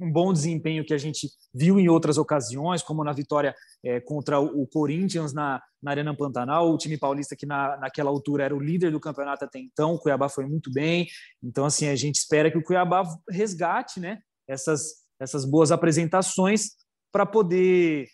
um 0.00 0.10
bom 0.10 0.32
desempenho 0.32 0.84
que 0.84 0.94
a 0.94 0.98
gente 0.98 1.28
viu 1.54 1.78
em 1.78 1.88
outras 1.88 2.18
ocasiões, 2.18 2.82
como 2.82 3.04
na 3.04 3.12
vitória 3.12 3.54
é, 3.84 4.00
contra 4.00 4.40
o, 4.40 4.66
Corinthians 4.66 5.32
na, 5.32 5.62
na 5.82 5.90
Arena 5.90 6.16
Pantanal, 6.16 6.72
o 6.72 6.78
time 6.78 6.98
paulista 6.98 7.36
que 7.36 7.46
na, 7.46 7.76
naquela 7.76 8.10
altura 8.10 8.44
era 8.44 8.54
o 8.54 8.60
líder 8.60 8.90
do 8.90 9.00
campeonato 9.00 9.44
até 9.44 9.58
então, 9.58 9.94
o 9.94 9.98
Cuiabá 9.98 10.28
foi 10.28 10.46
muito 10.46 10.72
bem, 10.72 11.06
então 11.42 11.64
assim, 11.64 11.88
a 11.88 11.96
gente 11.96 12.16
espera 12.16 12.50
que 12.50 12.58
o 12.58 12.62
Cuiabá 12.62 13.04
resgate 13.30 14.00
né, 14.00 14.18
essas, 14.48 15.02
essas 15.20 15.44
boas 15.44 15.70
apresentações 15.70 16.70
para 17.12 17.26
poder, 17.26 18.08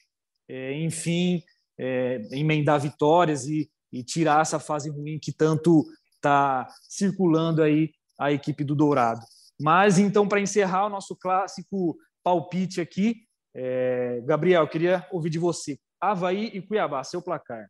é, 0.49 0.75
enfim, 0.81 1.43
é, 1.79 2.21
emendar 2.33 2.81
vitórias 2.81 3.47
e, 3.47 3.71
e 3.93 4.03
tirar 4.03 4.43
essa 4.43 4.59
fase 4.59 4.91
ruim 4.91 5.19
que 5.19 5.33
tanto 5.33 5.87
está 6.17 6.67
circulando 6.89 7.63
aí 7.63 7.91
a 8.19 8.33
equipe 8.33 8.65
do 8.65 8.75
Dourado. 8.75 9.21
Mas 9.61 9.99
então, 9.99 10.29
para 10.29 10.41
encerrar 10.41 10.87
o 10.87 10.91
nosso 10.91 11.17
clássico 11.17 11.97
palpite 12.23 12.81
aqui, 12.81 13.17
é, 13.55 14.21
Gabriel, 14.25 14.69
queria 14.69 15.07
ouvir 15.11 15.31
de 15.31 15.39
você. 15.39 15.79
Havaí 16.01 16.47
e 16.55 16.63
Cuiabá, 16.63 17.03
seu 17.03 17.21
placar. 17.21 17.69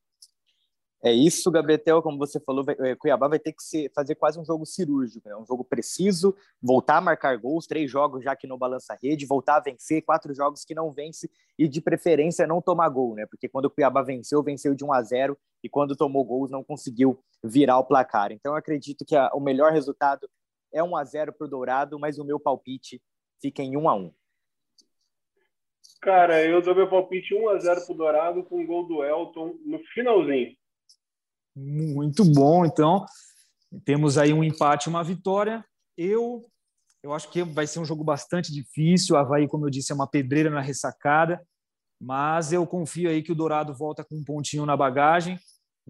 É 1.01 1.12
isso, 1.12 1.49
Gabetel, 1.53 2.03
como 2.03 2.18
você 2.18 2.41
falou, 2.41 2.64
vai, 2.64 2.74
Cuiabá 2.97 3.28
vai 3.28 3.39
ter 3.39 3.53
que 3.53 3.62
ser, 3.62 3.91
fazer 3.95 4.16
quase 4.16 4.39
um 4.39 4.45
jogo 4.45 4.66
cirúrgico, 4.66 5.28
né? 5.28 5.36
um 5.36 5.47
jogo 5.47 5.62
preciso, 5.62 6.34
voltar 6.61 6.97
a 6.97 7.01
marcar 7.01 7.39
gols, 7.39 7.68
três 7.68 7.89
jogos 7.89 8.24
já 8.24 8.34
que 8.34 8.49
não 8.49 8.59
balança 8.59 8.99
rede, 9.01 9.24
voltar 9.24 9.59
a 9.59 9.61
vencer, 9.61 10.03
quatro 10.03 10.34
jogos 10.34 10.64
que 10.64 10.74
não 10.74 10.91
vence 10.91 11.30
e 11.57 11.68
de 11.68 11.80
preferência 11.80 12.49
não 12.49 12.61
tomar 12.61 12.89
gol, 12.89 13.14
né? 13.14 13.26
Porque 13.26 13.49
quando 13.49 13.66
o 13.66 13.70
Cuiabá 13.70 14.03
venceu, 14.03 14.43
venceu 14.43 14.74
de 14.74 14.84
1 14.84 14.93
a 14.93 15.03
0 15.03 15.39
e 15.62 15.68
quando 15.68 15.95
tomou 15.95 16.24
gols 16.24 16.51
não 16.51 16.64
conseguiu 16.64 17.20
virar 17.45 17.78
o 17.78 17.84
placar. 17.84 18.32
Então 18.32 18.53
eu 18.53 18.57
acredito 18.59 19.05
que 19.05 19.14
a, 19.14 19.30
o 19.32 19.41
melhor 19.41 19.72
resultado 19.72 20.28
é 20.73 20.83
1 20.83 20.97
a 20.97 21.05
0 21.05 21.33
para 21.33 21.47
o 21.47 21.51
Dourado, 21.51 21.99
mas 21.99 22.19
o 22.19 22.25
meu 22.25 22.39
palpite 22.39 23.01
fica 23.41 23.62
em 23.62 23.77
1 23.77 23.89
a 23.89 23.95
1 23.95 24.12
Cara, 26.01 26.45
eu 26.45 26.62
dou 26.62 26.75
meu 26.75 26.89
palpite 26.89 27.35
1 27.35 27.49
a 27.49 27.59
0 27.59 27.85
para 27.85 27.95
o 27.95 27.97
Dourado 27.97 28.45
com 28.45 28.62
o 28.62 28.66
gol 28.66 28.87
do 28.87 29.03
Elton 29.03 29.59
no 29.64 29.79
finalzinho. 29.95 30.57
Muito 31.57 32.25
bom, 32.25 32.64
então 32.64 33.05
temos 33.85 34.16
aí 34.16 34.33
um 34.33 34.45
empate, 34.45 34.89
uma 34.89 35.03
vitória. 35.03 35.64
Eu 35.97 36.49
eu 37.03 37.12
acho 37.12 37.31
que 37.31 37.43
vai 37.43 37.66
ser 37.66 37.79
um 37.79 37.85
jogo 37.85 38.03
bastante 38.03 38.53
difícil. 38.53 39.14
O 39.14 39.19
Havaí, 39.19 39.47
como 39.47 39.66
eu 39.66 39.71
disse, 39.71 39.93
é 39.93 39.95
uma 39.95 40.07
pedreira 40.07 40.51
na 40.51 40.61
ressacada, 40.61 41.41
mas 42.01 42.53
eu 42.53 42.66
confio 42.66 43.09
aí 43.09 43.23
que 43.23 43.33
o 43.33 43.35
Dourado 43.35 43.75
volta 43.75 44.05
com 44.05 44.16
um 44.16 44.25
pontinho 44.25 44.66
na 44.66 44.77
bagagem 44.77 45.39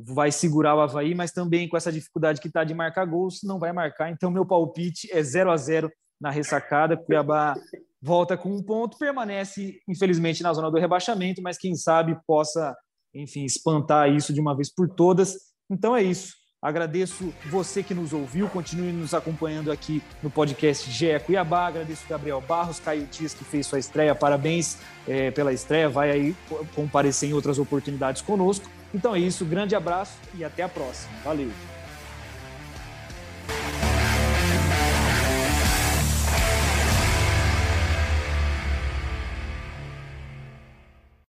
vai 0.06 0.30
segurar 0.30 0.76
o 0.76 0.80
Havaí, 0.80 1.14
mas 1.14 1.32
também 1.32 1.68
com 1.68 1.76
essa 1.76 1.90
dificuldade 1.90 2.40
que 2.40 2.48
está 2.48 2.62
de 2.62 2.72
marcar 2.74 3.04
gols, 3.04 3.40
não 3.42 3.58
vai 3.58 3.72
marcar. 3.72 4.10
Então, 4.10 4.30
meu 4.30 4.46
palpite 4.46 5.08
é 5.12 5.22
0 5.22 5.50
a 5.50 5.56
0 5.56 5.90
na 6.20 6.30
ressacada. 6.30 6.96
Cuiabá 6.96 7.56
volta 8.00 8.36
com 8.36 8.54
um 8.54 8.62
ponto, 8.62 8.96
permanece, 8.96 9.80
infelizmente, 9.88 10.42
na 10.42 10.52
zona 10.52 10.70
do 10.70 10.78
rebaixamento, 10.78 11.42
mas 11.42 11.58
quem 11.58 11.74
sabe 11.74 12.16
possa, 12.26 12.76
enfim, 13.12 13.44
espantar 13.44 14.10
isso 14.10 14.32
de 14.32 14.40
uma 14.40 14.56
vez 14.56 14.72
por 14.72 14.88
todas. 14.88 15.36
Então 15.68 15.96
é 15.96 16.02
isso. 16.02 16.32
Agradeço 16.60 17.32
você 17.48 17.84
que 17.84 17.94
nos 17.94 18.12
ouviu, 18.12 18.48
continue 18.48 18.92
nos 18.92 19.14
acompanhando 19.14 19.70
aqui 19.70 20.02
no 20.20 20.28
podcast 20.28 20.90
GE 20.90 21.18
Cuiabá. 21.24 21.68
Agradeço 21.68 22.08
Gabriel 22.08 22.40
Barros, 22.40 22.80
Caio 22.80 23.06
Tis, 23.06 23.32
que 23.32 23.44
fez 23.44 23.66
sua 23.66 23.78
estreia. 23.78 24.12
Parabéns 24.14 24.76
é, 25.06 25.30
pela 25.30 25.52
estreia, 25.52 25.88
vai 25.88 26.10
aí 26.10 26.36
comparecer 26.74 27.30
em 27.30 27.32
outras 27.32 27.60
oportunidades 27.60 28.22
conosco. 28.22 28.68
Então 28.94 29.14
é 29.14 29.18
isso, 29.18 29.44
grande 29.44 29.74
abraço 29.74 30.18
e 30.34 30.44
até 30.44 30.62
a 30.62 30.68
próxima. 30.68 31.12
Valeu! 31.24 31.50